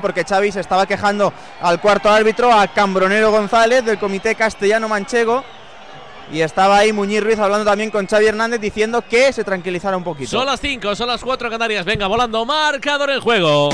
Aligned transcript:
porque 0.00 0.24
Xavi 0.24 0.50
se 0.50 0.60
estaba 0.60 0.86
quejando 0.86 1.32
al 1.60 1.80
cuarto 1.80 2.10
árbitro, 2.10 2.52
a 2.52 2.66
Cambronero 2.68 3.30
González 3.30 3.84
del 3.84 3.98
Comité 3.98 4.34
Castellano 4.34 4.88
Manchego. 4.88 5.44
Y 6.32 6.40
estaba 6.40 6.78
ahí 6.78 6.92
Muñiz 6.92 7.22
Ruiz 7.22 7.38
hablando 7.38 7.64
también 7.64 7.90
con 7.90 8.06
Xavi 8.06 8.26
Hernández 8.26 8.60
diciendo 8.60 9.02
que 9.02 9.32
se 9.32 9.44
tranquilizara 9.44 9.96
un 9.96 10.02
poquito. 10.02 10.30
Son 10.30 10.46
las 10.46 10.60
5, 10.60 10.96
son 10.96 11.08
las 11.08 11.20
4 11.22 11.50
Canarias. 11.50 11.84
Venga, 11.84 12.06
volando, 12.06 12.44
marcador 12.44 13.10
en 13.10 13.20
juego. 13.20 13.68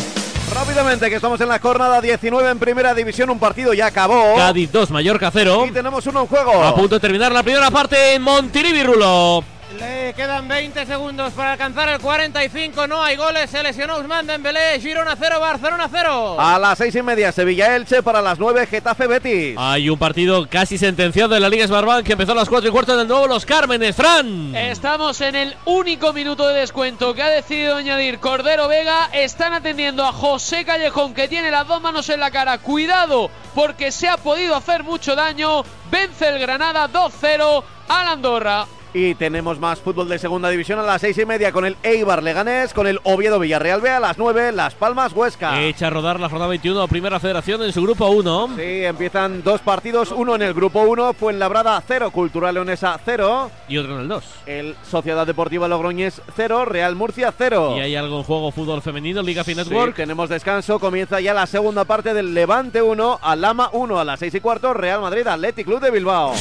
Rápidamente, 0.53 1.09
que 1.09 1.15
estamos 1.15 1.41
en 1.41 1.49
la 1.49 1.61
jornada 1.61 2.01
19 2.01 2.51
en 2.51 2.59
Primera 2.59 2.93
División, 2.93 3.31
un 3.31 3.39
partido 3.39 3.73
ya 3.73 3.87
acabó. 3.87 4.35
Cádiz 4.37 4.71
2, 4.73 4.91
Mallorca 4.91 5.31
0. 5.33 5.67
Y 5.69 5.71
tenemos 5.71 6.05
uno 6.07 6.23
en 6.23 6.27
juego. 6.27 6.63
A 6.63 6.75
punto 6.75 6.97
de 6.97 7.01
terminar 7.01 7.31
la 7.31 7.45
primera 7.45 7.71
parte 7.71 8.15
en 8.15 8.23
Montilivi, 8.23 8.83
Rulo. 8.83 9.45
Le 9.79 10.13
quedan 10.15 10.49
20 10.49 10.85
segundos 10.85 11.33
para 11.33 11.53
alcanzar 11.53 11.89
el 11.91 12.01
45. 12.01 12.89
No 12.89 13.03
hay 13.03 13.17
goles. 13.17 13.49
Se 13.51 13.63
lesionó 13.63 13.99
Usman 13.99 14.27
Dembélé. 14.27 14.81
Girona 14.81 15.15
0, 15.17 15.39
Barcelona 15.39 15.89
0. 15.91 16.41
A 16.41 16.59
las 16.59 16.77
seis 16.77 16.95
y 16.97 17.03
media, 17.03 17.31
Sevilla 17.31 17.77
Elche. 17.77 18.03
Para 18.03 18.21
las 18.21 18.39
9, 18.39 18.67
Getafe 18.67 19.07
Betis. 19.07 19.57
Hay 19.57 19.89
un 19.89 19.99
partido 19.99 20.49
casi 20.49 20.77
sentenciado 20.77 21.37
en 21.37 21.43
la 21.43 21.49
Liga 21.49 21.67
Smartbank 21.67 22.05
que 22.05 22.13
empezó 22.13 22.33
a 22.33 22.35
las 22.35 22.49
4 22.49 22.69
y 22.69 22.73
cuarto 22.73 22.97
del 22.97 23.07
nuevo 23.07 23.29
Los 23.29 23.47
Cármenes. 23.47 23.95
Fran. 23.95 24.55
Estamos 24.57 25.21
en 25.21 25.37
el 25.37 25.55
único 25.67 26.13
minuto 26.13 26.49
de 26.49 26.61
descuento 26.61 27.15
que 27.15 27.23
ha 27.23 27.29
decidido 27.29 27.77
añadir 27.77 28.19
Cordero 28.19 28.67
Vega. 28.67 29.09
Están 29.13 29.53
atendiendo 29.53 30.05
a 30.05 30.13
José 30.13 30.65
Callejón 30.65 31.15
que 31.15 31.29
tiene 31.29 31.51
las 31.53 31.69
dos 31.69 31.81
manos 31.81 32.09
en 32.09 32.19
la 32.19 32.33
cara. 32.33 32.59
Cuidado 32.59 33.31
porque 33.55 33.93
se 33.93 34.09
ha 34.09 34.17
podido 34.17 34.57
hacer 34.57 34.83
mucho 34.83 35.15
daño. 35.15 35.63
Vence 35.93 36.29
el 36.29 36.41
Granada 36.41 36.89
2-0 36.89 37.63
al 37.89 38.09
Andorra. 38.09 38.67
Y 38.93 39.15
tenemos 39.15 39.61
más 39.61 39.79
fútbol 39.79 40.09
de 40.09 40.19
segunda 40.19 40.49
división 40.49 40.81
a 40.81 40.83
las 40.83 41.01
seis 41.01 41.17
y 41.17 41.25
media 41.25 41.53
con 41.53 41.65
el 41.65 41.77
Eibar 41.85 42.25
Leganés, 42.25 42.75
con 42.75 42.89
el 42.89 42.99
Oviedo 43.05 43.39
Villarreal 43.39 43.81
B 43.81 43.89
a 43.89 44.01
las 44.01 44.19
9, 44.19 44.51
Las 44.51 44.75
Palmas 44.75 45.13
Huesca. 45.13 45.63
Echa 45.63 45.87
a 45.87 45.91
rodar 45.91 46.19
la 46.19 46.29
jornada 46.29 46.49
21, 46.49 46.89
primera 46.89 47.21
federación 47.21 47.63
en 47.63 47.73
su 47.73 47.83
grupo 47.83 48.09
1. 48.09 48.57
Sí, 48.57 48.85
empiezan 48.85 49.45
dos 49.45 49.61
partidos, 49.61 50.11
uno 50.11 50.35
en 50.35 50.43
el 50.43 50.55
grupo 50.55 50.81
1, 50.81 51.13
Fuenlabrada 51.13 51.81
0, 51.87 52.11
Cultural 52.11 52.55
Leonesa 52.55 52.99
0. 53.05 53.51
Y 53.69 53.79
otro 53.79 53.95
en 53.95 54.01
el 54.01 54.09
2. 54.09 54.25
El 54.47 54.75
Sociedad 54.83 55.25
Deportiva 55.25 55.69
Logroñés 55.69 56.21
0, 56.35 56.65
Real 56.65 56.97
Murcia 56.97 57.33
0. 57.37 57.75
Y 57.77 57.81
hay 57.81 57.95
algo 57.95 58.19
en 58.19 58.25
juego 58.25 58.51
fútbol 58.51 58.83
femenino, 58.83 59.23
Liga 59.23 59.45
Fin 59.45 59.59
Network. 59.59 59.95
Sí, 59.95 60.03
tenemos 60.03 60.29
descanso, 60.29 60.81
comienza 60.81 61.21
ya 61.21 61.33
la 61.33 61.47
segunda 61.47 61.85
parte 61.85 62.13
del 62.13 62.35
Levante 62.35 62.83
1, 62.83 63.21
Alama 63.23 63.71
1 63.73 64.01
a 64.01 64.05
las 64.05 64.19
6 64.19 64.35
y 64.35 64.41
cuarto, 64.41 64.75
Real 64.75 65.01
Madrid 65.01 65.29
Athletic 65.29 65.65
Club 65.65 65.81
de 65.81 65.93
Bilbao. 65.93 66.33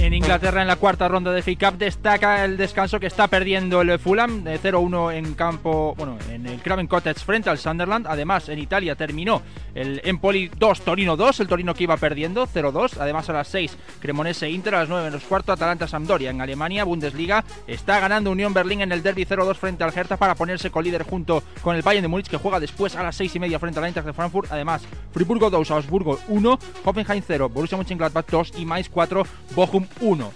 En 0.00 0.14
Inglaterra, 0.14 0.62
en 0.62 0.66
la 0.66 0.74
cuarta 0.74 1.06
ronda 1.06 1.30
de 1.30 1.42
FA 1.42 1.52
Cup, 1.70 1.78
destaca 1.92 2.42
el 2.46 2.56
descanso 2.56 2.98
que 2.98 3.06
está 3.06 3.28
perdiendo 3.28 3.82
el 3.82 3.98
Fulham 3.98 4.44
de 4.44 4.58
0-1 4.58 5.12
en 5.12 5.34
campo, 5.34 5.94
bueno, 5.98 6.16
en 6.30 6.46
el 6.46 6.60
Craven 6.62 6.86
Cottage 6.86 7.20
frente 7.20 7.50
al 7.50 7.58
Sunderland. 7.58 8.06
Además, 8.08 8.48
en 8.48 8.58
Italia 8.58 8.96
terminó 8.96 9.42
el 9.74 10.00
Empoli 10.02 10.50
2, 10.56 10.80
Torino 10.80 11.18
2, 11.18 11.40
el 11.40 11.48
Torino 11.48 11.74
que 11.74 11.84
iba 11.84 11.96
perdiendo 11.98 12.46
0-2. 12.46 12.96
Además, 12.98 13.28
a 13.28 13.34
las 13.34 13.48
6, 13.48 13.76
Cremonese 14.00 14.48
Inter, 14.48 14.74
a 14.74 14.78
las 14.80 14.88
9 14.88 15.04
menos 15.04 15.22
cuarto, 15.24 15.52
Atalanta 15.52 15.86
Sampdoria. 15.86 16.30
En 16.30 16.40
Alemania, 16.40 16.84
Bundesliga, 16.84 17.44
está 17.66 18.00
ganando 18.00 18.30
Unión 18.30 18.54
Berlín 18.54 18.80
en 18.80 18.90
el 18.90 19.02
Derby 19.02 19.26
0-2 19.26 19.54
frente 19.56 19.84
al 19.84 19.92
Hertha 19.94 20.16
para 20.16 20.34
ponerse 20.34 20.70
con 20.70 20.84
líder 20.84 21.02
junto 21.02 21.42
con 21.60 21.76
el 21.76 21.82
Bayern 21.82 22.02
de 22.02 22.08
Múnich 22.08 22.28
que 22.28 22.38
juega 22.38 22.58
después 22.58 22.96
a 22.96 23.02
las 23.02 23.16
6 23.16 23.36
y 23.36 23.38
media 23.38 23.58
frente 23.58 23.80
al 23.80 23.84
Eintracht 23.84 24.06
de 24.06 24.14
Frankfurt. 24.14 24.50
Además, 24.50 24.82
Friburgo 25.12 25.50
2, 25.50 25.70
Augsburgo 25.70 26.18
1, 26.28 26.58
Hoffenheim 26.84 27.22
0, 27.26 27.50
Borussia 27.50 27.76
Mönchengladbach 27.76 28.26
2 28.30 28.54
y 28.56 28.64
Mainz 28.64 28.88
4, 28.88 29.26
Bochum 29.54 29.86
1. 30.00 30.32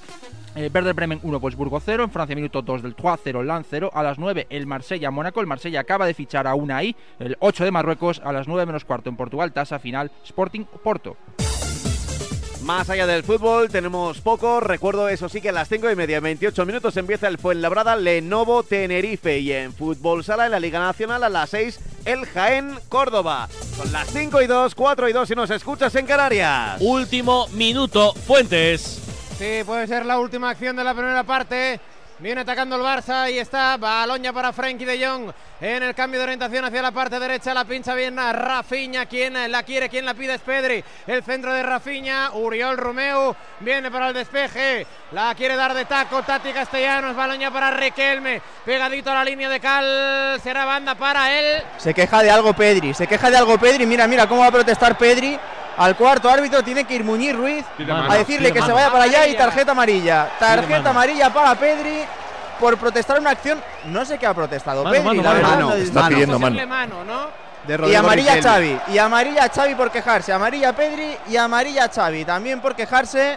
Eh, 0.56 0.70
Werder 0.72 0.94
Bremen 0.94 1.20
1, 1.22 1.38
Wolfsburgo 1.38 1.80
0. 1.80 2.04
En 2.04 2.10
Francia, 2.10 2.34
minuto 2.34 2.62
2 2.62 2.82
del 2.82 2.94
Troyes 2.94 3.20
0, 3.22 3.42
Lan 3.42 3.64
0. 3.68 3.90
A 3.92 4.02
las 4.02 4.18
9, 4.18 4.46
el 4.48 4.66
Marsella-Mónaco. 4.66 5.40
El 5.40 5.46
Marsella 5.46 5.80
acaba 5.80 6.06
de 6.06 6.14
fichar 6.14 6.46
a 6.46 6.54
Unai. 6.54 6.96
El 7.18 7.36
8 7.40 7.64
de 7.64 7.70
Marruecos. 7.70 8.22
A 8.24 8.32
las 8.32 8.48
9 8.48 8.64
menos 8.64 8.86
cuarto 8.86 9.10
en 9.10 9.16
Portugal. 9.16 9.52
Tasa 9.52 9.78
final 9.78 10.10
Sporting 10.24 10.64
Porto. 10.82 11.18
Más 12.62 12.90
allá 12.90 13.06
del 13.06 13.22
fútbol, 13.22 13.68
tenemos 13.68 14.20
poco. 14.22 14.58
Recuerdo, 14.58 15.08
eso 15.08 15.28
sí, 15.28 15.40
que 15.40 15.50
a 15.50 15.52
las 15.52 15.68
5 15.68 15.90
y 15.90 15.94
media, 15.94 16.18
28 16.18 16.66
minutos, 16.66 16.96
empieza 16.96 17.28
el 17.28 17.38
Fuenlabrada 17.38 17.94
Lenovo 17.94 18.64
Tenerife. 18.64 19.38
Y 19.38 19.52
en 19.52 19.72
Fútbol 19.72 20.24
Sala, 20.24 20.46
en 20.46 20.52
la 20.52 20.58
Liga 20.58 20.80
Nacional, 20.80 21.22
a 21.22 21.28
las 21.28 21.50
6, 21.50 21.78
el 22.06 22.24
Jaén 22.24 22.70
Córdoba. 22.88 23.48
Son 23.76 23.92
las 23.92 24.08
5 24.08 24.42
y 24.42 24.46
2, 24.46 24.74
4 24.74 25.08
y 25.08 25.12
2 25.12 25.28
si 25.28 25.34
nos 25.34 25.50
escuchas 25.50 25.94
en 25.94 26.06
Canarias. 26.06 26.80
Último 26.80 27.46
minuto, 27.52 28.14
Fuentes. 28.14 29.05
Sí, 29.38 29.62
puede 29.66 29.86
ser 29.86 30.06
la 30.06 30.18
última 30.18 30.48
acción 30.48 30.74
de 30.76 30.82
la 30.82 30.94
primera 30.94 31.22
parte. 31.22 31.78
Viene 32.18 32.40
atacando 32.40 32.76
el 32.76 32.82
Barça 32.82 33.30
y 33.30 33.38
está 33.38 33.76
Baloña 33.76 34.32
para 34.32 34.50
Frenkie 34.50 34.86
de 34.86 35.06
Jong 35.06 35.30
en 35.60 35.82
el 35.82 35.94
cambio 35.94 36.18
de 36.18 36.24
orientación 36.24 36.64
hacia 36.64 36.80
la 36.80 36.90
parte 36.90 37.20
derecha. 37.20 37.52
La 37.52 37.66
pincha 37.66 37.94
bien 37.94 38.18
a 38.18 38.32
Rafiña. 38.32 39.04
Quien 39.04 39.34
la 39.52 39.62
quiere, 39.62 39.90
quien 39.90 40.06
la 40.06 40.14
pide 40.14 40.36
es 40.36 40.40
Pedri. 40.40 40.82
El 41.06 41.22
centro 41.22 41.52
de 41.52 41.62
Rafiña. 41.62 42.30
Uriol 42.32 42.78
Romeo 42.78 43.36
viene 43.60 43.90
para 43.90 44.08
el 44.08 44.14
despeje. 44.14 44.86
La 45.12 45.34
quiere 45.34 45.54
dar 45.54 45.74
de 45.74 45.84
taco 45.84 46.22
Tati 46.22 46.54
Castellanos. 46.54 47.14
Baloña 47.14 47.50
para 47.50 47.70
Riquelme. 47.72 48.40
Pegadito 48.64 49.10
a 49.10 49.16
la 49.16 49.24
línea 49.24 49.50
de 49.50 49.60
Cal. 49.60 50.40
Será 50.42 50.64
banda 50.64 50.94
para 50.94 51.38
él. 51.38 51.62
Se 51.76 51.92
queja 51.92 52.22
de 52.22 52.30
algo 52.30 52.54
Pedri. 52.54 52.94
Se 52.94 53.06
queja 53.06 53.30
de 53.30 53.36
algo 53.36 53.58
Pedri. 53.58 53.84
Mira, 53.84 54.06
mira 54.06 54.26
cómo 54.26 54.40
va 54.40 54.46
a 54.46 54.52
protestar 54.52 54.96
Pedri. 54.96 55.38
Al 55.78 55.94
cuarto 55.96 56.30
árbitro 56.30 56.62
tiene 56.62 56.84
que 56.84 56.94
ir 56.94 57.04
Muñiz 57.04 57.34
Ruiz 57.34 57.64
a 58.08 58.16
decirle 58.16 58.52
que 58.52 58.62
se 58.62 58.72
vaya 58.72 58.90
para 58.90 59.04
allá 59.04 59.26
y 59.26 59.34
tarjeta 59.36 59.72
amarilla. 59.72 60.28
Tarjeta 60.38 60.90
amarilla 60.90 61.32
para 61.32 61.54
Pedri 61.54 62.04
por 62.58 62.76
protestar 62.78 63.20
una 63.20 63.30
acción. 63.30 63.60
No 63.86 64.04
sé 64.04 64.18
qué 64.18 64.26
ha 64.26 64.32
protestado 64.34 64.82
Mano, 64.84 64.92
Pedri. 64.94 65.06
mano, 65.06 65.22
la 65.22 65.28
mano. 65.28 65.36
verdad, 65.42 65.50
Mano, 65.56 65.68
no- 65.68 65.74
está 65.74 66.08
pidiendo 66.08 66.38
mano. 66.38 66.58
Y 67.88 67.94
amarilla 67.94 68.34
a. 68.34 68.42
Xavi. 68.42 68.78
Y 68.88 68.98
amarilla 68.98 69.44
a 69.44 69.48
Xavi 69.48 69.74
por 69.74 69.90
quejarse. 69.90 70.32
Amarilla 70.32 70.70
a 70.70 70.72
Pedri 70.72 71.16
y 71.28 71.36
amarilla 71.36 71.84
a 71.84 71.88
Xavi. 71.88 72.24
También 72.24 72.60
por 72.60 72.74
quejarse. 72.74 73.36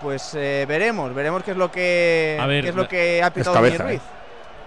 Pues 0.00 0.32
eh, 0.34 0.64
veremos, 0.68 1.14
veremos 1.14 1.42
qué 1.42 1.52
es 1.52 1.56
lo 1.56 1.70
que 1.70 2.38
A 2.40 2.46
ver, 2.46 2.62
qué 2.64 2.68
es 2.70 2.74
lo 2.74 2.86
que 2.86 3.22
ha 3.22 3.30
pitado 3.30 3.54
cabeza, 3.54 3.82
Muñiz 3.84 4.00
Ruiz. 4.00 4.02
¿eh? 4.02 4.15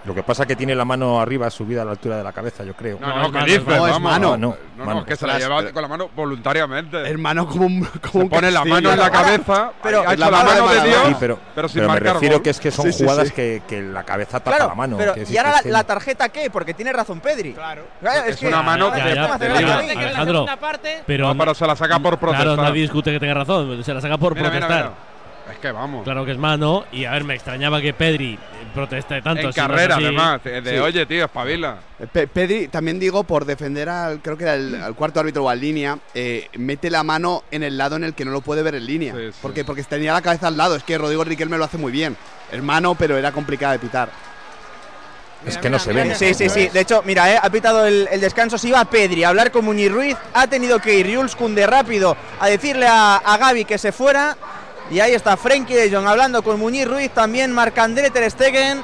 Lo 0.04 0.14
que 0.14 0.22
pasa 0.22 0.44
es 0.44 0.46
que 0.48 0.56
tiene 0.56 0.74
la 0.74 0.84
mano 0.86 1.20
arriba 1.20 1.50
subida 1.50 1.82
a 1.82 1.84
la 1.84 1.90
altura 1.90 2.16
de 2.16 2.24
la 2.24 2.32
cabeza, 2.32 2.64
yo 2.64 2.72
creo. 2.74 2.98
No, 2.98 3.06
No, 3.08 3.14
no, 3.16 3.20
es 3.22 3.26
¿qué 3.28 3.32
mano, 3.32 3.44
dices? 3.46 3.60
es. 3.60 3.66
No, 3.68 3.86
es 3.86 4.00
mano, 4.00 4.28
No, 4.30 4.36
no, 4.38 4.56
no, 4.78 4.84
mano. 4.84 5.00
es 5.00 5.06
que 5.06 5.16
se 5.16 5.26
la 5.26 5.38
lleva 5.38 5.70
con 5.72 5.82
la 5.82 5.88
mano 5.88 6.08
voluntariamente. 6.16 6.96
Hermano, 7.08 7.46
como 7.46 7.66
un, 7.66 7.84
como 7.84 8.12
Se 8.12 8.18
un 8.18 8.28
pone 8.30 8.50
la 8.50 8.64
mano 8.64 8.90
en 8.92 8.98
la 8.98 9.10
cabeza, 9.10 9.72
pero 9.82 10.00
ha 10.00 10.14
hecho 10.14 10.16
la 10.20 10.30
la, 10.30 10.36
mano 10.44 10.68
de 10.68 10.80
de 10.80 10.88
Dios, 10.88 11.02
Sí, 11.08 11.16
pero, 11.20 11.38
pero 11.54 11.68
sin 11.68 11.80
pero 11.82 11.92
me 11.92 12.00
refiero 12.00 12.34
gol. 12.36 12.42
que 12.42 12.50
es 12.50 12.60
que 12.60 12.70
son 12.70 12.86
Sí, 12.86 12.92
sí, 12.92 13.04
jugadas 13.04 13.28
sí. 13.28 13.34
Que, 13.34 13.62
que 13.68 13.82
la 13.82 14.02
cabeza 14.04 14.38
tapa 14.40 14.56
Claro, 14.56 14.70
la 14.70 14.74
mano. 14.74 14.96
pero 14.96 15.14
que 15.14 15.24
¿y 15.28 15.36
ahora 15.36 15.60
la, 15.64 15.80
es 15.80 15.86
tarjeta 15.86 16.28
qué? 16.30 16.48
Porque 16.50 16.72
tiene 16.72 16.92
razón 16.94 17.20
Pedri. 17.20 17.52
Claro. 17.52 17.82
Claro, 18.00 18.24
Es 18.26 18.36
que 18.38 18.48
una 18.48 18.62
mano 18.62 18.88
no, 18.88 18.94
que- 18.94 19.00
Alejandro. 19.02 20.46
Pero, 21.06 21.28
No, 21.28 21.36
pero 21.38 21.54
se 21.54 21.66
la 21.66 21.76
saca 21.76 21.98
por 21.98 22.18
protestar. 22.18 22.46
claro, 22.54 22.62
nadie 22.62 22.82
discute 22.82 23.12
que 23.12 23.20
tenga 23.20 23.34
razón. 23.34 23.84
Se 23.84 23.92
la 23.92 24.00
saca 24.00 24.16
por 24.18 24.34
protestar. 24.34 25.09
Es 25.52 25.58
que 25.58 25.72
vamos. 25.72 26.04
Claro 26.04 26.24
que 26.24 26.32
es 26.32 26.38
mano. 26.38 26.84
Y 26.92 27.04
a 27.04 27.12
ver, 27.12 27.24
me 27.24 27.34
extrañaba 27.34 27.80
que 27.80 27.92
Pedri 27.92 28.34
eh, 28.34 28.38
proteste 28.74 29.20
tanto. 29.22 29.46
en 29.48 29.52
si 29.52 29.60
no 29.60 29.66
es 29.66 29.70
carrera, 29.70 29.96
además. 29.96 30.42
De, 30.44 30.62
Sí. 30.64 30.78
oye, 30.78 31.06
tío, 31.06 31.24
espabila. 31.24 31.78
Pe- 32.12 32.26
Pedri, 32.28 32.68
también 32.68 32.98
digo, 32.98 33.24
por 33.24 33.44
defender 33.44 33.88
al, 33.88 34.20
creo 34.20 34.36
que 34.36 34.44
era 34.44 34.54
el, 34.54 34.74
al 34.82 34.94
cuarto 34.94 35.20
árbitro 35.20 35.44
o 35.44 35.48
al 35.48 35.60
línea, 35.60 35.98
eh, 36.14 36.48
mete 36.56 36.90
la 36.90 37.02
mano 37.02 37.44
en 37.50 37.62
el 37.62 37.76
lado 37.78 37.96
en 37.96 38.04
el 38.04 38.14
que 38.14 38.24
no 38.24 38.30
lo 38.30 38.40
puede 38.40 38.62
ver 38.62 38.74
en 38.76 38.86
línea. 38.86 39.14
Sí, 39.14 39.32
sí. 39.32 39.38
Porque, 39.42 39.64
porque 39.64 39.82
tenía 39.84 40.12
la 40.12 40.22
cabeza 40.22 40.46
al 40.48 40.56
lado. 40.56 40.76
Es 40.76 40.82
que 40.84 40.96
Rodrigo 40.98 41.24
Riquelme 41.24 41.58
lo 41.58 41.64
hace 41.64 41.78
muy 41.78 41.92
bien. 41.92 42.16
Hermano, 42.52 42.94
pero 42.94 43.16
era 43.16 43.32
complicada 43.32 43.72
de 43.74 43.78
pitar. 43.80 44.08
Es 45.46 45.56
que 45.56 45.70
no 45.70 45.78
se 45.78 45.94
ven. 45.94 46.14
Sí, 46.16 46.34
sí, 46.34 46.50
sí. 46.50 46.68
De 46.68 46.80
hecho, 46.80 47.02
mira, 47.06 47.32
eh, 47.32 47.38
ha 47.42 47.48
pitado 47.48 47.86
el, 47.86 48.06
el 48.12 48.20
descanso. 48.20 48.58
Se 48.58 48.68
iba 48.68 48.84
Pedri 48.84 49.24
a 49.24 49.30
hablar 49.30 49.50
con 49.50 49.64
Muñiz 49.64 49.90
Ruiz. 49.90 50.14
Ha 50.34 50.46
tenido 50.48 50.78
que 50.80 50.98
ir 50.98 51.16
Jules 51.16 51.34
Koundé 51.34 51.66
rápido 51.66 52.14
a 52.38 52.46
decirle 52.48 52.86
a, 52.86 53.16
a 53.16 53.38
Gaby 53.38 53.64
que 53.64 53.78
se 53.78 53.90
fuera. 53.90 54.36
Y 54.90 54.98
ahí 54.98 55.14
está 55.14 55.36
Frenkie 55.36 55.74
de 55.74 55.94
Jong 55.94 56.06
hablando 56.06 56.42
con 56.42 56.58
Muñiz 56.58 56.86
Ruiz. 56.86 57.10
También 57.10 57.52
Marc-André 57.52 58.10
Ter 58.10 58.28
Stegen. 58.30 58.82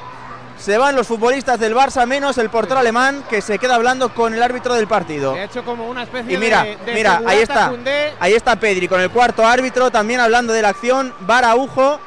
Se 0.57 0.77
van 0.77 0.95
los 0.95 1.05
futbolistas 1.05 1.59
del 1.59 1.75
Barça, 1.75 2.07
menos 2.07 2.37
el 2.39 2.49
portero 2.49 2.79
alemán 2.79 3.23
que 3.29 3.41
se 3.41 3.59
queda 3.59 3.75
hablando 3.75 4.13
con 4.15 4.33
el 4.33 4.41
árbitro 4.41 4.73
del 4.73 4.87
partido. 4.87 5.33
De 5.33 5.43
hecho, 5.43 5.63
como 5.63 5.87
una 5.87 6.01
especie 6.03 6.33
Y 6.33 6.37
mira, 6.37 6.63
de, 6.63 6.77
de 6.77 6.93
mira, 6.93 7.21
ahí 7.27 7.39
está. 7.39 7.71
Ahí 8.19 8.33
está 8.33 8.55
Pedri 8.55 8.87
con 8.87 8.99
el 8.99 9.11
cuarto 9.11 9.45
árbitro, 9.45 9.91
también 9.91 10.19
hablando 10.19 10.53
de 10.53 10.63
la 10.63 10.69
acción, 10.69 11.13
Baraujo. 11.19 11.99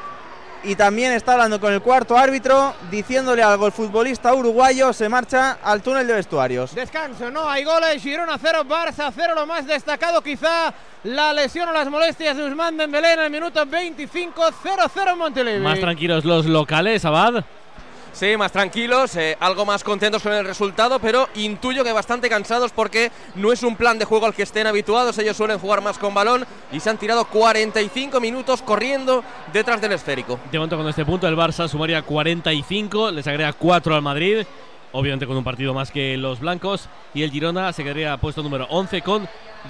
Y 0.63 0.75
también 0.75 1.11
está 1.11 1.33
hablando 1.33 1.59
con 1.59 1.73
el 1.73 1.81
cuarto 1.81 2.15
árbitro, 2.15 2.75
diciéndole 2.91 3.41
algo 3.41 3.65
el 3.65 3.71
futbolista 3.71 4.33
uruguayo, 4.33 4.93
se 4.93 5.09
marcha 5.09 5.57
al 5.63 5.81
túnel 5.81 6.05
de 6.05 6.13
vestuarios. 6.13 6.75
Descanso, 6.75 7.31
no 7.31 7.49
hay 7.49 7.63
goles, 7.63 8.01
Girona 8.01 8.37
0, 8.39 8.65
Barça 8.67 9.11
0, 9.13 9.33
lo 9.33 9.47
más 9.47 9.65
destacado 9.65 10.21
quizá 10.21 10.71
la 11.03 11.33
lesión 11.33 11.67
o 11.69 11.73
las 11.73 11.89
molestias 11.89 12.37
de 12.37 12.45
Usman 12.45 12.77
Dembélé 12.77 13.13
en 13.13 13.19
el 13.21 13.31
minuto 13.31 13.65
25, 13.65 14.41
0-0 14.63 15.17
Montelivi. 15.17 15.59
Más 15.59 15.79
tranquilos 15.79 16.25
los 16.25 16.45
locales, 16.45 17.05
Abad. 17.05 17.43
Sí, 18.13 18.35
más 18.37 18.51
tranquilos, 18.51 19.15
eh, 19.15 19.37
algo 19.39 19.65
más 19.65 19.83
contentos 19.83 20.21
con 20.21 20.33
el 20.33 20.45
resultado, 20.45 20.99
pero 20.99 21.29
intuyo 21.35 21.83
que 21.83 21.93
bastante 21.93 22.29
cansados 22.29 22.71
porque 22.71 23.11
no 23.35 23.51
es 23.51 23.63
un 23.63 23.75
plan 23.75 23.97
de 23.97 24.05
juego 24.05 24.25
al 24.25 24.33
que 24.33 24.43
estén 24.43 24.67
habituados. 24.67 25.17
Ellos 25.17 25.37
suelen 25.37 25.59
jugar 25.59 25.81
más 25.81 25.97
con 25.97 26.13
balón 26.13 26.45
y 26.71 26.79
se 26.79 26.89
han 26.89 26.97
tirado 26.97 27.25
45 27.25 28.19
minutos 28.19 28.61
corriendo 28.61 29.23
detrás 29.53 29.79
del 29.81 29.93
esférico. 29.93 30.39
De 30.51 30.59
momento 30.59 30.77
con 30.77 30.87
este 30.87 31.05
punto 31.05 31.27
el 31.27 31.37
Barça 31.37 31.67
sumaría 31.67 32.01
45, 32.01 33.11
les 33.11 33.25
agrega 33.27 33.53
4 33.53 33.95
al 33.95 34.01
Madrid 34.01 34.45
obviamente 34.93 35.25
con 35.25 35.37
un 35.37 35.43
partido 35.43 35.73
más 35.73 35.91
que 35.91 36.17
los 36.17 36.39
blancos. 36.39 36.89
Y 37.13 37.23
el 37.23 37.31
Girona 37.31 37.71
se 37.73 37.83
quedaría 37.83 38.17
puesto 38.17 38.43
número 38.43 38.67
11 38.69 39.01
con 39.01 39.27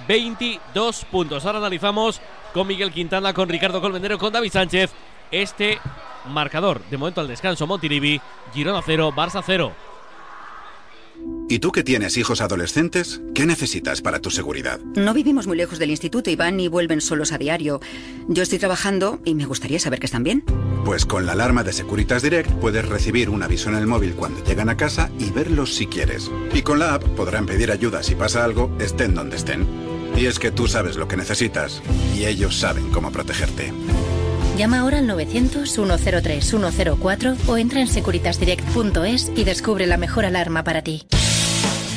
22 0.08 1.06
puntos. 1.06 1.46
Ahora 1.46 1.60
analizamos 1.60 2.22
con 2.54 2.68
Miguel 2.68 2.92
Quintana, 2.92 3.34
con 3.34 3.50
Ricardo 3.50 3.82
Colmenero, 3.82 4.18
con 4.18 4.34
David 4.34 4.52
Sánchez 4.52 4.92
este 5.32 5.80
marcador. 6.28 6.82
De 6.90 6.98
momento 6.98 7.22
al 7.22 7.28
descanso, 7.28 7.68
Montilivi, 7.68 8.22
Girona 8.54 8.82
0, 8.86 9.14
Barça 9.16 9.44
0. 9.46 9.74
¿Y 11.50 11.60
tú 11.60 11.72
que 11.72 11.84
tienes 11.84 12.18
hijos 12.18 12.42
adolescentes? 12.42 13.22
¿Qué 13.36 13.46
necesitas 13.46 14.02
para 14.02 14.20
tu 14.20 14.32
seguridad? 14.32 14.80
No 14.96 15.14
vivimos 15.14 15.48
muy 15.48 15.58
lejos 15.58 15.80
del 15.80 15.92
instituto 15.92 16.30
y 16.30 16.36
van 16.36 16.60
y 16.60 16.68
vuelven 16.68 17.02
solos 17.02 17.32
a 17.34 17.38
diario. 17.38 17.82
Yo 18.28 18.44
estoy 18.44 18.58
trabajando 18.58 19.20
y 19.26 19.36
me 19.36 19.46
gustaría 19.46 19.80
saber 19.80 20.00
que 20.00 20.06
están 20.06 20.24
bien. 20.24 20.44
Pues 20.86 21.06
con 21.06 21.26
la 21.26 21.34
alarma 21.34 21.64
de 21.64 21.74
Securitas 21.74 22.24
Direct 22.24 22.50
puedes 22.54 22.88
recibir 22.88 23.30
un 23.30 23.44
aviso 23.44 23.70
en 23.70 23.76
el 23.76 23.86
móvil 23.86 24.14
cuando 24.14 24.44
llegan 24.44 24.70
a 24.70 24.78
casa 24.78 25.12
y 25.20 25.30
verlos 25.30 25.76
si 25.76 25.88
quieres. 25.88 26.32
Y 26.54 26.62
con 26.62 26.80
la 26.80 26.94
app 26.94 27.04
podrán 27.04 27.46
pedir 27.46 27.72
ayuda 27.72 28.02
si 28.02 28.16
pasa 28.16 28.46
algo, 28.46 28.76
estén 28.80 29.14
donde 29.14 29.36
estén. 29.36 29.68
Y 30.16 30.26
es 30.26 30.40
que 30.40 30.52
tú 30.52 30.68
sabes 30.68 30.96
lo 30.96 31.08
que 31.08 31.18
necesitas 31.18 31.82
y 32.16 32.26
ellos 32.26 32.58
saben 32.58 32.90
cómo 32.92 33.12
protegerte. 33.12 33.74
Llama 34.62 34.82
ahora 34.82 35.00
al 35.00 35.08
900-103-104 35.08 37.48
o 37.48 37.58
entra 37.58 37.82
en 37.82 37.88
securitasdirect.es 37.88 39.32
y 39.36 39.44
descubre 39.44 39.88
la 39.88 39.98
mejor 39.98 40.24
alarma 40.24 40.64
para 40.64 40.84
ti. 40.84 41.08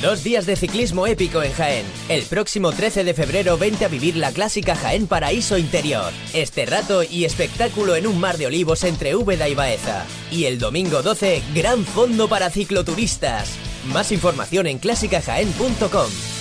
Dos 0.01 0.25
días 0.25 0.47
de 0.47 0.57
ciclismo 0.57 1.07
épico 1.07 1.43
en 1.43 1.53
Jaén. 1.53 1.85
El 2.09 2.23
próximo 2.23 2.73
13 2.73 3.05
de 3.05 3.13
febrero 3.13 3.59
vente 3.59 3.85
a 3.85 3.89
vivir 3.89 4.17
la 4.17 4.33
clásica 4.33 4.77
Jaén 4.77 5.07
Paraíso 5.07 5.59
Interior. 5.59 6.11
Este 6.33 6.65
rato 6.65 7.03
y 7.03 7.27
espectáculo 7.27 7.97
en 7.97 8.07
un 8.07 8.19
mar 8.19 8.39
de 8.39 8.47
olivos 8.47 8.83
entre 8.85 9.15
Úbeda 9.15 9.47
y 9.47 9.55
Baeza. 9.55 10.07
Y 10.31 10.47
el 10.47 10.59
domingo 10.59 11.03
12, 11.03 11.43
gran 11.55 11.85
fondo 11.85 12.31
para 12.31 12.49
cicloturistas. 12.49 13.59
Más 13.93 14.11
información 14.11 14.69
en 14.69 14.79
clásicajaén.com. 14.79 16.34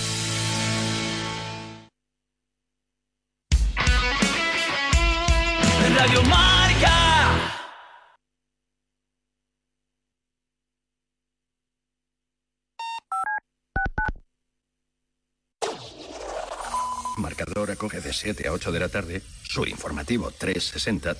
7 18.16 18.48
a 18.48 18.52
8 18.52 18.72
de 18.72 18.80
la 18.80 18.88
tarde 18.88 19.22
su 19.42 19.64
informativo 19.66 20.30
360, 20.30 21.16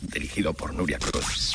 dirigido 0.00 0.54
por 0.54 0.72
Nuria 0.74 0.98
Cruz. 0.98 1.54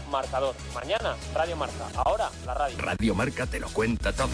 marcador. 0.11 0.55
Mañana, 0.75 1.15
Radio 1.33 1.55
Marca. 1.55 1.87
Ahora, 1.95 2.29
la 2.45 2.53
radio. 2.53 2.77
Radio 2.77 3.15
Marca 3.15 3.47
te 3.47 3.59
lo 3.59 3.69
cuenta 3.69 4.13
todo. 4.13 4.29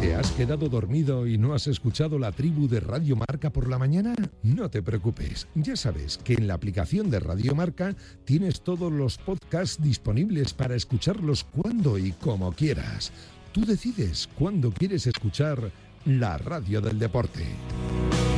¿Te 0.00 0.14
has 0.14 0.30
quedado 0.32 0.68
dormido 0.68 1.26
y 1.26 1.36
no 1.36 1.52
has 1.52 1.66
escuchado 1.66 2.18
la 2.18 2.30
tribu 2.30 2.68
de 2.68 2.80
Radio 2.80 3.16
Marca 3.16 3.50
por 3.50 3.68
la 3.68 3.78
mañana? 3.78 4.14
No 4.42 4.70
te 4.70 4.82
preocupes, 4.82 5.48
ya 5.54 5.76
sabes 5.76 6.18
que 6.18 6.34
en 6.34 6.46
la 6.46 6.54
aplicación 6.54 7.10
de 7.10 7.18
Radio 7.18 7.54
Marca 7.54 7.96
tienes 8.24 8.60
todos 8.60 8.92
los 8.92 9.18
podcasts 9.18 9.82
disponibles 9.82 10.54
para 10.54 10.76
escucharlos 10.76 11.44
cuando 11.44 11.98
y 11.98 12.12
como 12.12 12.52
quieras. 12.52 13.12
Tú 13.52 13.64
decides 13.64 14.28
cuándo 14.38 14.70
quieres 14.70 15.06
escuchar 15.06 15.72
la 16.06 16.38
radio 16.38 16.80
del 16.80 16.98
deporte. 16.98 18.35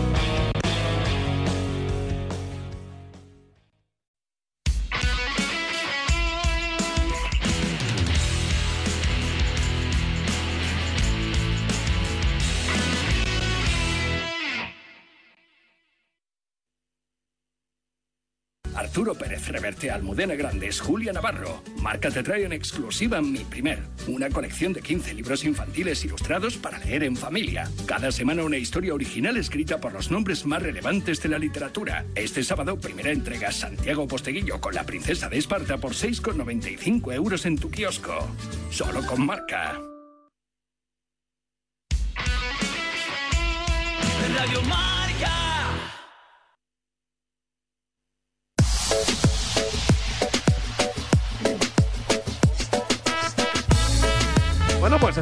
Arturo 18.99 19.15
Pérez 19.15 19.47
Reverte, 19.47 19.93
Almudena 19.93 20.35
Grandes, 20.35 20.81
Julia 20.81 21.13
Navarro. 21.13 21.63
Marca 21.81 22.11
te 22.11 22.21
trae 22.25 22.45
en 22.45 22.53
exclusiva 22.53 23.21
Mi 23.21 23.45
Primer, 23.45 23.79
una 24.09 24.29
colección 24.29 24.73
de 24.73 24.83
15 24.83 25.15
libros 25.15 25.45
infantiles 25.45 26.05
ilustrados 26.05 26.57
para 26.57 26.81
leer 26.81 27.05
en 27.05 27.15
familia. 27.15 27.71
Cada 27.87 28.11
semana 28.11 28.43
una 28.43 28.57
historia 28.57 28.93
original 28.93 29.37
escrita 29.37 29.79
por 29.79 29.93
los 29.93 30.11
nombres 30.11 30.45
más 30.47 30.65
relevantes 30.65 31.23
de 31.23 31.29
la 31.29 31.39
literatura. 31.39 32.07
Este 32.17 32.43
sábado, 32.43 32.77
primera 32.77 33.13
entrega 33.13 33.53
Santiago 33.53 34.09
Posteguillo 34.09 34.61
con 34.61 34.75
la 34.75 34.83
princesa 34.83 35.29
de 35.29 35.39
Esparta 35.39 35.79
por 35.79 35.93
6,95 35.93 37.15
euros 37.15 37.47
en 37.47 37.57
tu 37.57 37.71
kiosco. 37.71 38.29
Solo 38.69 39.07
con 39.07 39.25
marca. 39.25 39.81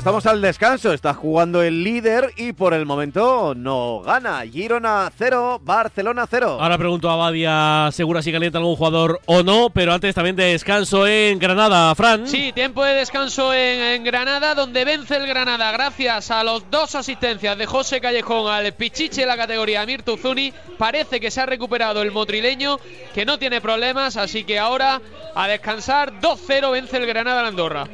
Estamos 0.06 0.26
al 0.26 0.41
descanso. 0.41 0.93
Está 0.93 1.14
jugando 1.14 1.64
el 1.64 1.82
líder 1.82 2.32
y 2.37 2.53
por 2.53 2.75
el 2.75 2.87
momento 2.87 3.55
no 3.56 4.03
gana. 4.03 4.43
Girona 4.43 5.11
0, 5.19 5.61
Barcelona 5.64 6.29
0. 6.31 6.58
Ahora 6.61 6.79
pregunto 6.79 7.11
a 7.11 7.17
Badia, 7.17 7.91
segura 7.91 8.23
si 8.23 8.31
calienta 8.31 8.58
algún 8.58 8.76
jugador 8.76 9.20
o 9.26 9.43
no, 9.43 9.69
pero 9.70 9.93
antes 9.93 10.14
también 10.14 10.37
de 10.37 10.44
descanso 10.44 11.08
en 11.08 11.41
Granada, 11.41 11.93
Fran. 11.97 12.29
Sí, 12.29 12.53
tiempo 12.53 12.85
de 12.85 12.94
descanso 12.94 13.52
en, 13.52 13.80
en 13.80 14.04
Granada, 14.04 14.54
donde 14.54 14.85
vence 14.85 15.16
el 15.16 15.26
Granada 15.26 15.73
gracias 15.73 16.30
a 16.30 16.45
los 16.45 16.71
dos 16.71 16.95
asistencias 16.95 17.59
de 17.59 17.66
José 17.66 18.00
Callejón 18.00 18.49
al 18.49 18.75
Pichiche 18.75 19.23
de 19.23 19.26
la 19.26 19.37
categoría 19.37 19.85
Mirtu 19.87 20.16
Zuni. 20.16 20.52
Parece 20.78 21.19
que 21.19 21.33
se 21.33 21.40
ha 21.40 21.47
recuperado 21.47 22.02
el 22.02 22.12
motrileño, 22.12 22.78
que 23.12 23.26
no 23.26 23.40
tiene 23.40 23.61
problemas, 23.61 24.16
así 24.16 24.45
que 24.45 24.61
ahora 24.61 25.00
a 25.35 25.49
descansar 25.49 26.21
2-0 26.21 26.71
vence 26.71 26.97
el 26.97 27.07
Granada 27.07 27.40
al 27.40 27.47
Andorra. 27.47 27.88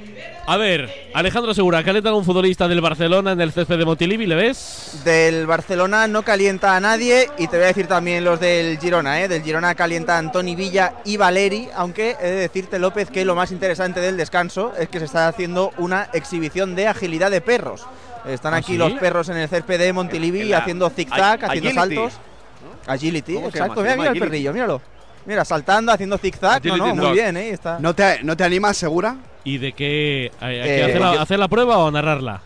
A 0.45 0.57
ver, 0.57 0.91
Alejandro 1.15 1.55
Segura, 1.55 1.85
¿calienta 1.85 2.09
algún 2.09 2.25
futbolista 2.25 2.67
del 2.67 2.81
Barcelona 2.81 3.33
en 3.33 3.41
el 3.41 3.53
césped 3.53 3.79
de 3.79 3.85
Montilivi? 3.85 4.27
¿Le 4.27 4.35
ves? 4.35 5.01
Del 5.05 5.47
Barcelona 5.47 6.09
no 6.09 6.23
calienta 6.25 6.75
a 6.77 6.81
nadie 6.81 7.29
y 7.39 7.47
te 7.47 7.57
voy 7.57 7.65
a 7.65 7.69
decir 7.69 7.87
también 7.87 8.25
los 8.25 8.41
del 8.41 8.77
Girona, 8.79 9.21
¿eh? 9.23 9.29
Del 9.29 9.43
Girona 9.43 9.75
calienta 9.77 10.17
a 10.17 10.19
Antoni 10.19 10.57
Villa 10.57 10.95
y 11.05 11.17
Valeri, 11.17 11.69
aunque 11.77 12.17
he 12.21 12.27
de 12.27 12.37
decirte 12.37 12.81
López 12.81 13.09
que 13.09 13.25
lo 13.25 13.37
más 13.37 13.53
interesante 13.53 14.01
del 14.01 14.17
descanso 14.17 14.73
es 14.77 14.89
que 14.89 14.99
se 14.99 15.05
está 15.05 15.29
haciendo 15.29 15.71
una 15.79 16.09
exhibición 16.13 16.75
de 16.75 16.89
agilidad 16.89 17.31
de 17.31 17.41
perros. 17.41 17.87
Están 18.27 18.55
¿Ah, 18.55 18.59
aquí 18.59 18.73
sí? 18.73 18.79
los 18.79 18.93
perros 18.95 19.29
en 19.29 19.37
el 19.37 19.49
césped 19.49 19.79
de 19.79 19.93
Montilivi 19.93 20.53
haciendo 20.53 20.91
zigzag, 20.91 21.41
Ag- 21.41 21.49
haciendo 21.51 21.71
saltos. 21.71 22.13
Agility, 22.89 23.35
¿Cómo 23.35 23.51
se 23.53 23.59
exacto. 23.59 23.81
Mira, 23.83 24.11
el 24.11 24.19
perrillo, 24.19 24.53
míralo. 24.53 24.83
Mira, 25.27 25.45
saltando, 25.45 25.93
haciendo 25.93 26.19
zigzag. 26.19 26.65
No, 26.65 26.77
no, 26.77 26.95
muy 26.95 27.13
bien, 27.13 27.37
¿eh? 27.37 27.51
Está. 27.51 27.79
¿No 27.79 27.95
te, 27.95 28.23
¿No 28.25 28.37
te 28.37 28.45
animas, 28.45 28.77
segura? 28.77 29.17
¿Y 29.45 29.59
de 29.59 29.73
qué? 29.73 30.31
¿Hay, 30.41 30.59
hay 30.59 30.69
Eh, 30.71 30.77
que 30.77 30.85
hacer 30.85 31.01
la, 31.01 31.15
yo- 31.15 31.21
hacer 31.21 31.39
la 31.39 31.49
prueba 31.49 31.79
o 31.79 31.91
narrarla? 31.91 32.41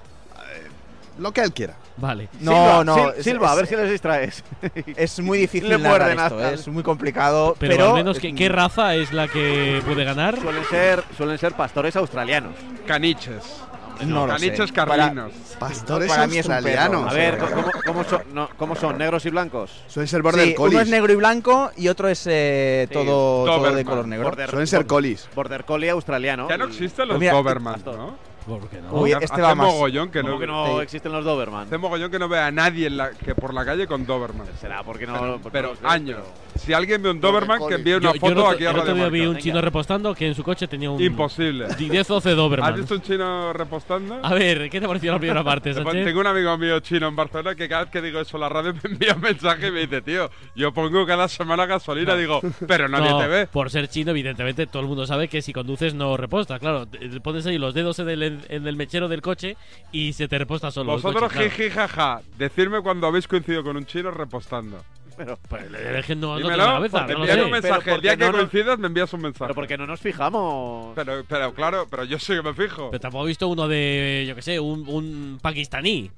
Lo 1.18 1.32
que 1.32 1.40
él 1.40 1.52
quiera. 1.52 1.74
Vale. 1.96 2.28
No, 2.40 2.52
Silva, 2.52 2.84
no. 2.84 2.96
Sil- 3.00 3.14
es- 3.16 3.24
Silva, 3.24 3.48
a 3.48 3.52
es- 3.52 3.56
ver 3.56 3.66
si 3.66 3.76
les 3.76 3.90
distraes. 3.90 4.44
Es 4.96 5.18
muy 5.20 5.38
difícil 5.38 5.70
Le 5.70 5.78
muerden 5.78 6.20
esto, 6.20 6.44
¿eh? 6.44 6.52
es 6.54 6.68
muy 6.68 6.82
complicado. 6.82 7.56
Pero, 7.58 7.72
Pero, 7.74 7.88
al 7.88 7.94
menos, 7.94 8.18
¿qué, 8.18 8.34
qué 8.34 8.50
raza 8.50 8.94
es 8.94 9.12
la 9.14 9.26
que 9.28 9.80
puede 9.86 10.04
ganar? 10.04 10.38
Suelen 10.38 10.64
ser, 10.66 11.02
suelen 11.16 11.38
ser 11.38 11.54
pastores 11.54 11.96
australianos. 11.96 12.52
Caniches. 12.86 13.62
No 14.04 14.26
lo 14.26 14.32
Caniches 14.34 14.68
sé. 14.68 14.74
carlinos. 14.74 15.32
Pastores 15.58 16.08
Para 16.08 16.26
mí 16.26 16.38
es 16.38 16.48
australianos. 16.48 17.10
A 17.10 17.14
ver, 17.14 17.38
¿cómo, 17.38 17.70
cómo 17.86 18.04
son, 18.04 18.22
no, 18.34 18.48
¿cómo 18.56 18.76
son? 18.76 18.98
¿Negros 18.98 19.24
y 19.26 19.30
blancos? 19.30 19.82
Suelen 19.86 20.08
ser 20.08 20.22
border 20.22 20.48
Sí, 20.48 20.54
collies. 20.54 20.74
uno 20.74 20.82
es 20.82 20.88
negro 20.90 21.12
y 21.12 21.16
blanco 21.16 21.70
y 21.76 21.88
otro 21.88 22.08
es 22.08 22.26
eh, 22.26 22.86
Sí, 22.88 22.92
todo, 22.94 23.44
todo 23.46 23.72
de 23.74 23.84
color 23.84 24.06
negro. 24.06 24.28
Border- 24.30 24.50
Suelen 24.50 24.66
ser 24.66 24.86
collies. 24.86 25.28
Border 25.34 25.64
Collie 25.64 25.90
australiano. 25.90 26.48
Ya 26.48 26.58
no 26.58 26.66
existen 26.66 27.08
los 27.08 27.14
Pues 27.16 27.20
mira, 27.20 27.32
Doberman. 27.32 27.82
¿no? 27.84 28.16
¿Por 28.46 28.68
qué 28.68 28.80
no? 28.80 28.92
Uy, 28.92 29.12
Hace 29.12 29.24
este 29.24 29.42
va 29.42 29.54
más. 29.56 29.66
mogollón 29.66 30.08
que 30.10 30.20
¿Cómo 30.20 30.34
no, 30.34 30.38
que 30.38 30.46
no 30.46 30.66
Sí. 30.76 30.82
existen 30.84 31.10
los 31.12 31.24
Doberman? 31.24 31.66
hace 31.66 31.78
mogollón 31.78 32.10
que 32.12 32.18
no 32.20 32.28
ve 32.28 32.38
a 32.38 32.50
nadie 32.52 32.86
en 32.86 32.96
la, 32.96 33.10
que 33.10 33.34
por 33.34 33.52
la 33.52 33.64
calle 33.64 33.88
con 33.88 34.06
Doberman. 34.06 34.46
Será 34.60 34.84
porque 34.84 35.04
no. 35.06 35.14
Pero- 35.18 35.32
porque 35.38 35.50
pero 35.50 35.68
no 35.68 35.72
los 35.74 35.82
ves, 35.82 35.90
años. 35.90 36.20
pero- 36.22 36.45
Si 36.58 36.72
alguien 36.72 37.02
ve 37.02 37.10
un 37.10 37.20
Doberman, 37.20 37.60
que 37.68 37.74
envíe 37.74 37.94
una 37.94 38.02
Yo, 38.08 38.14
yo 38.14 38.20
foto 38.20 38.32
el 38.32 38.38
otro- 38.38 38.50
aquí 38.50 38.64
a 38.66 38.72
Radio 38.72 38.94
día 38.94 39.08
vi 39.08 39.18
Marca. 39.20 39.30
un 39.30 39.36
chino 39.38 39.60
repostando 39.60 40.14
que 40.14 40.26
en 40.26 40.34
su 40.34 40.42
coche 40.42 40.66
tenía 40.66 40.90
un. 40.90 41.00
Imposible. 41.02 41.68
10-12 41.68 42.34
Doberman. 42.34 42.72
¿Has 42.72 42.76
visto 42.78 42.94
un 42.94 43.02
chino 43.02 43.52
repostando? 43.52 44.18
A 44.22 44.34
ver, 44.34 44.68
¿qué 44.70 44.80
te 44.80 44.86
pareció 44.86 45.12
la 45.12 45.18
primera 45.18 45.44
parte, 45.44 45.72
Sánchez? 45.74 46.04
Tengo 46.04 46.20
un 46.20 46.26
amigo 46.26 46.56
mío 46.58 46.80
chino 46.80 47.08
en 47.08 47.16
Barcelona 47.16 47.54
que 47.54 47.68
cada 47.68 47.82
vez 47.84 47.90
que 47.92 48.02
digo 48.02 48.20
eso 48.20 48.36
en 48.36 48.40
la 48.42 48.48
radio 48.48 48.74
me 48.74 48.80
envía 48.90 49.14
un 49.14 49.20
mensaje 49.20 49.68
y 49.68 49.70
me 49.70 49.80
dice, 49.80 50.02
tío, 50.02 50.30
yo 50.54 50.72
pongo 50.72 51.04
cada 51.06 51.28
semana 51.28 51.66
gasolina, 51.66 52.14
digo, 52.16 52.40
pero 52.66 52.88
nadie 52.88 53.10
No, 53.10 53.18
te 53.20 53.26
ve. 53.28 53.46
Por 53.46 53.70
ser 53.70 53.88
chino, 53.88 54.10
evidentemente, 54.10 54.66
todo 54.66 54.82
el 54.82 54.88
mundo 54.88 55.06
sabe 55.06 55.28
que 55.28 55.42
si 55.42 55.52
conduces 55.52 55.94
no 55.94 56.16
reposta. 56.16 56.58
Claro, 56.58 56.86
te- 56.86 57.20
pones 57.20 57.46
ahí 57.46 57.58
los 57.58 57.74
dedos 57.74 57.98
en 57.98 58.08
el, 58.08 58.22
en 58.48 58.66
el 58.66 58.76
mechero 58.76 59.08
del 59.08 59.22
coche 59.22 59.56
y 59.92 60.12
se 60.12 60.28
te 60.28 60.38
reposta 60.38 60.70
solo. 60.70 60.92
Vosotros, 60.92 61.22
coche, 61.24 61.34
claro. 61.34 61.50
jiji, 61.50 61.70
jaja, 61.70 62.20
decirme 62.38 62.80
cuando 62.80 63.06
habéis 63.06 63.26
coincidido 63.28 63.62
con 63.64 63.76
un 63.76 63.86
chino 63.86 64.10
repostando. 64.10 64.82
Pero, 65.16 65.38
pues, 65.48 65.64
es 65.72 66.06
que 66.06 66.14
no, 66.14 66.36
Dímelo, 66.36 66.56
la 66.58 66.64
cabeza, 66.74 67.06
no 67.06 67.44
un 67.46 67.50
mensaje. 67.50 67.94
El 67.94 68.00
día 68.02 68.16
que 68.16 68.24
no 68.26 68.32
nos- 68.32 68.40
coincidas 68.42 68.78
me 68.78 68.86
envías 68.88 69.12
un 69.14 69.22
mensaje. 69.22 69.44
Pero 69.46 69.54
porque 69.54 69.78
no 69.78 69.86
nos 69.86 70.00
fijamos. 70.00 70.94
Pero, 70.94 71.24
pero 71.28 71.54
claro, 71.54 71.86
pero 71.90 72.04
yo 72.04 72.18
sí 72.18 72.34
que 72.34 72.42
me 72.42 72.52
fijo. 72.54 72.90
Pero 72.90 73.00
tampoco 73.00 73.24
he 73.24 73.28
visto 73.28 73.48
uno 73.48 73.66
de, 73.68 74.24
yo 74.28 74.34
que 74.34 74.42
sé, 74.42 74.60
un, 74.60 74.86
un 74.88 75.38
pakistaní 75.40 76.10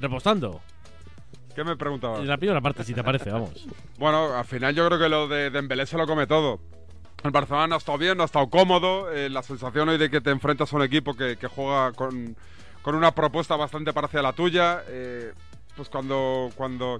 repostando. 0.00 0.60
¿Qué 1.54 1.64
me 1.64 1.76
preguntabas? 1.76 2.24
La 2.24 2.36
primera 2.38 2.60
parte, 2.60 2.84
si 2.84 2.94
te 2.94 3.02
parece, 3.04 3.30
vamos. 3.30 3.50
Bueno, 3.98 4.34
al 4.34 4.44
final 4.46 4.74
yo 4.74 4.86
creo 4.86 4.98
que 4.98 5.08
lo 5.10 5.28
de 5.28 5.50
Dembélé 5.50 5.84
se 5.86 5.98
lo 5.98 6.06
come 6.06 6.26
todo. 6.26 6.58
El 7.22 7.32
Barcelona 7.32 7.66
no 7.66 7.74
ha 7.74 7.78
estado 7.78 7.98
bien, 7.98 8.16
no 8.16 8.22
ha 8.22 8.26
estado 8.26 8.48
cómodo. 8.48 9.12
eh, 9.12 9.28
la 9.28 9.42
sensación 9.42 9.88
hoy 9.90 9.98
de 9.98 10.08
que 10.08 10.20
te 10.22 10.30
enfrentas 10.30 10.72
a 10.72 10.76
un 10.76 10.82
equipo 10.82 11.14
que, 11.14 11.36
que 11.36 11.48
juega 11.48 11.92
con, 11.92 12.34
con 12.80 12.94
una 12.94 13.14
propuesta 13.14 13.56
bastante 13.56 13.92
parecida 13.92 14.20
a 14.20 14.22
la 14.22 14.32
tuya. 14.32 14.82
eh, 14.88 15.32
pues 15.76 15.88
cuando, 15.90 16.50
cuando, 16.56 16.98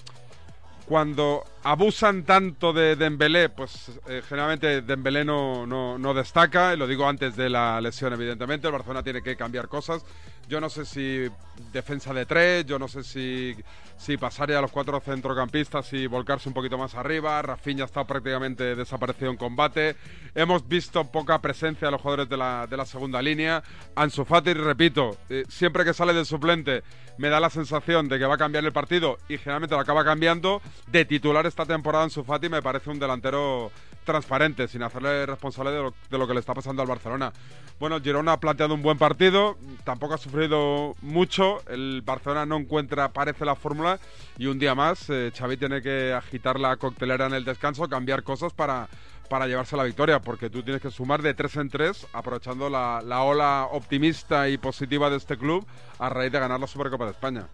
cuando 0.91 1.45
abusan 1.63 2.25
tanto 2.25 2.73
de 2.73 2.97
Dembélé, 2.97 3.49
pues 3.49 3.93
eh, 4.09 4.23
generalmente 4.27 4.83
Dembélé 4.83 5.25
no, 5.25 5.67
no, 5.67 5.99
no 5.99 6.15
destaca. 6.15 6.75
Lo 6.77 6.87
digo 6.87 7.09
antes 7.09 7.37
de 7.37 7.51
la 7.51 7.81
lesión, 7.81 8.13
evidentemente. 8.13 8.67
El 8.67 8.73
Barcelona 8.73 9.03
tiene 9.03 9.23
que 9.23 9.37
cambiar 9.37 9.69
cosas. 9.69 10.05
Yo 10.49 10.61
no 10.61 10.69
sé 10.69 10.85
si 10.85 11.29
defensa 11.73 12.13
de 12.13 12.27
tres, 12.27 12.67
yo 12.67 12.77
no 12.77 12.89
sé 12.89 13.05
si, 13.05 13.55
si 13.97 14.17
pasar 14.17 14.51
a 14.51 14.61
los 14.61 14.73
cuatro 14.73 14.99
centrocampistas 14.99 15.93
y 15.93 16.09
volcarse 16.09 16.49
un 16.49 16.55
poquito 16.55 16.77
más 16.77 16.97
arriba. 16.97 17.41
Rafinha 17.41 17.85
está 17.85 18.05
prácticamente 18.05 18.75
desaparecido 18.75 19.31
en 19.31 19.37
combate. 19.37 19.95
Hemos 20.35 20.67
visto 20.67 21.05
poca 21.05 21.41
presencia 21.41 21.87
de 21.87 21.93
los 21.93 22.01
jugadores 22.01 22.29
de 22.29 22.37
la, 22.37 22.67
de 22.69 22.77
la 22.77 22.85
segunda 22.85 23.23
línea. 23.23 23.63
Ansu 23.95 24.25
Fati, 24.25 24.55
repito, 24.55 25.17
eh, 25.29 25.45
siempre 25.49 25.85
que 25.85 25.95
sale 25.95 26.15
del 26.15 26.27
suplente 26.27 26.83
me 27.21 27.29
da 27.29 27.39
la 27.39 27.51
sensación 27.51 28.09
de 28.09 28.19
que 28.19 28.25
va 28.25 28.37
a 28.37 28.39
cambiar 28.39 28.65
el 28.65 28.73
partido 28.73 29.19
y 29.29 29.37
generalmente 29.37 29.75
lo 29.75 29.83
acaba 29.83 30.05
cambiando. 30.05 30.63
De 30.87 31.05
titular 31.05 31.47
esta 31.51 31.67
temporada 31.67 32.05
Ansu 32.05 32.25
Fati 32.25 32.49
me 32.49 32.63
parece 32.63 32.89
un 32.89 32.99
delantero 32.99 33.71
transparente, 34.05 34.67
sin 34.67 34.83
hacerle 34.83 35.27
responsable 35.27 35.71
de 35.73 35.83
lo, 35.83 35.95
de 36.09 36.19
lo 36.19 36.27
que 36.27 36.35
le 36.35 36.41
está 36.41 36.55
pasando 36.55 36.81
al 36.81 36.89
Barcelona. 36.89 37.33
Bueno, 37.79 38.01
Girona 38.01 38.33
ha 38.33 38.41
planteado 38.41 38.75
un 38.75 38.83
buen 38.83 38.99
partido, 38.99 39.59
tampoco 39.85 40.15
ha 40.15 40.19
sufrido 40.19 40.95
mucho, 41.03 41.63
el 41.69 42.03
Barcelona 42.03 42.47
no 42.47 42.57
encuentra, 42.57 43.13
parece 43.13 43.45
la 43.45 43.55
fórmula, 43.57 43.99
y 44.39 44.47
un 44.47 44.59
día 44.59 44.75
más 44.75 45.11
eh, 45.11 45.33
Xavi 45.37 45.57
tiene 45.57 45.83
que 45.83 46.13
agitar 46.13 46.59
la 46.59 46.77
coctelera 46.77 47.27
en 47.27 47.35
el 47.35 47.45
descanso, 47.45 47.89
cambiar 47.89 48.23
cosas 48.23 48.53
para, 48.53 48.89
para 49.29 49.47
llevarse 49.47 49.77
la 49.77 49.85
victoria, 49.85 50.21
porque 50.21 50.51
tú 50.51 50.63
tienes 50.63 50.83
que 50.83 50.91
sumar 50.91 51.23
de 51.23 51.35
tres 51.35 51.57
en 51.57 51.69
tres, 51.69 52.07
aprovechando 52.13 52.71
la, 52.71 53.03
la 53.05 53.23
ola 53.23 53.69
optimista 53.71 54.49
y 54.49 54.59
positiva 54.59 55.11
de 55.11 55.17
este 55.17 55.37
club 55.37 55.67
a 55.99 56.09
raíz 56.09 56.33
de 56.33 56.41
ganar 56.41 56.61
la 56.61 56.67
Supercopa 56.67 57.05
de 57.05 57.13
España. 57.13 57.47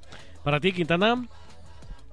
Para 0.43 0.61
ti, 0.61 0.73
Quintana. 0.73 1.25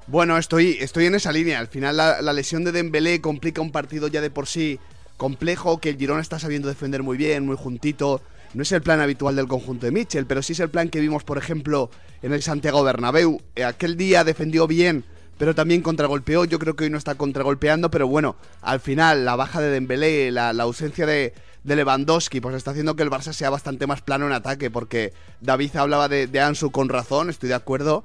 Bueno, 0.07 0.37
estoy, 0.37 0.77
estoy 0.81 1.05
en 1.05 1.15
esa 1.15 1.31
línea. 1.31 1.59
Al 1.59 1.67
final 1.67 1.95
la, 1.95 2.33
lesión 2.33 2.63
de 2.63 2.73
Dembélé 2.73 3.21
complica 3.21 3.61
un 3.61 3.71
partido 3.71 4.07
ya 4.07 4.19
de 4.19 4.29
por 4.29 4.47
sí 4.47 4.79
complejo, 5.15 5.79
que 5.79 5.89
el 5.89 5.97
Girona 5.97 6.21
está 6.21 6.39
sabiendo 6.39 6.67
defender 6.67 7.03
muy 7.03 7.15
bien, 7.17 7.45
muy 7.45 7.55
juntito. 7.55 8.21
No 8.53 8.63
es 8.63 8.71
el 8.73 8.81
plan 8.81 8.99
habitual 8.99 9.35
del 9.35 9.47
conjunto 9.47 9.85
de 9.85 9.93
Mitchell, 9.93 10.25
pero 10.25 10.41
sí 10.41 10.53
es 10.53 10.59
el 10.59 10.69
plan 10.69 10.89
que 10.89 10.99
vimos, 10.99 11.23
por 11.23 11.37
ejemplo, 11.37 11.89
en 12.21 12.33
el 12.33 12.43
Santiago 12.43 12.83
Bernabéu. 12.83 13.41
Eh, 13.55 13.63
aquel 13.63 13.95
día 13.95 14.25
defendió 14.25 14.67
bien, 14.67 15.05
pero 15.37 15.55
también 15.55 15.81
contragolpeó. 15.81 16.43
Yo 16.43 16.59
creo 16.59 16.75
que 16.75 16.83
hoy 16.83 16.89
no 16.89 16.97
está 16.97 17.15
contragolpeando, 17.15 17.89
pero 17.89 18.05
bueno, 18.05 18.35
al 18.61 18.81
final 18.81 19.23
la 19.23 19.37
baja 19.37 19.61
de 19.61 19.69
Dembélé, 19.69 20.31
la, 20.31 20.49
ausencia 20.49 21.05
de, 21.05 21.33
de 21.63 21.75
Lewandowski, 21.77 22.41
pues 22.41 22.55
está 22.55 22.71
haciendo 22.71 22.97
que 22.97 23.03
el 23.03 23.09
Barça 23.09 23.31
sea 23.31 23.49
bastante 23.49 23.87
más 23.87 24.01
plano 24.01 24.27
en 24.27 24.33
ataque, 24.33 24.69
porque 24.69 25.13
David 25.39 25.77
hablaba 25.77 26.09
de 26.09 26.39
Ansu 26.41 26.71
con 26.71 26.89
razón, 26.89 27.29
estoy 27.29 27.47
de 27.49 27.55
acuerdo, 27.55 28.03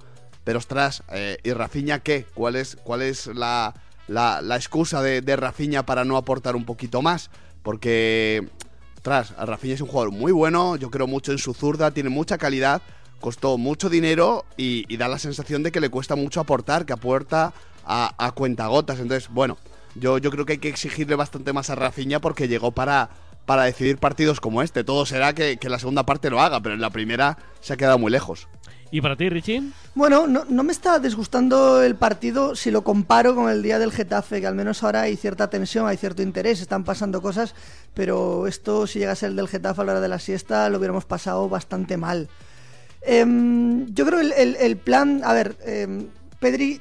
pero 0.48 0.60
ostras, 0.60 1.02
eh, 1.12 1.36
¿y 1.44 1.52
Rafinha 1.52 1.98
qué? 1.98 2.24
¿Cuál 2.32 2.56
es, 2.56 2.78
cuál 2.82 3.02
es 3.02 3.26
la, 3.26 3.74
la, 4.06 4.56
excusa 4.56 5.02
de, 5.02 5.20
de 5.20 5.36
Rafinha 5.36 5.84
para 5.84 6.06
no 6.06 6.16
aportar 6.16 6.56
un 6.56 6.64
poquito 6.64 7.02
más? 7.02 7.28
Porque, 7.62 8.48
ostras, 8.96 9.36
Rafinha 9.36 9.74
es 9.74 9.82
un 9.82 9.88
jugador 9.88 10.10
muy 10.10 10.32
bueno, 10.32 10.76
yo 10.76 10.90
creo 10.90 11.06
mucho 11.06 11.32
en 11.32 11.38
su 11.38 11.52
zurda, 11.52 11.90
tiene 11.90 12.08
mucha 12.08 12.38
calidad, 12.38 12.80
costó 13.20 13.58
mucho 13.58 13.90
dinero 13.90 14.46
y, 14.56 14.96
da 14.96 15.06
la 15.08 15.18
sensación 15.18 15.62
de 15.62 15.70
que 15.70 15.80
le 15.80 15.90
cuesta 15.90 16.16
mucho 16.16 16.40
aportar, 16.40 16.86
que 16.86 16.94
aporta 16.94 17.52
a, 17.84 18.14
a 18.16 18.32
cuentagotas. 18.32 19.00
Entonces, 19.00 19.28
bueno, 19.28 19.58
yo, 19.96 20.16
yo 20.16 20.30
creo 20.30 20.46
que 20.46 20.54
hay 20.54 20.60
que 20.60 20.70
exigirle 20.70 21.14
bastante 21.14 21.52
más 21.52 21.68
a 21.68 21.74
Rafinha 21.74 22.20
porque 22.20 22.48
llegó 22.48 22.72
para, 22.72 23.10
para 23.44 23.64
decidir 23.64 23.98
partidos 23.98 24.40
como 24.40 24.62
este. 24.62 24.82
Todo 24.82 25.04
será 25.04 25.34
que, 25.34 25.58
que 25.58 25.68
la 25.68 25.78
segunda 25.78 26.04
parte 26.04 26.30
lo 26.30 26.40
haga, 26.40 26.62
pero 26.62 26.74
en 26.74 26.80
la 26.80 26.88
primera 26.88 27.36
se 27.60 27.74
ha 27.74 27.76
quedado 27.76 27.98
muy 27.98 28.10
lejos. 28.10 28.48
¿Y 28.90 29.02
para 29.02 29.16
ti, 29.16 29.28
Richie? 29.28 29.62
Bueno, 29.94 30.26
no, 30.26 30.46
no 30.48 30.62
me 30.64 30.72
está 30.72 30.98
disgustando 30.98 31.82
el 31.82 31.94
partido 31.94 32.56
si 32.56 32.70
lo 32.70 32.82
comparo 32.84 33.34
con 33.34 33.50
el 33.50 33.62
día 33.62 33.78
del 33.78 33.92
Getafe, 33.92 34.40
que 34.40 34.46
al 34.46 34.54
menos 34.54 34.82
ahora 34.82 35.02
hay 35.02 35.16
cierta 35.16 35.50
tensión, 35.50 35.86
hay 35.86 35.98
cierto 35.98 36.22
interés, 36.22 36.60
están 36.62 36.84
pasando 36.84 37.20
cosas, 37.20 37.54
pero 37.92 38.46
esto 38.46 38.86
si 38.86 38.98
llega 39.00 39.12
a 39.12 39.16
ser 39.16 39.30
el 39.30 39.36
del 39.36 39.48
Getafe 39.48 39.82
a 39.82 39.84
la 39.84 39.92
hora 39.92 40.00
de 40.00 40.08
la 40.08 40.18
siesta 40.18 40.70
lo 40.70 40.78
hubiéramos 40.78 41.04
pasado 41.04 41.48
bastante 41.50 41.98
mal. 41.98 42.28
Em, 43.02 43.86
yo 43.94 44.06
creo 44.06 44.20
el, 44.20 44.32
el- 44.56 44.76
plan, 44.78 45.20
a 45.22 45.32
ver, 45.34 45.56
em, 45.64 46.06
Pedri 46.40 46.80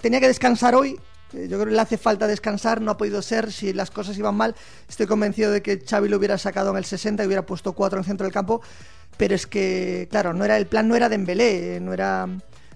tenía 0.00 0.20
que 0.20 0.28
descansar 0.28 0.74
hoy. 0.76 0.98
eh, 1.32 1.46
Yo 1.50 1.56
creo 1.58 1.66
que 1.66 1.72
le 1.74 1.80
hace 1.80 1.98
falta 1.98 2.26
descansar, 2.26 2.80
no 2.80 2.90
ha 2.92 2.96
podido 2.96 3.20
ser. 3.20 3.52
Si 3.52 3.72
las 3.72 3.90
cosas 3.90 4.16
iban 4.16 4.34
mal, 4.34 4.54
estoy 4.88 5.06
convencido 5.06 5.50
de 5.50 5.60
que 5.60 5.78
Xavi 5.84 6.08
lo 6.08 6.16
hubiera 6.16 6.38
sacado 6.38 6.70
en 6.70 6.76
el 6.78 6.84
60 6.84 7.22
y 7.22 7.26
hubiera 7.26 7.44
puesto 7.44 7.72
4 7.74 7.98
en 7.98 8.00
el 8.00 8.06
centro 8.06 8.24
del 8.24 8.32
campo. 8.32 8.62
Pero 9.18 9.34
es 9.34 9.46
que, 9.46 10.08
claro, 10.10 10.32
no 10.32 10.44
era 10.44 10.56
el 10.56 10.66
plan 10.66 10.88
no 10.88 10.96
era 10.96 11.08
Dembélé, 11.10 11.80
no 11.80 11.92
era 11.92 12.26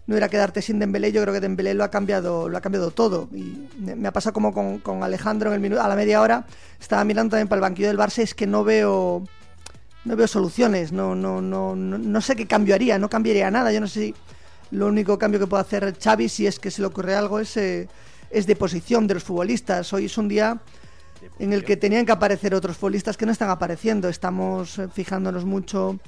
no 0.06 0.16
era 0.16 0.28
quedarte 0.28 0.61
sin 0.61 0.78
Dembélé. 0.78 1.12
Yo 1.12 1.22
creo 1.22 1.32
que 1.32 1.40
Dembélé 1.40 1.75
lo 1.75 1.84
ha 1.84 1.90
cambiado, 1.90 2.49
lo 2.49 2.58
ha 2.58 2.61
cambiado 2.61 2.90
todo. 2.90 3.28
Y 3.32 3.68
me 3.78 4.08
ha 4.08 4.12
pasado 4.12 4.34
como 4.34 4.52
con, 4.52 4.78
con 4.80 5.02
Alejandro 5.02 5.50
en 5.50 5.54
el 5.54 5.61
minuto, 5.61 5.80
a 5.80 5.88
la 5.88 5.96
media 5.96 6.20
hora. 6.20 6.44
Estaba 6.80 7.04
mirando 7.04 7.30
también 7.30 7.49
para 7.49 7.58
el 7.58 7.62
banquillo 7.62 7.88
del 7.88 7.99
Barça, 7.99 8.18
es 8.18 8.34
que 8.34 8.46
no 8.46 8.64
veo 8.64 9.25
no 10.04 10.16
veo 10.16 10.26
soluciones, 10.26 10.90
no, 10.90 11.14
no, 11.14 11.40
no, 11.40 11.76
no, 11.76 11.96
no 11.99 12.20
sé 12.20 12.34
qué 12.34 12.46
cambio 12.46 12.75
haría, 12.75 12.99
no 12.99 13.08
cambiaría 13.08 13.50
nada. 13.50 13.72
Yo 13.72 13.80
no 13.80 13.87
sé 13.87 14.00
si 14.00 14.14
lo 14.72 14.88
único 14.88 15.18
cambio 15.18 15.38
que 15.38 15.46
puede 15.46 15.61
hacer 15.61 15.96
Xavi, 15.96 16.28
si 16.28 16.46
es 16.46 16.58
que 16.58 16.70
se 16.70 16.80
le 16.80 16.88
ocurre 16.88 17.14
algo, 17.14 17.38
es, 17.38 17.56
eh, 17.56 17.88
es 18.30 18.46
de 18.46 18.56
posición 18.56 19.06
de 19.06 19.14
los 19.14 19.22
futbolistas. 19.22 19.92
Hoy 19.92 20.06
es 20.06 20.18
un 20.18 20.28
día 20.28 20.61
en 21.38 21.52
el 21.52 21.64
que 21.64 21.76
tenían 21.76 22.04
que 22.04 22.12
aparecer 22.12 22.54
otros 22.54 22.76
futbolistas 22.76 23.16
que 23.16 23.26
no 23.26 23.32
están 23.32 23.50
apareciendo. 23.50 24.08
Estamos 24.08 24.78
eh, 24.78 24.88
fijándonos 24.92 25.44
mucho 25.44 26.00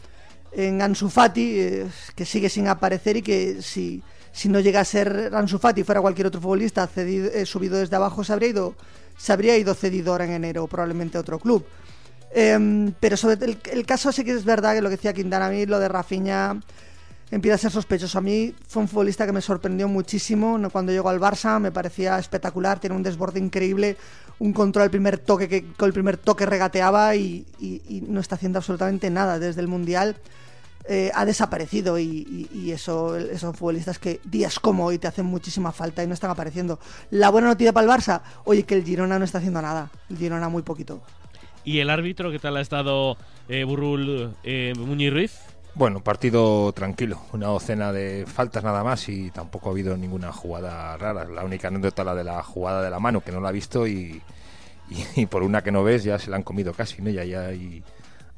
en 0.56 0.80
Ansu 0.82 1.08
Fati, 1.10 1.58
eh, 1.60 1.86
que 2.14 2.24
sigue 2.24 2.48
sin 2.48 2.68
aparecer 2.68 3.16
y 3.18 3.22
que 3.22 3.60
si, 3.62 4.02
si 4.32 4.48
no 4.48 4.60
llega 4.60 4.80
a 4.80 4.84
ser 4.84 5.30
Ansu 5.34 5.58
Fati, 5.58 5.82
fuera 5.84 6.00
cualquier 6.00 6.26
otro 6.28 6.40
futbolista 6.40 6.86
cedido, 6.86 7.30
eh, 7.32 7.46
subido 7.46 7.76
desde 7.78 7.96
abajo, 7.96 8.24
se 8.24 8.32
habría 8.32 8.48
ido, 8.48 8.74
se 9.18 9.32
habría 9.32 9.56
ido 9.56 9.74
cedido 9.74 10.12
ahora 10.12 10.24
en 10.24 10.32
enero, 10.32 10.66
probablemente 10.66 11.16
a 11.18 11.20
otro 11.20 11.38
club. 11.38 11.64
Em, 12.36 12.92
pero 12.98 13.16
sobre 13.16 13.44
el, 13.46 13.58
el 13.70 13.86
caso 13.86 14.10
sí 14.10 14.24
que 14.24 14.32
es 14.32 14.44
verdad 14.44 14.74
que 14.74 14.82
lo 14.82 14.88
que 14.88 14.96
decía 14.96 15.12
Quintana, 15.12 15.46
a 15.46 15.50
mí 15.50 15.66
lo 15.66 15.78
de 15.78 15.86
Rafinha 15.88 16.60
empieza 17.30 17.54
a 17.54 17.58
ser 17.58 17.70
sospechoso. 17.70 18.18
A 18.18 18.20
mí 18.20 18.54
fue 18.66 18.82
un 18.82 18.88
futbolista 18.88 19.24
que 19.26 19.32
me 19.32 19.40
sorprendió 19.40 19.86
muchísimo 19.88 20.58
cuando 20.72 20.90
llegó 20.92 21.08
al 21.10 21.20
Barça, 21.20 21.60
me 21.60 21.70
parecía 21.70 22.18
espectacular, 22.18 22.80
tiene 22.80 22.96
un 22.96 23.02
desborde 23.04 23.38
increíble, 23.38 23.96
un 24.40 24.52
control 24.52 24.84
al 24.84 24.90
primer 24.90 25.18
toque 25.18 25.48
que 25.48 25.64
con 25.76 25.86
el 25.86 25.92
primer 25.92 26.16
toque 26.16 26.44
regateaba 26.44 27.14
y- 27.14 27.46
y 27.60 28.02
no 28.08 28.20
está 28.20 28.34
haciendo 28.34 28.58
absolutamente 28.58 29.10
nada 29.10 29.38
desde 29.38 29.60
el 29.60 29.68
Mundial. 29.68 30.16
Eh, 30.86 31.10
ha 31.14 31.24
desaparecido 31.24 31.98
y, 31.98 32.04
y- 32.52 32.58
y 32.58 32.70
eso 32.72 33.16
esos 33.16 33.40
son 33.40 33.54
futbolistas 33.54 33.98
que 33.98 34.20
días 34.24 34.58
como 34.60 34.84
hoy 34.86 34.98
te 34.98 35.06
hacen 35.08 35.26
muchísima 35.26 35.72
falta 35.72 36.02
y 36.02 36.06
no 36.06 36.14
están 36.14 36.30
apareciendo. 36.30 36.78
La 37.10 37.30
buena 37.30 37.48
noticia 37.48 37.72
para 37.72 37.84
el 37.86 37.90
Barça, 37.90 38.20
oye, 38.44 38.64
que 38.64 38.74
el 38.74 38.84
Girona 38.84 39.18
no 39.18 39.24
está 39.24 39.38
haciendo 39.38 39.62
nada, 39.62 39.90
el 40.10 40.18
Girona 40.18 40.48
muy 40.48 40.62
poquito. 40.62 41.00
¿Y 41.64 41.78
el 41.78 41.88
árbitro 41.88 42.30
qué 42.30 42.38
tal 42.38 42.56
ha 42.58 42.60
estado 42.60 43.16
eh, 43.48 43.64
Burrul 43.64 44.34
eh, 44.44 44.74
Muñiz 44.76 45.12
Ruiz? 45.12 45.38
Bueno, 45.76 46.00
partido 46.04 46.70
tranquilo, 46.72 47.18
una 47.32 47.46
docena 47.48 47.90
de 47.92 48.26
faltas 48.26 48.62
nada 48.62 48.84
más 48.84 49.08
y 49.08 49.30
tampoco 49.30 49.68
ha 49.70 49.72
habido 49.72 49.96
ninguna 49.96 50.30
jugada 50.32 50.96
rara. 50.98 51.24
La 51.24 51.42
única 51.44 51.68
anécdota 51.68 52.04
la 52.04 52.14
de 52.14 52.22
la 52.22 52.42
jugada 52.44 52.80
de 52.82 52.90
la 52.90 53.00
mano 53.00 53.22
que 53.22 53.32
no 53.32 53.40
la 53.40 53.48
ha 53.48 53.52
visto 53.52 53.86
y, 53.86 54.22
y- 54.90 55.04
y 55.22 55.26
por 55.26 55.42
una 55.42 55.62
que 55.64 55.72
no 55.72 55.82
ves 55.82 56.04
ya 56.04 56.18
se 56.18 56.30
la 56.30 56.36
han 56.36 56.42
comido 56.44 56.74
casi, 56.74 57.02
¿no? 57.02 57.10
Ya, 57.10 57.24
ya 57.24 57.50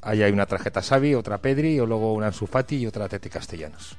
ahí 0.09 0.23
hay 0.23 0.31
una 0.31 0.45
tarjeta 0.45 0.81
Xavi, 0.81 1.15
otra 1.15 1.37
Pedri, 1.39 1.79
o 1.79 1.85
luego 1.85 2.13
una 2.13 2.27
Ansu 2.27 2.47
Fati 2.47 2.77
y 2.77 2.87
otra 2.87 3.07
Tete 3.09 3.29
Castellanos. 3.29 3.97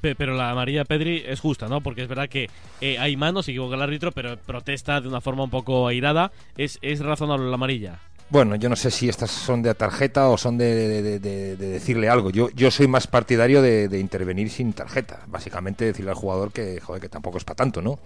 Pe- 0.00 0.14
Pero 0.14 0.34
la 0.34 0.50
amarilla 0.50 0.84
Pedri 0.84 1.22
es 1.26 1.40
justa, 1.40 1.66
¿no? 1.68 1.80
Porque 1.80 2.02
es 2.02 2.08
verdad 2.08 2.28
que 2.28 2.50
eh, 2.80 2.98
hay 2.98 3.16
manos, 3.16 3.46
se 3.46 3.52
equivoca 3.52 3.76
el 3.76 3.82
árbitro, 3.82 4.12
pero 4.12 4.36
protesta 4.36 5.00
de 5.00 5.08
una 5.08 5.20
forma 5.20 5.44
un 5.44 5.50
poco 5.50 5.86
airada. 5.88 6.30
Es, 6.56 6.78
es 6.82 7.00
razonable 7.00 7.48
la 7.48 7.54
amarilla. 7.54 8.00
Bueno, 8.30 8.56
yo 8.56 8.68
no 8.70 8.76
sé 8.76 8.90
si 8.90 9.08
estas 9.08 9.30
son 9.30 9.62
de 9.62 9.74
tarjeta 9.74 10.28
o 10.28 10.36
son 10.38 10.56
de, 10.58 10.74
de- 10.74 11.02
de- 11.02 11.18
de- 11.20 11.56
de 11.56 11.68
decirle 11.68 12.08
algo. 12.08 12.30
Yo, 12.30 12.48
yo 12.50 12.70
soy 12.70 12.86
más 12.88 13.06
partidario 13.06 13.62
de, 13.62 13.88
de 13.88 13.98
intervenir 14.00 14.50
sin 14.50 14.72
tarjeta. 14.72 15.20
Básicamente 15.26 15.84
decirle 15.84 16.10
al 16.10 16.16
jugador 16.16 16.50
que, 16.52 16.80
joder, 16.80 17.00
que 17.02 17.08
tampoco 17.08 17.38
es 17.38 17.44
para 17.44 17.56
tanto, 17.56 17.80
¿no? 17.82 17.98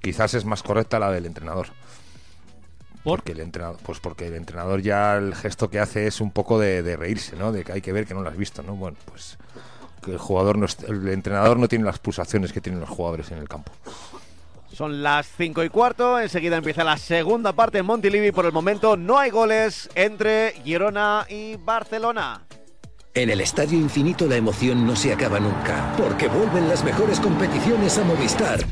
Quizás 0.00 0.34
es 0.34 0.44
más 0.44 0.62
correcta 0.62 0.98
la 0.98 1.10
del 1.10 1.26
entrenador. 1.26 1.68
Porque 3.08 3.32
el 3.32 3.40
entrenador, 3.40 3.78
pues 3.82 3.98
porque 4.00 4.26
el 4.28 4.34
entrenador 4.34 4.80
ya 4.82 5.16
el 5.16 5.34
gesto 5.34 5.68
que 5.70 5.80
hace 5.80 6.06
es 6.06 6.20
un 6.20 6.30
poco 6.30 6.58
de, 6.58 6.96
reírse, 6.96 7.36
¿no? 7.36 7.52
De 7.52 7.64
que 7.64 7.72
hay 7.72 7.80
que 7.80 7.92
ver 7.92 8.06
que 8.06 8.14
no 8.14 8.22
lo 8.22 8.28
has 8.28 8.36
visto, 8.36 8.62
¿no? 8.62 8.74
Bueno, 8.76 8.96
pues 9.06 9.38
que 10.04 10.12
el 10.12 10.18
jugador 10.18 10.58
no 10.58 10.66
est- 10.66 10.84
el 10.84 11.08
entrenador 11.08 11.58
no 11.58 11.66
tiene 11.68 11.84
las 11.84 11.98
pulsaciones 11.98 12.52
que 12.52 12.60
tienen 12.60 12.80
los 12.80 12.88
jugadores 12.90 13.30
en 13.32 13.38
el 13.38 13.48
campo. 13.48 13.72
Son 14.72 15.02
las 15.02 15.26
5 15.36 15.64
y 15.64 15.70
cuarto, 15.70 16.20
enseguida 16.20 16.56
empieza 16.56 16.84
la 16.84 16.96
segunda 16.98 17.52
parte 17.52 17.78
en 17.78 17.86
Montilivi. 17.86 18.30
Por 18.30 18.46
el 18.46 18.52
momento 18.52 18.96
no 18.96 19.18
hay 19.18 19.30
goles 19.30 19.88
entre 19.96 20.52
Girona 20.62 21.26
y 21.28 21.56
Barcelona. 21.56 22.42
En 23.18 23.30
el 23.30 23.40
Estadio 23.40 23.76
Infinito 23.76 24.28
la 24.28 24.36
emoción 24.36 24.86
no 24.86 24.94
se 24.94 25.12
acaba 25.12 25.40
nunca, 25.40 25.92
porque 25.98 26.28
vuelven 26.28 26.68
las 26.68 26.84
mejores 26.84 27.18
competiciones 27.18 27.98
a 27.98 28.04
Movistar. 28.04 28.64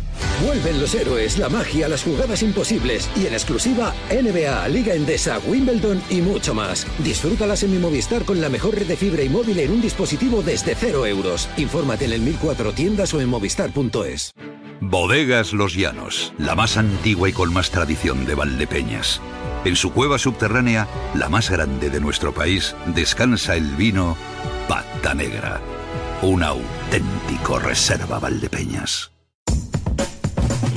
Vuelven 0.45 0.81
los 0.81 0.95
héroes, 0.95 1.37
la 1.37 1.49
magia, 1.49 1.89
las 1.89 2.05
jugadas 2.05 2.45
imposibles 2.45 3.11
y 3.17 3.27
en 3.27 3.33
exclusiva 3.33 3.93
NBA, 4.09 4.69
Liga 4.69 4.95
Endesa, 4.95 5.41
Wimbledon 5.49 6.01
y 6.11 6.21
mucho 6.21 6.55
más. 6.55 6.87
Disfrútalas 7.01 7.65
en 7.65 7.73
mi 7.73 7.79
Movistar 7.79 8.25
con 8.25 8.41
la 8.41 8.49
mejor 8.49 8.77
red 8.77 8.87
de 8.87 8.97
fibra 8.97 9.25
y 9.25 9.29
móvil 9.29 9.59
en 9.59 9.73
un 9.73 9.83
dispositivo 9.83 10.43
desde 10.43 10.77
cero 10.77 11.07
euros. 11.07 11.49
Infórmate 11.57 12.05
en 12.05 12.13
el 12.13 12.21
1004 12.21 12.73
tiendas 12.73 13.13
o 13.15 13.21
en 13.21 13.29
movistar.es. 13.29 14.33
Bodegas 14.81 15.55
Los 15.55 15.75
Llanos, 15.75 16.33
la 16.39 16.55
más 16.55 16.77
antigua 16.77 17.29
y 17.29 17.33
con 17.33 17.53
más 17.53 17.73
tradición 17.73 18.25
de 18.25 18.37
Valdepeñas. 18.37 19.21
En 19.67 19.75
su 19.75 19.91
cueva 19.91 20.17
subterránea, 20.17 20.87
la 21.17 21.29
más 21.29 21.51
grande 21.51 21.91
de 21.91 21.99
nuestro 21.99 22.33
país, 22.33 22.77
descansa 22.95 23.57
el 23.57 23.75
vino 23.75 24.17
Pata 24.69 25.13
Negra, 25.13 25.61
un 26.23 26.45
auténtico 26.45 27.59
reserva 27.59 28.21
Valdepeñas. 28.21 29.11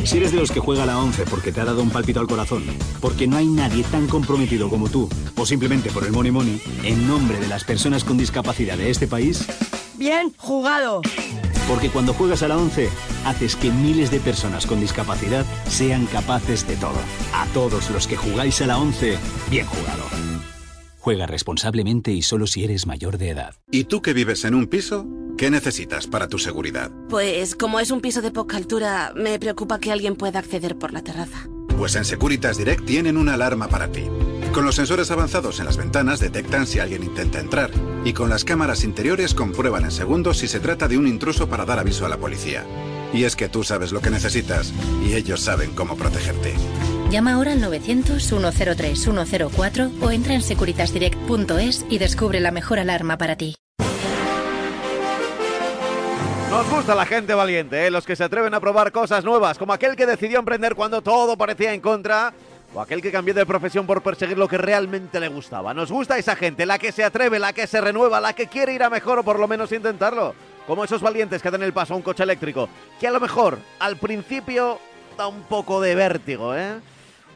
Si 0.03 0.17
eres 0.17 0.31
de 0.31 0.39
los 0.39 0.50
que 0.50 0.60
juega 0.60 0.81
a 0.81 0.86
la 0.88 0.98
11 0.98 1.25
porque 1.25 1.51
te 1.51 1.62
ha 1.62 1.65
dado 1.65 1.84
un 1.84 1.91
palpito 1.91 2.19
al 2.19 2.25
corazón, 2.25 2.63
porque 3.00 3.27
no 3.27 3.38
hay 3.38 3.46
nadie 3.46 3.84
tan 3.84 4.08
comprometido 4.08 4.72
como 4.72 4.89
tú, 4.89 5.08
o 5.38 5.46
simplemente 5.46 5.91
por 5.91 6.03
el 6.03 6.12
money 6.12 6.31
money, 6.31 6.60
en 6.84 7.08
nombre 7.08 7.39
de 7.39 7.48
las 7.48 7.65
personas 7.65 8.03
con 8.03 8.17
discapacidad 8.17 8.75
de 8.75 8.89
este 8.89 9.05
país, 9.05 9.46
Bien 10.00 10.34
jugado. 10.38 11.01
Porque 11.69 11.89
cuando 11.91 12.13
juegas 12.13 12.41
a 12.41 12.47
la 12.47 12.57
11, 12.57 12.89
haces 13.25 13.55
que 13.55 13.69
miles 13.69 14.09
de 14.09 14.19
personas 14.19 14.65
con 14.65 14.81
discapacidad 14.81 15.45
sean 15.67 16.07
capaces 16.07 16.67
de 16.67 16.75
todo. 16.75 16.99
A 17.31 17.45
todos 17.53 17.91
los 17.91 18.07
que 18.07 18.17
jugáis 18.17 18.59
a 18.61 18.67
la 18.67 18.79
11, 18.79 19.17
bien 19.51 19.67
jugado. 19.67 20.03
Juega 20.97 21.27
responsablemente 21.27 22.11
y 22.11 22.23
solo 22.23 22.47
si 22.47 22.63
eres 22.63 22.88
mayor 22.88 23.19
de 23.19 23.29
edad. 23.29 23.55
¿Y 23.71 23.83
tú 23.83 24.01
que 24.01 24.13
vives 24.13 24.43
en 24.45 24.55
un 24.55 24.65
piso? 24.65 25.05
¿Qué 25.38 25.51
necesitas 25.51 26.07
para 26.07 26.27
tu 26.27 26.39
seguridad? 26.39 26.91
Pues 27.07 27.55
como 27.55 27.79
es 27.79 27.91
un 27.91 28.01
piso 28.01 28.21
de 28.21 28.31
poca 28.31 28.57
altura, 28.57 29.13
me 29.15 29.39
preocupa 29.39 29.79
que 29.79 29.91
alguien 29.91 30.15
pueda 30.15 30.39
acceder 30.39 30.75
por 30.75 30.91
la 30.91 31.03
terraza. 31.03 31.47
Pues 31.79 31.95
en 31.95 32.03
Securitas 32.03 32.57
Direct 32.57 32.86
tienen 32.86 33.15
una 33.15 33.36
alarma 33.36 33.69
para 33.69 33.88
ti. 33.88 34.03
Con 34.51 34.65
los 34.65 34.75
sensores 34.75 35.12
avanzados 35.12 35.59
en 35.59 35.65
las 35.65 35.77
ventanas 35.77 36.19
detectan 36.19 36.67
si 36.67 36.79
alguien 36.79 37.03
intenta 37.03 37.39
entrar 37.39 37.71
y 38.03 38.12
con 38.12 38.29
las 38.29 38.43
cámaras 38.43 38.83
interiores 38.83 39.33
comprueban 39.33 39.86
en 39.86 39.91
segundos 39.91 40.39
si 40.39 40.50
se 40.50 40.59
trata 40.59 40.89
de 40.89 40.98
un 40.98 41.07
intruso 41.07 41.48
para 41.48 41.63
dar 41.63 41.79
aviso 41.79 42.05
a 42.05 42.09
la 42.09 42.17
policía. 42.17 42.65
Y 43.13 43.24
es 43.24 43.38
que 43.38 43.48
tú 43.48 43.63
sabes 43.63 43.93
lo 43.93 44.01
que 44.01 44.09
necesitas 44.09 44.74
y 45.07 45.13
ellos 45.13 45.39
saben 45.39 45.71
cómo 45.71 45.95
protegerte. 45.95 46.53
Llama 47.12 47.36
ahora 47.36 47.53
al 47.53 47.63
900-103-104 47.63 50.01
o 50.01 50.12
entra 50.12 50.33
en 50.33 50.41
securitasdirect.es 50.41 51.86
y 51.89 51.98
descubre 51.98 52.41
la 52.41 52.51
mejor 52.51 52.79
alarma 52.79 53.17
para 53.17 53.38
ti. 53.38 53.55
Nos 56.49 56.67
gusta 56.67 56.95
la 56.95 57.05
gente 57.05 57.35
valiente, 57.35 57.85
¿eh? 57.85 57.91
los 57.91 58.07
que 58.07 58.15
se 58.15 58.23
atreven 58.23 58.55
a 58.55 58.59
probar 58.59 58.91
cosas 58.91 59.23
nuevas, 59.23 59.59
como 59.59 59.71
aquel 59.71 59.95
que 59.95 60.07
decidió 60.07 60.39
emprender 60.39 60.73
cuando 60.73 61.01
todo 61.03 61.38
parecía 61.38 61.75
en 61.75 61.79
contra, 61.79 62.33
o 62.73 62.81
aquel 62.81 63.03
que 63.03 63.12
cambió 63.12 63.35
de 63.35 63.45
profesión 63.45 63.85
por 63.85 64.01
perseguir 64.01 64.35
lo 64.35 64.47
que 64.47 64.57
realmente 64.57 65.19
le 65.19 65.27
gustaba. 65.27 65.75
Nos 65.75 65.91
gusta 65.91 66.17
esa 66.17 66.35
gente, 66.35 66.65
la 66.65 66.79
que 66.79 66.91
se 66.91 67.03
atreve, 67.03 67.38
la 67.38 67.53
que 67.53 67.67
se 67.67 67.79
renueva, 67.79 68.19
la 68.19 68.33
que 68.33 68.47
quiere 68.47 68.73
ir 68.73 68.81
a 68.81 68.89
mejor 68.89 69.19
o 69.19 69.23
por 69.23 69.39
lo 69.39 69.47
menos 69.47 69.71
intentarlo. 69.71 70.33
Como 70.65 70.83
esos 70.83 71.01
valientes 71.01 71.41
que 71.41 71.51
dan 71.51 71.62
el 71.62 71.71
paso 71.71 71.93
a 71.93 71.97
un 71.97 72.03
coche 72.03 72.23
eléctrico, 72.23 72.67
que 72.99 73.07
a 73.07 73.12
lo 73.12 73.19
mejor 73.19 73.59
al 73.77 73.97
principio 73.97 74.79
da 75.17 75.27
un 75.27 75.43
poco 75.43 75.79
de 75.79 75.93
vértigo, 75.93 76.55
¿eh? 76.55 76.79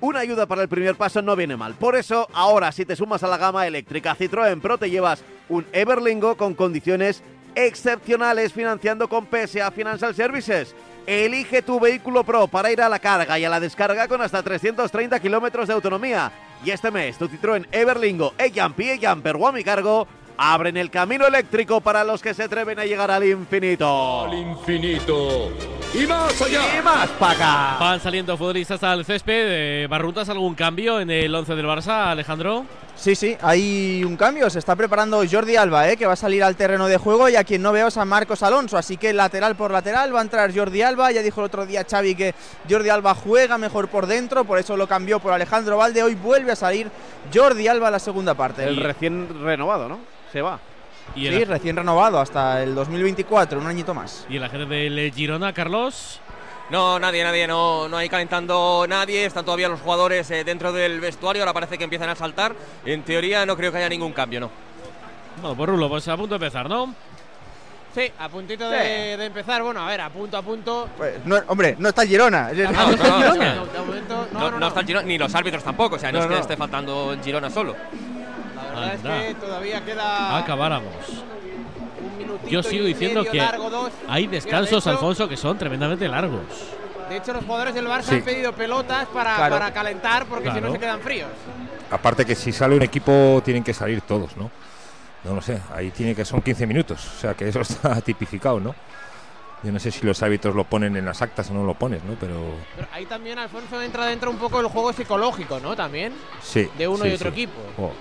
Una 0.02 0.20
ayuda 0.20 0.48
para 0.48 0.64
el 0.64 0.68
primer 0.68 0.96
paso 0.96 1.22
no 1.22 1.36
viene 1.36 1.56
mal. 1.56 1.76
Por 1.76 1.96
eso, 1.96 2.28
ahora 2.34 2.72
si 2.72 2.84
te 2.84 2.96
sumas 2.96 3.24
a 3.24 3.28
la 3.28 3.38
gama 3.38 3.68
eléctrica 3.68 4.18
Citroën 4.18 4.60
Pro 4.60 4.78
te 4.78 4.90
llevas 4.90 5.24
un 5.48 5.66
Everlingo 5.72 6.36
con 6.36 6.56
condiciones 6.56 7.24
excepcionales 7.56 8.54
financiando 8.54 9.08
con 9.08 9.28
PSA 9.28 9.72
Financial 9.72 10.14
Services. 10.14 10.76
Elige 11.06 11.62
tu 11.62 11.80
vehículo 11.80 12.24
Pro 12.24 12.48
para 12.48 12.72
ir 12.72 12.82
a 12.82 12.88
la 12.88 13.00
carga 13.00 13.38
y 13.38 13.44
a 13.44 13.50
la 13.50 13.60
descarga 13.60 14.08
con 14.08 14.22
hasta 14.22 14.42
330 14.42 15.20
kilómetros 15.20 15.68
de 15.68 15.74
autonomía. 15.74 16.32
Y 16.64 16.72
este 16.72 16.92
mes 16.92 17.18
tu 17.18 17.28
Citroën 17.28 17.68
Everlingo, 17.72 18.34
E-Jump 18.38 18.80
y 18.80 18.92
E-Jumper 18.92 19.36
cargo 19.66 20.08
abren 20.38 20.78
el 20.78 20.90
camino 20.90 21.26
eléctrico 21.28 21.82
para 21.82 22.04
los 22.04 22.22
que 22.22 22.34
se 22.34 22.44
atreven 22.44 22.80
a 22.80 22.86
llegar 22.86 23.12
al 23.12 23.24
infinito. 23.24 24.26
Al 24.26 24.34
infinito. 24.34 25.52
Y 25.94 26.08
más 26.08 26.42
allá. 26.42 26.80
Y 26.80 26.82
más 26.82 27.10
para 27.12 27.32
acá. 27.34 27.78
Van 27.80 28.00
saliendo 28.00 28.36
futbolistas 28.36 28.82
al 28.82 29.06
césped. 29.06 29.46
Eh, 29.48 29.88
¿Barruntas 29.88 30.28
algún 30.30 30.56
cambio 30.56 31.00
en 31.00 31.12
el 31.12 31.34
11 31.34 31.56
del 31.56 31.66
Barça, 31.68 32.10
Alejandro? 32.10 32.66
Sí, 32.96 33.16
sí, 33.16 33.38
hay 33.42 34.04
un 34.04 34.18
cambio. 34.18 34.50
Se 34.50 34.58
está 34.58 34.76
preparando 34.76 35.22
Jordi 35.30 35.56
Alba, 35.56 35.90
¿eh? 35.90 35.98
que 35.98 36.08
va 36.08 36.14
a 36.14 36.16
salir 36.16 36.44
al 36.44 36.56
terreno 36.56 36.88
de 36.88 36.98
juego. 36.98 37.30
Y 37.30 37.36
a 37.36 37.44
quien 37.44 37.62
no 37.62 37.72
veo 37.72 37.90
es 37.90 37.98
a 37.98 38.06
Marcos 38.06 38.42
Alonso. 38.42 38.76
Así 38.76 38.98
que 38.98 39.14
lateral 39.14 39.56
por 39.56 39.70
lateral 39.70 40.16
va 40.16 40.20
a 40.20 40.24
entrar 40.24 40.56
Jordi 40.56 40.82
Alba. 40.82 41.12
Ya 41.12 41.22
dijo 41.22 41.42
el 41.42 41.46
otro 41.46 41.66
día 41.68 41.86
Xavi 41.88 42.16
que 42.16 42.34
Jordi 42.68 42.90
Alba 42.90 43.14
juega 43.14 43.60
mejor 43.60 43.88
por 43.88 44.08
dentro. 44.08 44.46
Por 44.46 44.58
eso 44.58 44.76
lo 44.76 44.88
cambió 44.88 45.20
por 45.20 45.34
Alejandro 45.34 45.78
Valde. 45.78 46.02
Hoy 46.02 46.16
vuelve 46.16 46.54
a 46.54 46.56
salir 46.56 46.90
Jordi 47.32 47.68
Alba 47.68 47.90
a 47.90 47.92
la 47.92 48.00
segunda 48.00 48.34
parte. 48.34 48.64
El 48.64 48.78
recién 48.78 49.44
renovado, 49.44 49.88
¿no? 49.88 50.00
Se 50.34 50.42
va. 50.42 50.60
Y 51.16 51.22
sí, 51.22 51.28
el- 51.28 51.48
recién 51.48 51.76
renovado 51.78 52.20
hasta 52.20 52.62
el 52.64 52.76
2024, 52.76 53.60
un 53.60 53.68
añito 53.68 53.94
más. 53.94 54.26
¿Y 54.30 54.38
el 54.38 54.44
agente 54.44 54.66
del 54.74 55.14
Girona, 55.14 55.54
Carlos? 55.54 56.20
No, 56.70 56.98
nadie, 56.98 57.24
nadie, 57.24 57.46
no, 57.46 57.88
no 57.88 57.98
hay 57.98 58.10
calentando 58.10 58.86
nadie. 58.90 59.26
Están 59.26 59.46
todavía 59.46 59.68
los 59.70 59.80
jugadores 59.82 60.32
eh, 60.32 60.44
dentro 60.44 60.72
del 60.74 61.00
vestuario. 61.00 61.44
Ahora 61.44 61.54
parece 61.54 61.78
que 61.78 61.84
empiezan 61.84 62.10
a 62.10 62.16
saltar. 62.16 62.56
En 62.86 63.04
teoría 63.04 63.46
no 63.46 63.56
creo 63.56 63.72
que 63.72 63.78
haya 63.78 63.90
ningún 63.90 64.12
cambio, 64.14 64.40
¿no? 64.40 64.50
Bueno, 65.42 65.56
pues 65.56 65.70
Rulo, 65.70 65.90
pues 65.90 66.08
a 66.08 66.16
punto 66.18 66.38
de 66.38 66.46
empezar, 66.46 66.68
¿no? 66.70 66.96
Sí, 67.94 68.12
a 68.18 68.28
puntito 68.30 68.68
de, 68.72 69.18
de 69.18 69.26
empezar. 69.26 69.62
Bueno, 69.62 69.82
a 69.82 69.88
ver, 69.88 70.02
a 70.02 70.10
punto 70.10 70.36
a 70.38 70.42
punto. 70.42 70.90
Pues, 70.98 71.24
no, 71.26 71.36
hombre, 71.48 71.76
no 71.78 71.90
está 71.90 72.02
el 72.04 72.08
Girona. 72.10 72.50
No, 72.52 72.72
no, 72.92 73.36
no, 73.36 73.66
de 73.66 73.80
momento, 73.80 74.28
no, 74.32 74.40
no, 74.40 74.52
no, 74.52 74.60
no 74.60 74.68
está 74.68 74.80
el 74.80 74.88
Girona, 74.88 75.06
ni 75.06 75.18
los 75.20 75.36
árbitros 75.36 75.64
tampoco. 75.64 75.98
O 75.98 76.00
sea, 76.00 76.12
no, 76.12 76.20
No, 76.20 76.26
es 76.26 76.32
que 76.32 76.40
esté 76.40 76.58
faltando 76.58 77.14
el 77.14 77.22
Girona 77.22 77.52
solo. 77.52 77.76
La 78.74 78.88
verdad 78.88 78.94
Anda. 79.14 79.26
es 79.28 79.34
que 79.36 79.42
todavía 79.42 79.86
queda 79.86 80.38
Acabáramos. 80.38 80.94
un 82.02 82.18
minutito 82.18 82.50
Yo 82.50 82.64
sigo 82.64 82.84
y 82.86 82.94
diciendo 82.94 83.24
que 83.26 83.38
largo, 83.38 83.70
dos. 83.70 83.92
hay 84.08 84.24
Mira, 84.24 84.32
de 84.32 84.38
descansos, 84.38 84.84
hecho- 84.84 84.90
Alfonso, 84.90 85.28
que 85.30 85.38
son 85.38 85.58
tremendamente 85.58 86.08
largos. 86.08 86.42
De 87.10 87.18
hecho, 87.18 87.34
los 87.34 87.44
jugadores 87.44 87.76
del 87.76 87.86
Barça 87.88 88.04
Sí. 88.04 88.16
han 88.16 88.22
pedido 88.24 88.54
pelotas 88.54 89.06
para, 89.08 89.36
Claro. 89.36 89.56
para 89.56 89.74
calentar 89.74 90.26
porque 90.26 90.46
si 90.46 90.52
Claro. 90.52 90.68
no 90.68 90.74
se 90.74 90.80
quedan 90.80 91.00
fríos. 91.02 91.30
Aparte 91.92 92.26
que 92.26 92.34
si 92.36 92.52
sale 92.52 92.76
un 92.76 92.82
equipo 92.82 93.42
tienen 93.46 93.64
que 93.64 93.74
salir 93.74 94.02
todos, 94.02 94.36
¿no? 94.38 94.50
No 95.24 95.36
lo 95.36 95.42
sé, 95.42 95.60
ahí 95.74 95.92
tiene 95.92 96.16
que 96.16 96.26
son 96.26 96.42
15 96.42 96.66
minutos, 96.68 97.06
o 97.18 97.20
sea 97.20 97.34
que 97.34 97.48
eso 97.48 97.60
está 97.62 98.02
tipificado, 98.02 98.60
¿no? 98.60 98.74
Yo 99.64 99.72
no 99.72 99.80
sé 99.80 99.92
si 99.92 100.06
los 100.06 100.22
árbitros 100.22 100.54
lo 100.56 100.66
ponen 100.66 100.98
en 100.98 101.06
las 101.06 101.22
actas 101.22 101.50
o 101.50 101.54
no 101.54 101.64
lo 101.64 101.74
pones, 101.76 102.04
¿no? 102.04 102.16
Pero 102.20 102.36
Pero 102.76 102.88
ahí 102.92 103.06
también, 103.06 103.40
Alfonso, 103.40 103.82
entra 103.82 104.06
dentro 104.08 104.30
un 104.30 104.36
poco 104.38 104.60
el 104.60 104.68
juego 104.68 104.92
psicológico, 104.92 105.60
¿no? 105.62 105.74
También. 105.76 106.14
sí. 106.42 106.70
De 106.78 106.86
uno 106.88 107.04
sí, 107.06 107.12
y 107.12 107.14
otro 107.14 107.30
sí. 107.32 107.34
equipo. 107.44 107.62
Oh. 107.78 107.92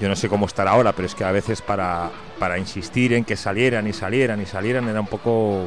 Yo 0.00 0.08
no 0.08 0.16
sé 0.16 0.28
cómo 0.28 0.46
estará 0.46 0.72
ahora, 0.72 0.92
pero 0.92 1.06
es 1.06 1.14
que 1.14 1.24
a 1.24 1.32
veces 1.32 1.62
para, 1.62 2.10
para 2.38 2.58
insistir 2.58 3.12
en 3.12 3.24
que 3.24 3.36
salieran 3.36 3.86
y 3.86 3.92
salieran 3.92 4.40
y 4.40 4.46
salieran 4.46 4.88
era 4.88 5.00
un 5.00 5.06
poco 5.06 5.64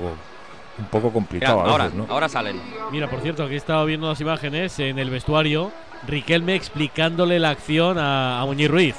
un 0.80 0.86
poco 0.92 1.12
complicado 1.12 1.62
a 1.62 1.70
ahora, 1.72 1.86
veces, 1.86 1.98
¿no? 1.98 2.06
ahora 2.10 2.30
salen. 2.30 2.62
Mira, 2.92 3.10
por 3.10 3.22
cierto, 3.22 3.44
aquí 3.44 3.56
he 3.56 3.58
estado 3.58 3.86
viendo 3.86 4.10
las 4.10 4.22
imágenes 4.22 4.78
en 4.80 5.00
el 5.00 5.10
vestuario. 5.10 5.72
Riquelme 6.08 6.56
explicándole 6.56 7.40
la 7.40 7.50
acción 7.50 7.98
a, 7.98 8.42
a 8.42 8.46
Muñiz 8.46 8.70
Ruiz. 8.70 8.96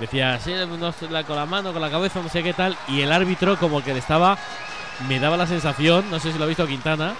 Decía, 0.00 0.38
sí, 0.40 0.52
no 0.52 0.92
con 1.24 1.36
la 1.36 1.46
mano, 1.46 1.72
con 1.72 1.82
la 1.82 1.90
cabeza, 1.90 2.20
no 2.22 2.28
sé 2.28 2.42
qué 2.42 2.52
tal. 2.52 2.76
Y 2.88 3.02
el 3.02 3.12
árbitro, 3.12 3.56
como 3.58 3.82
que 3.82 3.92
le 3.92 3.98
estaba. 3.98 4.38
Me 5.08 5.20
daba 5.20 5.36
la 5.36 5.46
sensación, 5.46 6.04
no 6.10 6.20
sé 6.20 6.32
si 6.32 6.38
lo 6.38 6.44
ha 6.44 6.46
visto 6.46 6.66
Quintana, 6.66 7.14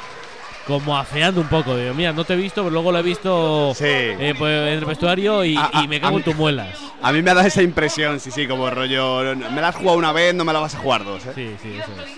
como 0.66 0.96
afeando 0.96 1.40
un 1.40 1.48
poco. 1.48 1.76
Digo, 1.76 1.94
mira, 1.94 2.12
no 2.12 2.24
te 2.24 2.34
he 2.34 2.36
visto, 2.36 2.62
pero 2.62 2.70
luego 2.72 2.90
lo 2.92 2.98
he 2.98 3.02
visto 3.02 3.74
eh, 3.80 4.34
pues, 4.38 4.52
en 4.72 4.78
el 4.78 4.84
vestuario 4.84 5.44
y, 5.44 5.56
A- 5.56 5.70
a- 5.72 5.82
y 5.82 5.88
me 5.88 6.00
cago 6.00 6.16
en 6.18 6.24
tus 6.24 6.34
muelas. 6.36 6.78
A 7.02 7.12
mí 7.12 7.22
me 7.22 7.30
ha 7.30 7.34
dado 7.34 7.46
esa 7.46 7.62
impresión, 7.62 8.18
sí, 8.20 8.30
sí, 8.30 8.46
como 8.46 8.68
rollo. 8.70 9.22
Me 9.34 9.60
la 9.60 9.68
has 9.68 9.76
jugado 9.76 9.98
una 9.98 10.12
vez, 10.12 10.34
no 10.34 10.44
me 10.44 10.52
la 10.52 10.60
vas 10.60 10.74
a 10.74 10.78
jugar 10.78 11.04
dos, 11.04 11.24
¿eh? 11.26 11.32
Sí, 11.34 11.54
sí, 11.62 11.72
eso 11.74 11.90
es. 12.02 12.08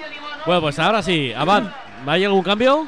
Bueno, 0.47 0.61
pues 0.61 0.79
ahora 0.79 1.03
sí. 1.03 1.33
Abad, 1.37 1.65
¿hay 2.07 2.25
algún 2.25 2.43
cambio? 2.43 2.87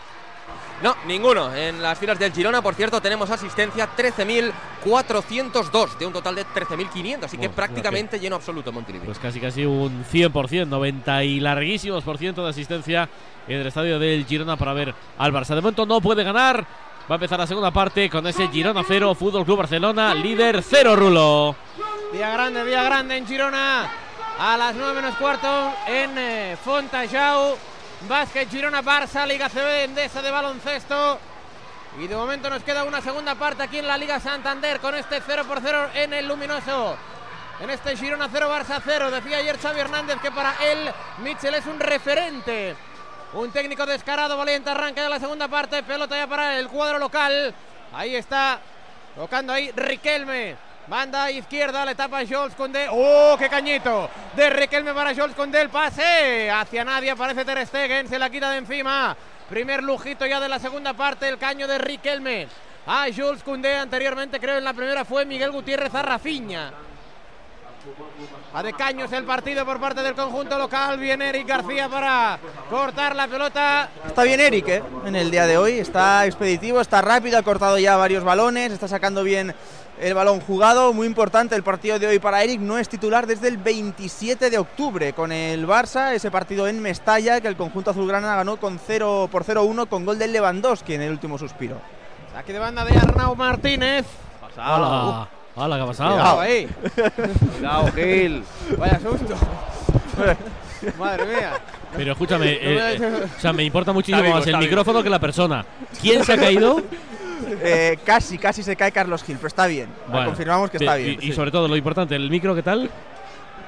No, 0.82 0.94
ninguno. 1.06 1.54
En 1.54 1.82
las 1.82 1.98
filas 1.98 2.18
del 2.18 2.32
Girona, 2.32 2.62
por 2.62 2.74
cierto, 2.74 3.00
tenemos 3.00 3.28
asistencia 3.30 3.88
13.402 3.96 5.98
de 5.98 6.06
un 6.06 6.12
total 6.12 6.36
de 6.36 6.46
13.500, 6.46 7.24
así 7.24 7.36
que 7.36 7.48
Bueno, 7.48 7.54
prácticamente 7.54 8.20
lleno 8.20 8.36
absoluto 8.36 8.70
Montilivi. 8.70 9.04
Pues 9.04 9.18
casi 9.18 9.40
casi 9.40 9.66
un 9.66 10.04
100%, 10.04 10.68
90 10.68 11.24
y 11.24 11.40
larguísimos 11.40 12.04
por 12.04 12.16
ciento 12.16 12.44
de 12.44 12.50
asistencia 12.50 13.08
en 13.48 13.60
el 13.60 13.66
estadio 13.66 13.98
del 13.98 14.24
Girona 14.24 14.56
para 14.56 14.72
ver 14.72 14.94
al 15.18 15.32
Barça. 15.32 15.56
De 15.56 15.60
momento 15.60 15.84
no 15.84 16.00
puede 16.00 16.22
ganar. 16.22 16.64
Va 17.10 17.14
a 17.14 17.16
empezar 17.16 17.38
la 17.38 17.46
segunda 17.46 17.70
parte 17.70 18.08
con 18.10 18.26
ese 18.26 18.48
Girona 18.48 18.82
0, 18.86 19.14
Fútbol 19.14 19.44
Club 19.44 19.58
Barcelona, 19.58 20.14
líder 20.14 20.62
0 20.62 20.94
Rulo. 20.94 21.56
Día 22.12 22.30
grande, 22.30 22.64
día 22.64 22.82
grande 22.84 23.16
en 23.16 23.26
Girona. 23.26 23.90
A 24.38 24.56
las 24.56 24.74
9 24.76 24.94
menos 24.94 25.16
cuarto 25.16 25.72
en 25.88 26.16
eh, 26.16 26.56
Fontajau. 26.62 27.56
Básquet 28.06 28.48
Girona 28.48 28.80
Barça, 28.80 29.26
Liga 29.26 29.48
CB 29.48 29.84
Endesa 29.84 30.22
de 30.22 30.30
baloncesto. 30.30 31.18
Y 31.98 32.06
de 32.06 32.14
momento 32.14 32.48
nos 32.48 32.62
queda 32.62 32.84
una 32.84 33.00
segunda 33.00 33.34
parte 33.34 33.64
aquí 33.64 33.78
en 33.78 33.88
la 33.88 33.98
Liga 33.98 34.20
Santander 34.20 34.78
con 34.78 34.94
este 34.94 35.20
0 35.20 35.44
por 35.48 35.60
0 35.60 35.90
en 35.94 36.12
el 36.12 36.28
luminoso. 36.28 36.96
En 37.60 37.70
este 37.70 37.96
Girona 37.96 38.28
0 38.30 38.48
Barça 38.48 38.80
0. 38.84 39.10
Decía 39.10 39.38
ayer 39.38 39.58
Xavi 39.58 39.80
Hernández 39.80 40.20
que 40.22 40.30
para 40.30 40.54
él 40.64 40.92
Mitchell 41.18 41.54
es 41.54 41.66
un 41.66 41.80
referente. 41.80 42.76
Un 43.32 43.50
técnico 43.50 43.84
descarado, 43.84 44.36
valiente 44.36 44.70
arranque 44.70 45.00
de 45.00 45.08
la 45.08 45.18
segunda 45.18 45.48
parte. 45.48 45.82
Pelota 45.82 46.16
ya 46.16 46.28
para 46.28 46.56
el 46.56 46.68
cuadro 46.68 47.00
local. 47.00 47.52
Ahí 47.92 48.14
está 48.14 48.60
tocando 49.16 49.52
ahí 49.52 49.72
Riquelme. 49.72 50.67
Banda 50.88 51.30
izquierda, 51.30 51.84
le 51.84 51.94
tapa 51.94 52.20
Jules 52.20 52.54
Condé. 52.56 52.86
¡Oh, 52.90 53.36
qué 53.38 53.50
cañito! 53.50 54.08
De 54.34 54.48
Riquelme 54.48 54.94
para 54.94 55.14
Jules 55.14 55.36
Condé, 55.36 55.60
el 55.60 55.68
pase. 55.68 56.50
Hacia 56.50 56.82
nadie 56.82 57.10
aparece 57.10 57.44
Ter 57.44 57.66
Stegen, 57.66 58.08
se 58.08 58.18
la 58.18 58.30
quita 58.30 58.50
de 58.50 58.58
encima. 58.58 59.14
Primer 59.50 59.82
lujito 59.82 60.24
ya 60.24 60.40
de 60.40 60.48
la 60.48 60.58
segunda 60.58 60.94
parte, 60.94 61.28
el 61.28 61.36
caño 61.36 61.68
de 61.68 61.76
Riquelme. 61.76 62.48
A 62.86 63.04
Jules 63.14 63.42
Koundé, 63.42 63.76
anteriormente 63.76 64.40
creo 64.40 64.56
en 64.56 64.64
la 64.64 64.72
primera 64.72 65.04
fue 65.04 65.26
Miguel 65.26 65.50
Gutiérrez 65.50 65.94
a 65.94 66.00
Rafinha. 66.00 66.72
A 68.54 68.62
de 68.62 68.72
caños 68.72 69.12
el 69.12 69.24
partido 69.24 69.64
por 69.66 69.78
parte 69.78 70.02
del 70.02 70.14
conjunto 70.14 70.58
local. 70.58 70.98
Viene 70.98 71.28
Eric 71.28 71.46
García 71.46 71.88
para 71.88 72.38
cortar 72.70 73.14
la 73.14 73.28
pelota. 73.28 73.90
Está 74.06 74.22
bien 74.22 74.40
Eric, 74.40 74.68
¿eh? 74.68 74.82
En 75.04 75.16
el 75.16 75.30
día 75.30 75.46
de 75.46 75.58
hoy. 75.58 75.78
Está 75.78 76.24
expeditivo, 76.24 76.80
está 76.80 77.02
rápido, 77.02 77.38
ha 77.38 77.42
cortado 77.42 77.78
ya 77.78 77.96
varios 77.96 78.24
balones, 78.24 78.72
está 78.72 78.88
sacando 78.88 79.22
bien 79.22 79.54
el 80.00 80.14
balón 80.14 80.40
jugado. 80.40 80.92
Muy 80.92 81.06
importante 81.06 81.54
el 81.54 81.62
partido 81.62 81.98
de 81.98 82.06
hoy 82.06 82.18
para 82.18 82.42
Eric. 82.42 82.60
No 82.60 82.78
es 82.78 82.88
titular 82.88 83.26
desde 83.26 83.48
el 83.48 83.56
27 83.58 84.50
de 84.50 84.58
octubre 84.58 85.12
con 85.12 85.32
el 85.32 85.66
Barça. 85.66 86.12
Ese 86.12 86.30
partido 86.30 86.68
en 86.68 86.80
Mestalla 86.80 87.40
que 87.40 87.48
el 87.48 87.56
conjunto 87.56 87.90
azulgrana 87.90 88.36
ganó 88.36 88.58
con 88.58 88.78
0 88.84 89.28
por 89.30 89.44
0-1 89.44 89.88
con 89.88 90.04
gol 90.04 90.18
del 90.18 90.32
Lewandowski 90.32 90.94
en 90.94 91.02
el 91.02 91.10
último 91.10 91.38
suspiro. 91.38 91.80
Saque 92.32 92.52
de 92.52 92.58
banda 92.58 92.84
de 92.84 92.96
Arnau 92.96 93.34
Martínez. 93.34 94.06
Hola, 94.56 95.28
hola, 95.54 95.76
¿qué 95.76 95.82
ha 95.82 95.86
pasado? 95.86 96.14
Cuidado 96.14 96.40
ahí. 96.40 96.68
Cuidado, 97.54 97.92
Gil. 97.92 98.44
Vaya 98.76 99.00
susto. 99.00 99.36
Madre 100.98 101.26
mía. 101.26 101.52
Pero 101.96 102.12
escúchame, 102.12 102.52
eh, 102.52 102.96
eh, 103.00 103.28
o 103.36 103.40
sea, 103.40 103.52
me 103.52 103.64
importa 103.64 103.92
muchísimo 103.92 104.22
vivo, 104.22 104.34
más 104.34 104.46
el 104.46 104.58
micrófono 104.58 105.02
que 105.02 105.10
la 105.10 105.18
persona. 105.18 105.64
¿Quién 106.00 106.24
se 106.24 106.34
ha 106.34 106.36
caído? 106.36 106.82
Eh, 107.62 107.98
casi, 108.04 108.38
casi 108.38 108.62
se 108.62 108.76
cae 108.76 108.92
Carlos 108.92 109.22
Gil, 109.24 109.36
pero 109.36 109.48
está 109.48 109.66
bien. 109.66 109.88
Bueno, 110.08 110.26
Confirmamos 110.26 110.70
que 110.70 110.78
está 110.78 110.98
y- 110.98 111.04
bien. 111.04 111.18
Y, 111.22 111.32
sobre 111.32 111.50
todo 111.50 111.68
lo 111.68 111.76
importante, 111.76 112.14
¿el 112.16 112.30
micro 112.30 112.54
qué 112.54 112.62
tal? 112.62 112.90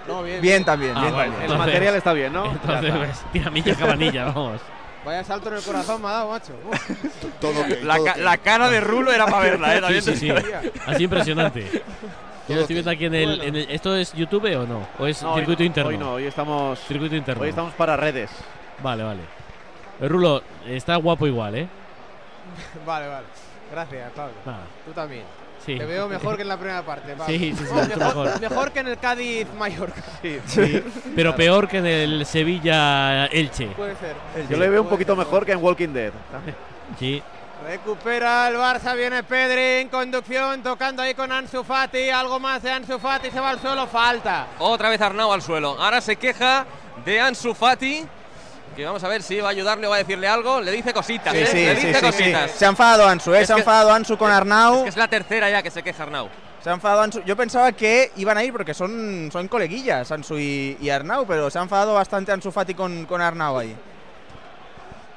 No, 0.09 0.23
bien. 0.23 0.41
Bien 0.41 0.65
también, 0.65 0.93
Ah, 0.97 1.01
bien 1.03 1.15
bueno, 1.15 1.33
también. 1.33 1.43
El 1.45 1.51
entonces- 1.53 1.67
material 1.75 1.95
está 1.95 2.13
bien, 2.13 2.33
¿no? 2.33 2.47
Entonces, 2.53 2.95
pues, 2.97 3.33
tiramilla, 3.33 3.75
cabanilla, 3.75 4.25
vamos. 4.27 4.61
Vaya 5.05 5.25
salto 5.25 5.49
en 5.49 5.57
el 5.57 5.63
corazón 5.63 6.03
me 6.03 6.09
ha 6.09 6.13
dado, 6.13 6.31
macho. 6.31 6.53
Todo 7.41 7.61
ok, 7.61 7.69
La, 7.83 7.95
todo 7.97 8.05
ca- 8.05 8.13
ok. 8.13 8.17
la 8.19 8.37
cara 8.39 8.69
de 8.69 8.81
Rulo 8.81 9.13
era 9.13 9.25
para 9.27 9.39
verla, 9.41 9.73
¿eh? 9.73 9.77
Sí, 9.77 9.81
También 9.81 10.03
sí, 10.03 10.17
sí. 10.17 10.27
digo. 10.27 10.37
Así 10.87 11.05
impresionante. 11.05 11.67
Yo 12.49 12.55
lo 12.57 12.61
estoy 12.63 12.75
viendo 12.75 12.91
aquí 12.91 13.05
en 13.07 13.15
el, 13.15 13.41
en 13.41 13.57
el- 13.57 13.71
¿Esto 13.71 13.95
es 13.97 14.13
YouTube 14.13 14.45
o 14.57 14.67
no? 14.67 14.87
¿O 14.99 15.07
es 15.07 15.23
No, 15.23 15.33
hoy 15.33 15.41
circuito 15.41 15.61
no, 15.63 15.67
interno? 15.67 15.89
Hoy 15.91 15.99
no, 15.99 16.13
hoy 16.15 16.25
estamos, 16.25 16.79
Circuito 16.81 17.15
interno. 17.17 17.43
hoy 17.43 17.49
estamos 17.51 17.73
para 17.75 17.97
redes. 17.97 18.31
Vale, 18.83 19.03
vale. 19.05 19.21
Rulo, 20.01 20.43
está 20.67 20.97
guapo 20.97 21.27
igual, 21.27 21.55
¿eh? 21.55 21.69
Vale, 22.85 23.07
vale. 23.07 23.27
Gracias, 23.71 24.11
Pablo. 24.13 24.35
Tú 24.85 24.93
también. 24.93 25.25
Sí. 25.65 25.77
Te 25.77 25.85
veo 25.85 26.09
mejor 26.09 26.37
que 26.37 26.43
en 26.43 26.49
la 26.49 26.57
primera 26.57 26.83
parte, 26.83 27.13
Pablo. 27.13 27.27
Sí, 27.27 27.55
sí, 27.55 27.63
mejor, 27.63 27.99
mejor. 27.99 28.41
mejor 28.51 28.73
que 28.73 28.81
en 28.81 28.89
el 28.89 28.99
Cádiz 28.99 29.47
Mallorca. 29.59 30.03
Sí, 30.23 30.41
Sí, 30.47 30.85
pero 31.15 31.37
peor 31.37 31.69
que 31.69 31.79
en 31.79 31.87
el 31.87 32.27
Sevilla 32.27 33.27
Elche. 33.27 33.67
Puede 33.69 33.95
ser. 33.97 34.17
Yo 34.49 34.57
le 34.57 34.69
veo 34.71 34.83
un 34.83 34.89
poquito 34.89 35.15
mejor 35.15 35.45
que 35.45 35.53
en 35.53 35.63
Walking 35.63 35.91
Dead. 35.93 36.13
Sí. 36.99 37.23
Recupera 37.67 38.49
el 38.49 38.57
Barça, 38.57 38.97
viene 38.97 39.23
Pedri 39.23 39.83
en 39.83 39.89
conducción, 39.91 40.63
tocando 40.63 41.03
ahí 41.03 41.15
con 41.15 41.31
Ansu 41.31 41.63
Fati, 41.63 42.09
algo 42.09 42.41
más 42.41 42.63
de 42.63 42.71
Ansu 42.71 42.99
Fati, 42.99 43.31
se 43.31 43.39
va 43.39 43.51
al 43.51 43.61
suelo, 43.61 43.87
falta. 43.87 44.47
Otra 44.59 44.89
vez 44.89 44.99
Arnau 45.01 45.31
al 45.31 45.43
suelo. 45.43 45.77
Ahora 45.79 46.01
se 46.01 46.17
queja 46.17 46.65
de 47.05 47.21
Ansu 47.21 47.55
Fati. 47.55 48.07
Que 48.77 48.85
vamos 48.85 49.03
a 49.03 49.09
ver 49.09 49.23
si 49.23 49.41
va 49.41 49.49
a 49.49 49.51
ayudarle 49.51 49.87
o 49.87 49.91
va 49.91 49.97
a 49.97 49.99
decirle 49.99 50.29
algo. 50.29 50.61
Le 50.61 50.71
dice 50.71 50.93
cositas. 50.95 51.33
Sí, 51.33 51.41
¿eh? 51.41 51.47
sí, 51.47 51.57
Le 51.57 51.77
sí, 51.77 51.87
dice 51.87 52.01
sí, 52.01 52.07
sí. 52.07 52.19
cositas. 52.19 52.51
Se 52.53 52.65
ha 52.65 52.69
enfadado 52.69 53.07
Ansu, 53.07 53.35
¿eh? 53.35 53.41
Es 53.41 53.47
se 53.49 53.53
ha 53.53 53.59
enfadado 53.59 53.93
Ansu 53.93 54.17
con 54.17 54.31
Arnau. 54.31 54.77
Es 54.77 54.83
que 54.85 54.89
es 54.91 54.97
la 54.97 55.09
tercera 55.09 55.51
ya 55.51 55.63
que 55.63 55.71
se 55.71 55.83
queja 55.83 56.05
Arnau. 56.05 56.29
Se 56.63 56.71
ha 56.71 56.75
enfadado 56.75 57.03
Ansu. 57.03 57.23
Yo 57.25 57.37
pensaba 57.37 57.73
que 57.73 58.13
iban 58.17 58.39
a 58.39 58.45
ir 58.45 58.53
porque 58.53 58.75
son, 58.75 59.29
son 59.33 59.49
coleguillas, 59.49 60.11
Ansu 60.13 60.39
y, 60.39 60.77
y 60.81 60.91
Arnau, 60.91 61.27
pero 61.27 61.51
se 61.51 61.59
ha 61.59 61.63
enfadado 61.63 61.95
bastante 61.95 62.33
Ansu 62.33 62.53
Fati 62.53 62.75
con, 62.75 63.07
con 63.07 63.21
Arnau 63.21 63.59
ahí. 63.59 63.77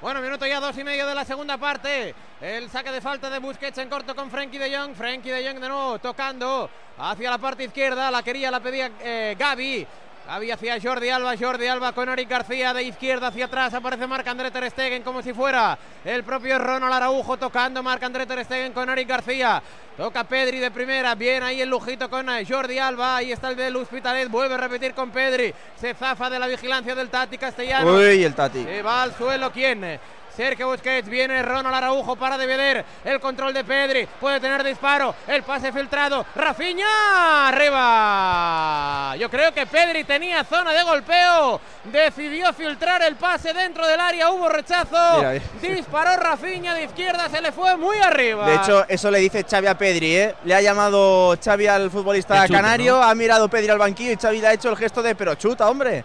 Bueno, 0.02 0.20
minuto 0.20 0.46
ya 0.46 0.60
dos 0.60 0.78
y 0.78 0.84
medio 0.84 1.08
de 1.08 1.16
la 1.16 1.24
segunda 1.24 1.58
parte. 1.58 2.14
El 2.42 2.70
saque 2.70 2.92
de 2.92 3.00
falta 3.00 3.30
de 3.30 3.40
Busquets 3.40 3.78
en 3.78 3.88
corto 3.88 4.14
con 4.14 4.30
Frenkie 4.30 4.58
de 4.60 4.76
Jong. 4.76 4.96
Frenkie 4.96 5.32
de 5.32 5.48
Jong 5.48 5.62
de 5.62 5.70
nuevo 5.70 5.98
tocando 6.00 6.70
hacia 6.98 7.30
la 7.30 7.38
parte 7.38 7.64
izquierda. 7.64 8.12
La 8.12 8.22
quería, 8.22 8.52
la 8.52 8.60
pedía 8.60 8.92
eh, 9.00 9.36
Gaby. 9.40 9.88
Gaby 10.26 10.52
hacia 10.52 10.80
Jordi 10.82 11.10
Alba, 11.10 11.36
Jordi 11.38 11.68
Alba 11.68 11.92
con 11.92 12.08
Eric 12.08 12.30
García 12.30 12.74
de 12.74 12.84
izquierda 12.84 13.28
hacia 13.28 13.46
atrás. 13.46 13.74
Aparece 13.74 14.08
Marc 14.08 14.26
André 14.26 14.52
Ter 14.52 14.70
Stegen 14.72 15.04
como 15.04 15.22
si 15.22 15.34
fuera 15.34 15.78
el 16.06 16.24
propio 16.24 16.58
Ronald 16.58 16.94
Araujo 16.94 17.38
tocando. 17.38 17.84
Marc 17.84 18.02
André 18.04 18.26
Ter 18.26 18.44
Stegen 18.46 18.72
con 18.72 18.90
Eric 18.90 19.08
García. 19.08 19.62
Toca 19.98 20.24
Pedri 20.24 20.60
de 20.60 20.72
primera. 20.72 21.14
Bien 21.16 21.44
ahí 21.44 21.62
el 21.62 21.70
lujito 21.70 22.10
con 22.10 22.28
Jordi 22.46 22.80
Alba. 22.80 23.18
Ahí 23.18 23.34
está 23.34 23.50
el 23.50 23.58
del 23.58 23.76
Hospitalet. 23.76 24.30
Vuelve 24.30 24.56
a 24.56 24.58
repetir 24.58 24.94
con 24.94 25.12
Pedri. 25.12 25.54
Se 25.76 25.94
zafa 25.94 26.30
de 26.30 26.40
la 26.40 26.48
vigilancia 26.48 26.96
del 26.96 27.10
Tati 27.10 27.38
Castellano. 27.38 27.94
Uy, 27.94 28.24
el 28.24 28.34
Tati. 28.34 28.64
Se 28.64 28.82
va 28.82 29.04
al 29.04 29.14
suelo, 29.16 29.52
¿quién? 29.52 30.00
Sergio 30.36 30.68
Busquets, 30.68 31.08
viene 31.08 31.44
Ronald 31.44 31.76
Araujo 31.76 32.16
para 32.16 32.38
Deveder, 32.38 32.84
el 33.06 33.20
control 33.20 33.54
de 33.54 33.64
Pedri, 33.64 34.08
puede 34.20 34.40
tener 34.40 34.64
disparo, 34.64 35.14
el 35.28 35.44
pase 35.44 35.72
filtrado, 35.72 36.26
Rafinha, 36.36 37.50
arriba. 37.50 39.16
Yo 39.18 39.30
creo 39.30 39.54
que 39.54 39.68
Pedri 39.68 40.04
tenía 40.04 40.44
zona 40.44 40.74
de 40.74 40.82
golpeo, 40.82 41.62
decidió 41.84 42.52
filtrar 42.54 43.04
el 43.04 43.16
pase 43.16 43.54
dentro 43.54 43.86
del 43.86 44.00
área, 44.00 44.32
hubo 44.32 44.50
rechazo, 44.50 45.18
Mira, 45.18 45.40
disparó 45.62 46.16
Rafinha 46.18 46.74
de 46.74 46.86
izquierda, 46.86 47.30
se 47.30 47.40
le 47.40 47.52
fue 47.52 47.78
muy 47.78 47.98
arriba. 47.98 48.48
De 48.48 48.56
hecho, 48.56 48.86
eso 48.88 49.12
le 49.12 49.20
dice 49.20 49.46
Xavi 49.48 49.68
a 49.68 49.78
Pedri, 49.78 50.16
¿eh? 50.16 50.36
Le 50.46 50.56
ha 50.56 50.62
llamado 50.62 51.38
Xavi 51.44 51.68
al 51.68 51.92
futbolista 51.92 52.48
chute, 52.48 52.54
canario, 52.54 52.98
¿no? 52.98 53.04
ha 53.04 53.14
mirado 53.14 53.48
Pedri 53.50 53.70
al 53.70 53.78
banquillo 53.78 54.12
y 54.14 54.16
Xavi 54.16 54.42
le 54.42 54.48
ha 54.48 54.54
hecho 54.54 54.70
el 54.70 54.78
gesto 54.78 55.04
de 55.04 55.14
pero 55.14 55.36
chuta, 55.36 55.70
hombre. 55.70 56.04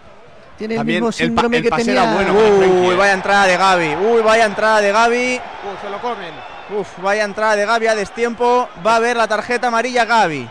Tiene 0.59 0.73
el 0.75 0.79
También 0.81 0.97
mismo 1.03 1.07
el 1.07 1.13
pa- 1.13 1.17
síndrome 1.17 1.57
el 1.57 1.63
que 1.63 1.69
pase 1.69 1.85
tenía. 1.85 2.03
era 2.03 2.13
bueno. 2.13 2.33
Uy, 2.33 2.93
¿eh? 2.93 2.95
vaya 2.97 3.13
entrada 3.13 3.47
de 3.47 3.57
Gaby. 3.57 3.95
Uy, 3.95 4.21
vaya 4.21 4.45
entrada 4.45 4.81
de 4.81 4.91
Gaby. 4.91 5.35
Uh, 5.63 5.81
se 5.81 5.89
lo 5.89 5.99
comen. 6.01 6.33
Uf, 6.77 6.99
vaya 6.99 7.23
entrada 7.23 7.55
de 7.55 7.65
Gaby 7.65 7.87
a 7.87 7.95
destiempo. 7.95 8.69
Va 8.85 8.97
a 8.97 8.99
ver 8.99 9.15
la 9.17 9.27
tarjeta 9.27 9.67
amarilla 9.69 10.05
Gaby. 10.05 10.47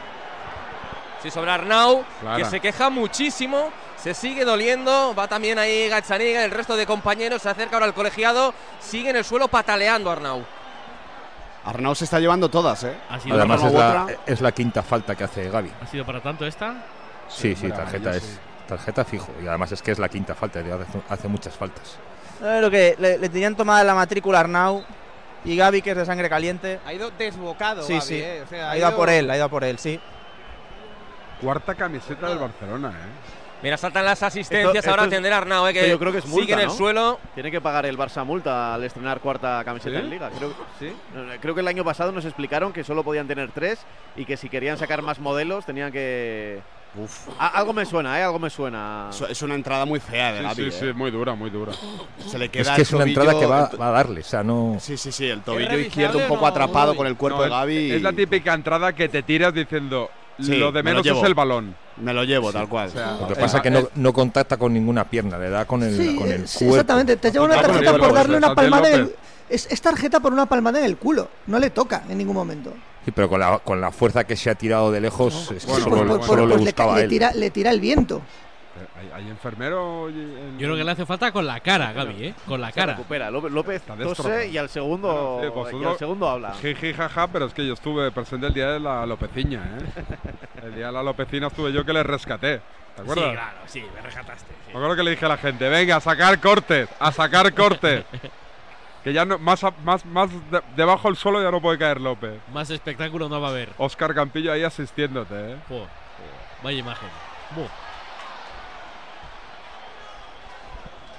Sí, 1.22 1.30
sobre 1.30 1.50
Arnau, 1.50 2.04
Clara. 2.20 2.36
que 2.38 2.44
se 2.46 2.58
queja 2.60 2.90
muchísimo. 2.90 3.70
Se 4.02 4.14
sigue 4.14 4.44
doliendo. 4.44 5.14
Va 5.14 5.28
también 5.28 5.58
ahí 5.58 5.88
Gazzaniga, 5.88 6.44
el 6.44 6.50
resto 6.52 6.74
de 6.76 6.86
compañeros. 6.86 7.42
Se 7.42 7.50
acerca 7.50 7.76
ahora 7.76 7.86
al 7.86 7.94
colegiado. 7.94 8.54
Sigue 8.80 9.10
en 9.10 9.16
el 9.16 9.24
suelo 9.24 9.48
pataleando 9.48 10.10
Arnau. 10.10 10.42
Arnau 11.64 11.94
se 11.94 12.04
está 12.04 12.18
llevando 12.18 12.48
todas, 12.48 12.82
¿eh? 12.84 12.96
¿Ha 13.10 13.20
sido, 13.20 13.36
Además 13.36 13.62
es 13.62 13.72
la, 13.72 14.02
otra. 14.02 14.16
es 14.24 14.40
la 14.40 14.52
quinta 14.52 14.82
falta 14.82 15.14
que 15.14 15.24
hace 15.24 15.50
Gaby. 15.50 15.70
¿Ha 15.82 15.86
sido 15.86 16.06
para 16.06 16.22
tanto 16.22 16.46
esta? 16.46 16.76
Sí, 17.28 17.54
sí, 17.54 17.68
tarjeta 17.68 18.16
es 18.16 18.22
sí. 18.22 18.38
Tarjeta 18.68 19.04
fijo. 19.04 19.28
Y 19.42 19.46
además 19.48 19.72
es 19.72 19.82
que 19.82 19.90
es 19.90 19.98
la 19.98 20.08
quinta 20.08 20.34
falta, 20.36 20.60
hace, 20.60 21.00
hace 21.08 21.28
muchas 21.28 21.56
faltas. 21.56 21.98
Lo 22.40 22.70
que 22.70 22.94
le, 23.00 23.18
le 23.18 23.28
tenían 23.28 23.56
tomada 23.56 23.82
la 23.82 23.94
matrícula 23.96 24.38
Arnau 24.40 24.84
y 25.44 25.56
Gaby, 25.56 25.82
que 25.82 25.90
es 25.90 25.96
de 25.96 26.06
sangre 26.06 26.28
caliente. 26.28 26.78
Ha 26.86 26.92
ido 26.92 27.10
desbocado, 27.18 27.82
Sí, 27.82 28.00
sí. 28.00 28.20
eh, 28.22 28.42
o 28.44 28.48
sea, 28.48 28.70
Ha 28.70 28.78
ido 28.78 28.86
a 28.86 28.94
por 28.94 29.08
él, 29.10 29.28
ha 29.30 29.34
ido 29.36 29.44
a 29.46 29.48
por 29.48 29.64
él, 29.64 29.78
sí. 29.78 29.98
Cuarta 31.40 31.74
camiseta 31.74 32.28
del 32.28 32.38
Barcelona, 32.38 32.90
¿eh? 32.90 33.36
Mira, 33.60 33.76
saltan 33.76 34.04
las 34.04 34.22
asistencias 34.22 34.72
Esto- 34.76 34.90
ahora 34.90 35.02
a 35.02 35.06
esto 35.06 35.14
es- 35.14 35.18
atender 35.18 35.32
a 35.32 35.38
Arnau, 35.38 35.66
eh, 35.66 35.72
que 35.72 35.88
yo 35.88 35.98
creo 35.98 36.12
que 36.12 36.18
es 36.18 36.26
multa, 36.26 36.42
sigue 36.42 36.52
en 36.52 36.60
el 36.60 36.66
¿no? 36.68 36.72
suelo. 36.74 37.18
Tiene 37.34 37.50
que 37.50 37.60
pagar 37.60 37.86
el 37.86 37.98
Barça 37.98 38.24
multa 38.24 38.74
al 38.74 38.84
estrenar 38.84 39.18
cuarta 39.18 39.62
camiseta 39.64 39.98
¿Sí? 39.98 40.04
en 40.04 40.10
Liga. 40.10 40.30
Creo, 40.36 40.52
¿sí? 40.78 40.92
Creo 41.40 41.54
que 41.56 41.60
el 41.62 41.66
año 41.68 41.84
pasado 41.84 42.12
nos 42.12 42.24
explicaron 42.24 42.72
que 42.72 42.84
solo 42.84 43.02
podían 43.02 43.26
tener 43.26 43.50
tres 43.50 43.80
y 44.14 44.24
que 44.26 44.36
si 44.36 44.48
querían 44.48 44.78
sacar 44.78 45.02
más 45.02 45.18
modelos 45.18 45.66
tenían 45.66 45.90
que, 45.90 46.60
Uf. 46.96 47.28
Algo 47.38 47.72
me 47.72 47.84
suena, 47.84 48.18
¿eh? 48.18 48.22
Algo 48.24 48.38
me 48.38 48.50
suena. 48.50 49.10
Es 49.28 49.42
una 49.42 49.54
entrada 49.54 49.84
muy 49.84 50.00
fea 50.00 50.32
de 50.32 50.38
Sí, 50.38 50.44
Gavi. 50.44 50.56
sí, 50.56 50.68
¿eh? 50.68 50.88
sí, 50.88 50.92
muy 50.98 51.10
dura, 51.10 51.34
muy 51.34 51.50
dura. 51.50 51.72
Se 52.26 52.38
le 52.38 52.46
Es 52.46 52.50
queda 52.50 52.70
que 52.74 52.80
el 52.80 52.82
es 52.82 52.92
una 52.92 53.04
entrada 53.04 53.38
que 53.38 53.46
va, 53.46 53.70
va 53.80 53.88
a 53.88 53.90
darle, 53.92 54.20
o 54.20 54.24
sea, 54.24 54.42
no... 54.42 54.76
Sí, 54.80 54.96
sí, 54.96 55.12
sí, 55.12 55.26
el 55.28 55.42
tobillo 55.42 55.78
izquierdo 55.78 56.18
un 56.18 56.24
o 56.24 56.28
poco 56.28 56.40
no? 56.42 56.46
atrapado 56.48 56.92
Uy. 56.92 56.96
con 56.96 57.06
el 57.06 57.16
cuerpo 57.16 57.38
No, 57.38 57.44
de 57.44 57.50
Gavi. 57.50 57.90
Es 57.92 58.02
la 58.02 58.12
típica 58.12 58.54
entrada 58.54 58.92
que 58.94 59.08
te 59.08 59.22
tiras 59.22 59.52
diciendo 59.54 60.10
Sí, 60.40 60.56
lo 60.56 60.70
de 60.70 60.84
me 60.84 60.92
lo 60.92 61.02
menos 61.02 61.18
es 61.18 61.24
el 61.24 61.34
balón. 61.34 61.74
Me 61.96 62.14
lo 62.14 62.22
llevo, 62.22 62.52
tal 62.52 62.68
cual. 62.68 62.90
Lo 63.20 63.26
que 63.26 63.34
pasa 63.34 63.56
es 63.56 63.62
que 63.62 63.70
no, 63.70 63.88
no 63.96 64.12
contacta 64.12 64.56
con 64.56 64.72
ninguna 64.72 65.02
pierna, 65.04 65.36
le 65.36 65.50
da 65.50 65.64
con 65.64 65.82
el, 65.82 65.96
Sí, 65.96 66.14
con 66.16 66.30
el 66.30 66.46
sí, 66.46 66.58
cuerpo. 66.58 66.74
exactamente. 66.76 67.16
Te 67.16 67.32
lleva 67.32 67.44
una 67.46 67.60
tarjeta 67.60 67.90
por 67.90 68.00
culo, 68.00 68.12
darle 68.14 68.36
una 68.36 68.54
palmada 68.54 68.88
en 68.88 68.94
el. 69.00 69.14
Es, 69.50 69.66
es 69.68 69.80
tarjeta 69.80 70.20
por 70.20 70.32
una 70.32 70.46
palmada 70.46 70.78
en 70.78 70.84
el 70.84 70.96
culo. 70.96 71.28
No 71.48 71.58
le 71.58 71.70
toca 71.70 72.04
en 72.08 72.18
ningún 72.18 72.36
momento. 72.36 72.72
Sí, 73.08 73.12
pero 73.12 73.26
con 73.30 73.40
la, 73.40 73.58
con 73.60 73.80
la 73.80 73.90
fuerza 73.90 74.24
que 74.24 74.36
se 74.36 74.50
ha 74.50 74.54
tirado 74.54 74.92
de 74.92 75.00
lejos, 75.00 75.50
es 75.50 75.64
que 75.64 75.70
Bueno, 75.70 75.84
solo, 75.84 75.96
bueno, 75.96 76.12
le- 76.12 76.18
bueno, 76.18 76.26
solo 76.26 76.42
Pues 76.42 76.48
le 76.50 76.56
le, 76.58 76.64
buscaba 76.66 76.92
a 76.92 76.96
le 76.98 77.02
él. 77.04 77.08
tira, 77.08 77.32
le 77.32 77.50
tira 77.50 77.70
el 77.70 77.80
viento. 77.80 78.20
¿Hay, 79.00 79.10
hay 79.24 79.30
enfermero? 79.30 80.10
en- 80.10 80.58
Yo 80.58 80.66
creo 80.66 80.76
que 80.76 80.84
le 80.84 80.90
hace 80.90 81.06
falta 81.06 81.32
con 81.32 81.46
la 81.46 81.58
cara, 81.60 81.94
Gaby, 81.94 82.22
¿eh? 82.26 82.34
Con 82.46 82.60
la 82.60 82.66
Se 82.68 82.74
cara. 82.74 82.92
recupera. 82.92 83.30
López, 83.30 83.80
tose 83.80 83.98
destrozado. 84.04 84.44
y 84.44 84.58
al 84.58 84.68
segundo, 84.68 85.40
Sí, 85.70 85.76
y 85.80 85.84
al 85.86 85.96
segundo 85.98 86.28
habla. 86.28 86.52
Jiji, 86.60 86.92
jaja, 86.92 87.28
pero 87.28 87.46
es 87.46 87.54
que 87.54 87.66
yo 87.66 87.72
estuve 87.72 88.10
presente 88.10 88.46
el 88.48 88.52
día 88.52 88.72
de 88.72 88.80
la 88.80 89.06
Lopeciña, 89.06 89.62
¿eh? 89.78 90.02
el 90.66 90.74
día 90.74 90.88
de 90.88 90.92
la 90.92 91.02
Lopecina 91.02 91.46
estuve 91.46 91.72
yo 91.72 91.82
que 91.86 91.94
le 91.94 92.02
rescaté. 92.02 92.58
¿Te 92.58 92.62
Sí, 92.96 93.00
acuerdas? 93.10 93.32
claro, 93.32 93.58
sí, 93.64 93.82
me 93.94 94.02
rescataste. 94.02 94.52
sí. 94.66 94.72
Me 94.72 94.78
acuerdo 94.80 94.96
que 94.96 95.02
le 95.02 95.10
dije 95.12 95.24
a 95.24 95.28
la 95.28 95.38
gente, 95.38 95.66
venga, 95.70 95.96
a 95.96 96.00
sacar 96.02 96.38
cortes, 96.40 96.90
a 97.00 97.10
sacar 97.10 97.54
cortes. 97.54 98.04
que 99.04 99.12
ya 99.12 99.24
no, 99.24 99.38
más, 99.38 99.62
más, 99.84 100.04
más 100.06 100.30
de- 100.50 100.62
debajo 100.76 101.08
del 101.08 101.16
suelo 101.16 101.42
ya 101.42 101.50
no 101.50 101.60
puede 101.60 101.78
caer 101.78 102.00
López. 102.00 102.40
Más 102.52 102.70
espectáculo 102.70 103.28
no 103.28 103.40
va 103.40 103.48
a 103.48 103.50
haber. 103.50 103.70
Oscar 103.78 104.14
Campillo 104.14 104.52
ahí 104.52 104.62
asistiéndote, 104.64 105.52
¿eh? 105.52 105.56
Vaya 106.62 106.78
imagen. 106.78 107.08
Buh. 107.54 107.66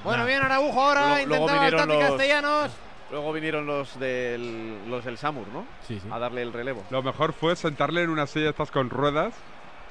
Bueno, 0.04 0.26
bien 0.26 0.42
Araujo 0.42 0.82
ahora, 0.82 1.02
Luego- 1.02 1.26
luego 1.28 1.44
intentaba 1.46 1.66
el 1.68 1.72
vinieron 1.72 1.88
Tati 1.90 2.00
los- 2.00 2.10
Castellanos. 2.10 2.72
Luego 3.12 3.34
vinieron 3.34 3.66
los 3.66 4.00
del, 4.00 4.90
los 4.90 5.04
del 5.04 5.18
Samur, 5.18 5.48
¿no? 5.48 5.66
Sí, 5.88 6.00
sí. 6.00 6.08
A 6.12 6.20
darle 6.20 6.42
el 6.44 6.54
relevo. 6.54 6.84
Lo 6.92 7.02
mejor 7.02 7.34
fue 7.34 7.56
sentarle 7.56 8.04
en 8.04 8.10
una 8.12 8.28
silla 8.28 8.50
estas 8.52 8.70
con 8.72 8.90
ruedas 8.90 9.34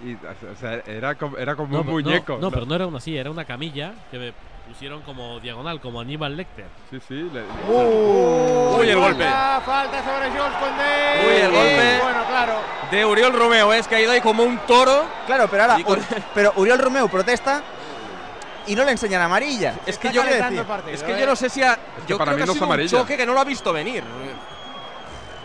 y 0.00 0.14
o 0.14 0.56
sea, 0.60 0.74
era, 0.86 1.16
como, 1.16 1.36
era 1.36 1.56
como 1.56 1.74
No, 1.74 1.80
un 1.80 1.86
muñeco. 1.88 2.34
No, 2.34 2.42
no, 2.42 2.50
pero 2.52 2.64
no 2.64 2.74
era 2.76 2.86
una 2.86 3.00
silla, 3.00 3.20
era 3.20 3.30
una 3.30 3.44
camilla 3.44 3.92
que 4.12 4.18
me 4.18 4.32
pusieron 4.68 5.02
como 5.02 5.40
diagonal, 5.40 5.80
como 5.80 6.00
Aníbal 6.00 6.36
Lecter. 6.36 6.66
Sí, 6.90 6.98
sí. 7.06 7.14
le- 7.14 7.42
le- 7.42 7.46
Uy, 7.68 8.88
el 8.88 8.98
golpe. 8.98 9.24
Falta, 9.24 9.62
falta 9.64 9.98
sobre 10.04 10.28
Condé. 10.28 11.26
Uy, 11.26 11.36
el 11.42 11.50
golpe. 11.50 11.98
Bueno, 12.02 12.24
claro. 12.28 12.52
De 12.90 13.04
Uriol 13.04 13.32
Romeo, 13.32 13.72
es 13.72 13.88
que 13.88 13.96
ha 13.96 14.00
ido 14.00 14.12
ahí 14.12 14.20
como 14.20 14.42
un 14.42 14.58
toro. 14.66 15.04
Claro, 15.26 15.48
pero 15.50 15.62
ahora. 15.64 15.78
Con- 15.84 16.00
pero 16.34 16.52
Uriol 16.56 16.78
Romeo 16.78 17.08
protesta 17.08 17.62
y 18.66 18.74
no 18.74 18.84
le 18.84 18.92
enseñan 18.92 19.22
amarilla. 19.22 19.74
Es 19.86 19.98
que 19.98 20.12
yo, 20.12 20.22
partido, 20.22 20.64
es 20.92 21.02
que 21.02 21.12
¿eh? 21.12 21.20
yo 21.20 21.26
no 21.26 21.34
sé 21.36 21.48
si 21.48 21.62
ha, 21.62 21.74
que 21.76 21.80
yo 22.06 22.18
para 22.18 22.32
creo 22.32 22.36
mí 22.36 22.42
que 22.42 22.46
no 22.46 22.52
ha 22.52 22.54
es 22.54 22.58
sido 22.58 22.66
un 22.66 22.72
amarilla. 22.72 22.98
choque 22.98 23.16
que 23.16 23.26
no 23.26 23.32
lo 23.32 23.40
ha 23.40 23.44
visto 23.44 23.72
venir. 23.72 24.04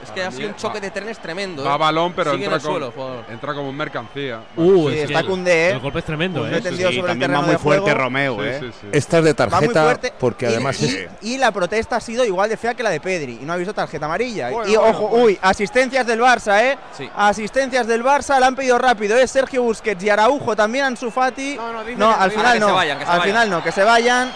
Es 0.04 0.12
que 0.12 0.24
ha 0.24 0.32
sido 0.32 0.48
un 0.50 0.54
va- 0.54 0.58
choque 0.58 0.82
de 0.82 0.92
trenes 0.92 1.18
tremendo. 1.20 1.64
Va 1.64 1.76
¿eh? 1.76 1.78
balón, 1.78 2.14
pero 2.14 2.32
Sigue 2.32 2.46
en 2.46 2.52
entra, 2.52 2.58
el 2.58 2.62
con- 2.62 2.72
suelo, 2.72 2.92
jugador. 2.92 3.26
entra 3.30 3.54
como 3.54 3.72
mercancía. 3.74 4.42
Uh, 4.56 4.90
está 4.90 5.24
Koundé, 5.24 5.70
¿eh? 5.70 5.72
El 5.72 5.80
golpe 5.80 6.00
es 6.00 6.06
tremendo, 6.06 6.48
¿eh? 6.48 6.62
tendido 6.62 6.90
Sí, 6.90 6.96
sobre 6.98 7.12
el 7.14 7.20
también 7.20 7.34
va 7.34 7.42
muy 7.42 7.52
de 7.52 7.58
fuerte 7.58 7.82
juego. 7.84 7.98
Romeo, 8.00 8.44
¿eh? 8.44 8.58
sí, 8.60 8.72
sí. 8.82 8.88
Esta 8.92 9.18
es 9.20 9.24
de 9.24 9.34
tarjeta 9.34 10.00
porque 10.20 10.46
y, 10.46 10.50
además 10.50 10.82
y- 10.82 10.86
es... 10.86 11.08
y 11.22 11.38
la 11.38 11.52
protesta 11.52 11.96
ha 11.96 12.02
sido 12.02 12.26
igual 12.26 12.50
de 12.50 12.58
fea 12.58 12.74
que 12.74 12.84
la 12.84 12.90
de 12.90 13.00
Pedri 13.00 13.40
y 13.42 13.46
no 13.46 13.54
ha 13.54 13.56
visto 13.56 13.74
tarjeta 13.74 14.06
amarilla. 14.06 14.50
Bueno, 14.50 14.70
y 14.72 14.76
bueno, 14.76 14.92
ojo, 14.92 15.08
bueno. 15.08 15.26
uy, 15.26 15.40
asistencias 15.42 16.06
del 16.06 16.20
Barça, 16.22 16.62
¿eh? 16.62 16.78
Sí. 16.98 17.10
Asistencias 17.16 17.88
del 17.88 18.04
Barça, 18.04 18.40
la 18.40 18.48
han 18.48 18.56
pedido 18.56 18.78
rápido, 18.78 19.18
¿eh? 19.18 19.28
Sergio 19.28 19.64
Busquets 19.64 20.04
y 20.04 20.10
Araujo 20.10 20.56
también, 20.56 20.86
Ansu 20.86 21.10
Fati. 21.12 21.58
No, 21.98 22.12
al 22.12 22.32
final 22.32 22.60
no. 22.60 22.78
al 22.78 23.22
final 23.22 23.50
no, 23.50 23.64
que 23.64 23.72
se 23.72 23.84
vayan. 23.84 24.32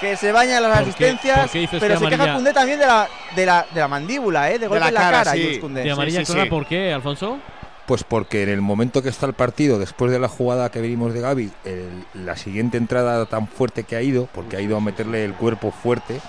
Que 0.00 0.16
se 0.16 0.32
vayan 0.32 0.62
las 0.62 0.72
¿Por 0.72 0.78
qué- 0.78 0.90
asistencias. 1.10 1.40
por 1.40 1.50
qué 1.50 1.58
dices 1.58 1.80
pero 1.80 1.94
que 1.94 1.98
se 2.00 2.04
queja 2.06 2.14
amarilla? 2.22 2.34
Koundé 2.34 2.52
también 2.54 2.78
de 2.78 2.86
la, 2.86 3.08
de 3.36 3.46
la, 3.46 3.66
de 3.72 3.80
la 3.80 3.88
mandíbula, 3.88 4.50
¿eh? 4.50 4.58
De 4.58 4.66
golpe 4.66 4.80
la 4.80 4.88
en 4.88 4.94
la 4.94 5.00
cara, 5.00 5.18
cara, 5.24 5.32
sí. 5.32 5.60
¿De 5.68 5.90
amarilla 5.90 6.20
sí, 6.20 6.26
clara 6.26 6.44
sí. 6.44 6.50
por 6.50 6.66
qué, 6.66 6.92
Alfonso? 6.92 7.38
Pues 7.86 8.04
porque 8.04 8.42
en 8.44 8.48
el 8.48 8.60
momento 8.62 9.02
que 9.02 9.08
está 9.10 9.26
el 9.26 9.34
partido, 9.34 9.78
después 9.78 10.10
de 10.12 10.18
la 10.18 10.28
jugada 10.28 10.70
que 10.70 10.80
vimos 10.80 11.12
de 11.12 11.20
Gaby, 11.20 11.50
el- 11.64 12.24
la 12.24 12.36
siguiente 12.36 12.78
entrada 12.78 13.26
tan 13.26 13.46
fuerte 13.48 13.82
que 13.84 13.96
ha 13.96 14.00
ido, 14.02 14.26
porque 14.32 14.56
ha 14.56 14.60
ido 14.60 14.76
a 14.76 14.80
meterle 14.80 15.24
el 15.24 15.34
cuerpo 15.34 15.70
fuerte, 15.70 16.20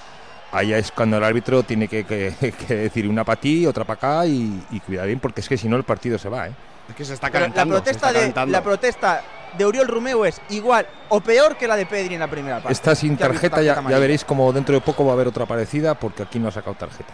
allá 0.52 0.78
es 0.78 0.92
cuando 0.92 1.18
el 1.18 1.24
árbitro 1.24 1.64
tiene 1.64 1.88
que, 1.88 2.04
que- 2.04 2.34
que 2.68 2.76
decir 2.76 3.08
una 3.08 3.24
para 3.24 3.40
ti, 3.40 3.66
otra 3.68 3.86
para 3.86 3.98
acá 3.98 4.26
y, 4.26 4.62
y 4.72 4.80
cuidar 4.82 5.08
bien, 5.08 5.20
porque 5.20 5.40
es 5.42 5.48
que 5.48 5.58
si 5.58 5.70
no 5.70 5.78
el 5.78 5.84
partido 5.84 6.18
se 6.18 6.28
va, 6.30 6.48
¿eh? 6.48 6.52
Es 6.90 6.96
que 6.96 7.06
se 7.06 7.14
está 7.14 7.28
la 7.28 7.32
calentando. 7.32 7.76
se 7.78 7.82
protesta, 7.84 8.12
de, 8.12 8.52
la 8.52 8.62
protesta 8.64 9.22
de 9.58 9.66
Oriol 9.66 9.88
Romeo 9.88 10.26
es 10.26 10.42
igual 10.50 10.88
o 11.10 11.20
peor 11.20 11.58
que 11.58 11.68
la 11.68 11.76
de 11.76 11.86
Pedri 11.86 12.14
en 12.14 12.20
la 12.20 12.30
primera 12.30 12.58
parte. 12.58 12.72
Esta 12.72 12.96
sin 12.96 13.18
tarjeta, 13.18 13.62
ya, 13.62 13.82
ya 13.88 14.00
veréis 14.00 14.24
como 14.24 14.52
dentro 14.54 14.76
de 14.76 14.82
poco 14.82 15.06
va 15.06 15.12
a 15.12 15.14
haber 15.14 15.28
otra 15.28 15.46
parecida, 15.46 15.96
porque 15.96 16.24
aquí 16.24 16.40
no 16.40 16.48
ha 16.48 16.52
sacado 16.52 16.76
tarjeta. 16.76 17.14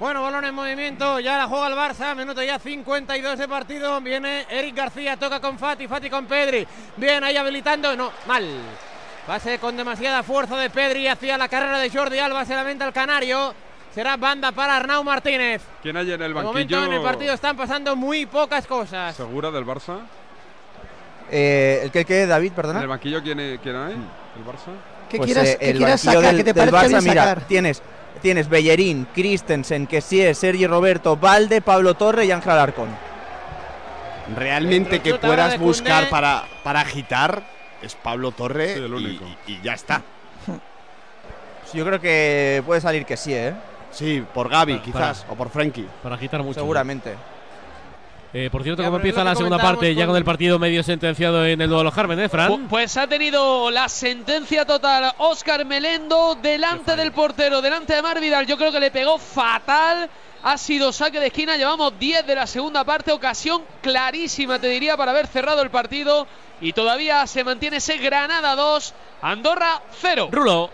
Bueno, 0.00 0.22
balón 0.22 0.46
en 0.46 0.54
movimiento, 0.54 1.20
ya 1.20 1.36
la 1.36 1.46
juega 1.46 1.66
el 1.66 1.74
Barça, 1.74 2.16
minuto 2.16 2.42
ya 2.42 2.58
52 2.58 3.38
de 3.38 3.46
partido, 3.46 4.00
viene 4.00 4.46
Eric 4.48 4.74
García, 4.74 5.18
toca 5.18 5.40
con 5.40 5.58
Fati, 5.58 5.86
Fati 5.86 6.08
con 6.08 6.24
Pedri, 6.24 6.66
bien 6.96 7.22
ahí 7.22 7.36
habilitando, 7.36 7.94
no, 7.94 8.10
mal. 8.26 8.46
Pase 9.26 9.58
con 9.58 9.76
demasiada 9.76 10.22
fuerza 10.22 10.56
de 10.56 10.70
Pedri 10.70 11.06
hacia 11.06 11.36
la 11.36 11.48
carrera 11.48 11.78
de 11.78 11.90
Jordi 11.90 12.18
Alba, 12.18 12.46
se 12.46 12.54
lamenta 12.54 12.86
el 12.86 12.94
canario, 12.94 13.54
será 13.94 14.16
banda 14.16 14.52
para 14.52 14.76
Arnau 14.76 15.02
Martínez. 15.04 15.62
¿Quién 15.82 15.96
hay 15.96 16.12
en 16.12 16.22
el 16.22 16.28
De 16.34 16.34
momento 16.42 16.76
banquillo? 16.76 16.84
en 16.84 16.92
el 16.92 17.02
partido 17.02 17.34
están 17.34 17.56
pasando 17.56 17.96
muy 17.96 18.26
pocas 18.26 18.66
cosas. 18.66 19.14
¿Segura 19.16 19.50
del 19.50 19.64
Barça? 19.66 19.98
Eh, 21.30 21.80
¿El 21.84 21.90
que, 21.90 22.00
el 22.00 22.06
que, 22.06 22.26
David, 22.26 22.48
¿En 22.48 22.54
perdona? 22.54 22.80
el 22.80 22.88
banquillo 22.88 23.22
quién, 23.22 23.38
hay- 23.38 23.58
quién 23.58 23.76
hay? 23.76 23.92
¿El 23.92 24.44
Barça? 24.44 24.72
¿Qué 25.08 25.16
Pues, 25.18 25.26
quieras, 25.26 25.48
eh, 25.48 25.56
qué 25.60 25.70
el 25.70 25.76
quieras 25.78 26.04
banquillo 26.04 26.20
sacar? 26.22 26.34
del, 26.36 26.44
que 26.44 26.52
te 26.52 26.60
del 26.60 26.70
Barça, 26.72 27.02
mira, 27.02 27.22
sacar. 27.24 27.40
tienes, 27.46 27.82
tienes 28.22 28.48
Bellerín, 28.48 29.06
Christensen, 29.14 29.86
Kessie, 29.86 30.34
Sergi 30.34 30.66
Roberto, 30.66 31.16
Valde, 31.16 31.60
Pablo 31.60 31.94
Torre 31.94 32.24
y 32.26 32.30
Ángel 32.32 32.52
Alarcón. 32.52 32.88
Realmente 34.36 35.00
que 35.00 35.14
puedas 35.14 35.58
buscar 35.58 36.08
para, 36.10 36.44
para 36.62 36.80
agitar 36.80 37.42
es 37.82 37.94
Pablo 37.96 38.30
Torre 38.30 38.74
Sí, 38.74 38.80
el 38.80 38.90
y- 38.90 38.94
único. 38.94 39.24
y, 39.46 39.52
y 39.54 39.60
ya 39.62 39.72
está. 39.74 40.02
Yo 41.72 41.84
creo 41.84 42.00
que 42.00 42.62
puede 42.66 42.80
salir 42.80 43.04
que 43.06 43.16
sí, 43.16 43.32
¿eh? 43.32 43.54
Sí, 43.90 44.24
por 44.34 44.48
Gaby 44.48 44.74
Para- 44.74 44.84
quizás, 44.84 45.26
o 45.28 45.34
por 45.34 45.50
Frenkie. 45.50 45.86
Para 46.02 46.14
agitar 46.14 46.42
mucho. 46.42 46.60
Seguramente. 46.60 47.16
Eh, 48.32 48.48
por 48.52 48.62
cierto, 48.62 48.80
Ya, 48.82 48.86
¿cómo 48.88 48.98
pero 48.98 49.08
es 49.08 49.10
empieza 49.10 49.24
la 49.24 49.34
segunda 49.34 49.58
parte? 49.58 49.92
Ya 49.92 50.06
con- 50.06 50.16
el 50.16 50.24
partido 50.24 50.56
medio 50.60 50.84
sentenciado 50.84 51.44
en 51.44 51.60
el 51.60 51.68
duelo 51.68 51.90
Carmen, 51.90 52.20
¿eh, 52.20 52.28
Fran? 52.28 52.48
Pu- 52.52 52.68
Pues 52.68 52.96
ha 52.96 53.08
tenido 53.08 53.72
la 53.72 53.88
sentencia 53.88 54.64
total 54.64 55.12
Óscar 55.18 55.64
Melendo 55.64 56.38
delante 56.40 56.94
del 56.94 57.10
portero, 57.10 57.60
delante 57.60 57.92
de 57.94 58.02
Mar 58.02 58.20
Vidal. 58.20 58.46
Yo 58.46 58.56
creo 58.56 58.70
que 58.70 58.78
le 58.78 58.92
pegó 58.92 59.18
fatal. 59.18 60.08
Ha 60.44 60.56
sido 60.56 60.92
saque 60.92 61.18
de 61.18 61.26
esquina. 61.26 61.56
Llevamos 61.56 61.98
10 61.98 62.24
de 62.24 62.34
la 62.36 62.46
segunda 62.46 62.84
parte. 62.84 63.10
Ocasión 63.10 63.62
clarísima, 63.82 64.60
te 64.60 64.68
diría, 64.68 64.96
para 64.96 65.10
haber 65.10 65.26
cerrado 65.26 65.60
el 65.62 65.70
partido. 65.70 66.28
Y 66.60 66.72
todavía 66.72 67.26
se 67.26 67.42
mantiene 67.42 67.78
ese 67.78 67.98
Granada 67.98 68.54
2, 68.54 68.94
Andorra 69.22 69.82
0. 70.00 70.28
Rulo. 70.30 70.70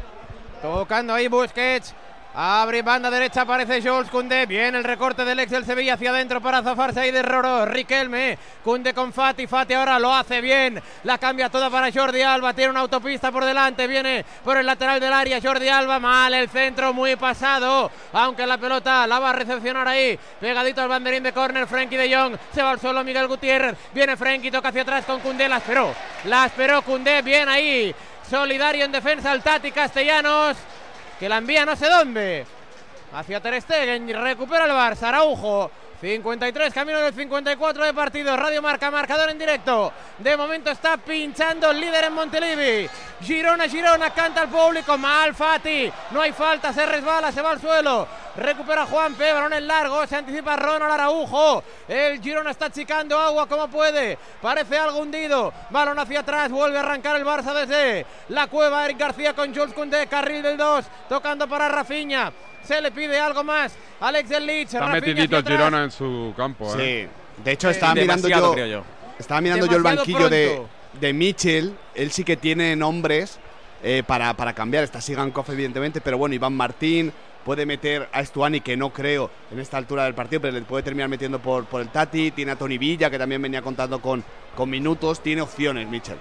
Tocando 0.61 1.15
ahí 1.15 1.29
Busquets. 1.29 1.95
Abre 2.39 2.83
banda 2.83 3.11
derecha, 3.11 3.41
aparece 3.41 3.81
Jules 3.81 4.11
Koundé. 4.11 4.45
Viene 4.45 4.77
el 4.77 4.85
recorte 4.85 5.25
del 5.25 5.41
ex 5.41 5.51
del 5.51 5.65
Sevilla 5.65 5.95
hacia 5.95 6.11
adentro 6.11 6.39
para 6.39 6.63
zafarse 6.63 7.01
ahí 7.01 7.11
de 7.11 7.23
Roro. 7.23 7.65
Riquelme. 7.65 8.37
Koundé 8.63 8.93
con 8.93 9.11
Fati. 9.11 9.47
Fati 9.47 9.73
ahora 9.73 9.99
lo 9.99 10.13
hace 10.13 10.43
bien. 10.43 10.79
La 11.05 11.17
cambia 11.17 11.49
toda 11.49 11.71
para 11.71 11.91
Jordi 11.91 12.21
Alba. 12.21 12.53
Tiene 12.53 12.73
una 12.73 12.81
autopista 12.81 13.33
por 13.33 13.43
delante. 13.43 13.87
Viene 13.87 14.23
por 14.45 14.59
el 14.59 14.67
lateral 14.67 15.01
del 15.01 15.15
área. 15.15 15.41
Jordi 15.43 15.67
Alba. 15.71 15.99
Mal 15.99 16.35
el 16.35 16.51
centro, 16.51 16.93
muy 16.93 17.17
pasado. 17.17 17.91
Aunque 18.13 18.47
la 18.47 18.59
pelota 18.59 19.07
la 19.07 19.19
va 19.19 19.31
a 19.31 19.33
recepcionar 19.33 19.89
ahí. 19.89 20.19
Pegadito 20.39 20.83
al 20.83 20.89
banderín 20.89 21.23
de 21.23 21.33
córner. 21.33 21.67
Frenkie 21.67 21.97
de 21.97 22.15
Jong. 22.15 22.37
Se 22.55 22.63
va 22.63 22.73
al 22.73 22.81
suelo 22.81 23.03
Miguel 23.03 23.29
Gutiérrez. 23.29 23.79
Viene 23.95 24.15
Frenkie. 24.15 24.51
Toca 24.51 24.69
hacia 24.69 24.83
atrás 24.83 25.07
con 25.07 25.21
Koundé. 25.21 25.49
La 25.49 25.57
esperó. 25.57 25.95
La 26.25 26.45
esperó 26.45 26.83
Koundé. 26.83 27.23
Bien 27.23 27.49
ahí. 27.49 27.95
Solidario 28.29 28.85
en 28.85 28.93
defensa 28.93 29.31
al 29.31 29.43
Tati 29.43 29.71
Castellanos 29.71 30.59
que 31.19 31.29
la 31.29 31.39
envía 31.39 31.65
no 31.65 31.77
sé 31.77 31.89
dónde. 31.89 32.47
Hacia 33.13 33.41
Ter 33.41 33.61
Stegen, 33.63 34.09
recupera 34.09 34.65
el 34.65 34.73
Barça, 34.73 35.05
Araujo. 35.05 35.71
53, 36.01 36.75
camino 36.75 36.99
del 37.01 37.15
54 37.15 37.85
de 37.85 37.95
partido. 37.95 38.37
Radio 38.37 38.61
Marca, 38.61 38.91
marcador 38.91 39.31
en 39.31 39.39
directo. 39.39 39.93
De 40.19 40.37
momento 40.37 40.71
está 40.71 40.99
pinchando 40.99 41.71
el 41.71 41.81
líder 41.81 42.05
en 42.05 42.13
Montelivi. 42.13 42.89
Girona, 43.23 43.67
Girona, 43.67 44.11
canta 44.11 44.43
al 44.43 44.49
público. 44.49 44.99
Mal 44.99 45.35
Fati. 45.35 45.91
No 46.11 46.21
hay 46.21 46.33
falta, 46.33 46.73
se 46.73 46.85
resbala, 46.85 47.33
se 47.33 47.41
va 47.41 47.53
al 47.53 47.61
suelo. 47.61 48.07
Recupera 48.37 48.85
Juan 48.85 49.15
P. 49.15 49.33
Balón 49.33 49.55
en 49.55 49.67
largo. 49.67 50.07
Se 50.07 50.17
anticipa 50.17 50.57
Ronald 50.57 50.93
Araujo. 50.93 51.65
El 51.89 52.21
Girona 52.21 52.51
está 52.51 52.67
achicando 52.67 53.19
agua 53.19 53.49
como 53.49 53.69
puede. 53.69 54.19
Parece 54.43 54.77
algo 54.77 54.99
hundido. 54.99 55.53
Balón 55.71 55.99
hacia 55.99 56.21
atrás. 56.21 56.51
Vuelve 56.51 56.77
a 56.77 56.81
arrancar 56.81 57.17
el 57.17 57.25
Barça 57.25 57.55
desde 57.55 58.05
la 58.29 58.49
cueva. 58.49 58.85
Eric 58.85 58.99
García 58.99 59.33
con 59.33 59.55
Jules 59.55 59.73
Koundé. 59.73 60.07
Carril 60.07 60.43
del 60.43 60.59
2. 60.59 60.85
Tocando 61.09 61.49
para 61.49 61.69
Rafinha. 61.69 62.33
Se 62.67 62.81
le 62.81 62.91
pide 62.91 63.19
algo 63.21 63.45
más. 63.45 63.75
Alex 64.01 64.29
del 64.29 64.47
Leeds. 64.47 64.75
Está 64.75 64.87
Rafinha 64.87 65.15
metidito 65.15 65.39
el. 65.39 65.45
Girona 65.47 65.85
en 65.85 65.91
su 65.91 66.35
campo, 66.37 66.75
¿eh? 66.79 67.09
Sí. 67.09 67.43
De 67.45 67.53
hecho, 67.53 67.71
estaba 67.71 67.95
mirando 67.95 68.29
Demasiado, 68.29 68.47
yo. 68.49 68.53
creo 68.55 68.67
yo. 68.67 68.85
Estaba 69.19 69.41
mirando 69.41 69.67
yo 69.67 69.77
el 69.77 69.83
banquillo 69.83 70.29
de, 70.29 70.63
de 71.01 71.13
Mitchell. 71.13 71.75
Él 71.95 72.11
sí 72.11 72.25
que 72.25 72.37
tiene 72.37 72.75
nombres 72.77 73.39
eh, 73.83 74.03
para, 74.07 74.35
para 74.35 74.53
cambiar. 74.55 74.85
Está 74.85 75.01
Sigankov, 75.01 75.51
evidentemente, 75.51 76.01
pero 76.01 76.19
bueno, 76.19 76.35
Iván 76.35 76.55
Martín. 76.55 77.13
Puede 77.45 77.65
meter 77.65 78.09
a 78.13 78.23
Estuani, 78.23 78.61
que 78.61 78.77
no 78.77 78.91
creo 78.91 79.31
en 79.53 79.61
esta 79.61 79.77
altura 79.77 80.03
del 80.03 80.15
partido, 80.15 80.41
pero 80.41 80.53
le 80.55 80.63
puede 80.63 80.83
terminar 80.83 81.09
metiendo 81.09 81.39
por, 81.39 81.65
por 81.67 81.81
el 81.81 81.91
Tati. 81.91 82.33
Tiene 82.33 82.51
a 82.51 82.57
Tony 82.57 82.77
Villa, 82.77 83.09
que 83.09 83.21
también 83.21 83.41
venía 83.41 83.63
contando 83.63 84.01
con, 84.03 84.25
con 84.57 84.69
minutos. 84.69 85.23
Tiene 85.23 85.43
opciones, 85.43 85.87
Mitchell. 85.87 86.17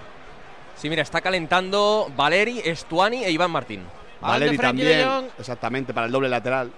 Sí, 0.76 0.88
mira, 0.88 1.02
está 1.02 1.20
calentando 1.20 2.12
Valeri, 2.16 2.60
Estuani 2.64 3.24
e 3.24 3.32
Iván 3.32 3.50
Martín. 3.50 3.82
Valeri 4.20 4.56
de 4.56 4.62
también. 4.62 5.08
Jong. 5.08 5.26
Exactamente, 5.38 5.94
para 5.94 6.06
el 6.06 6.12
doble 6.12 6.28
lateral. 6.28 6.70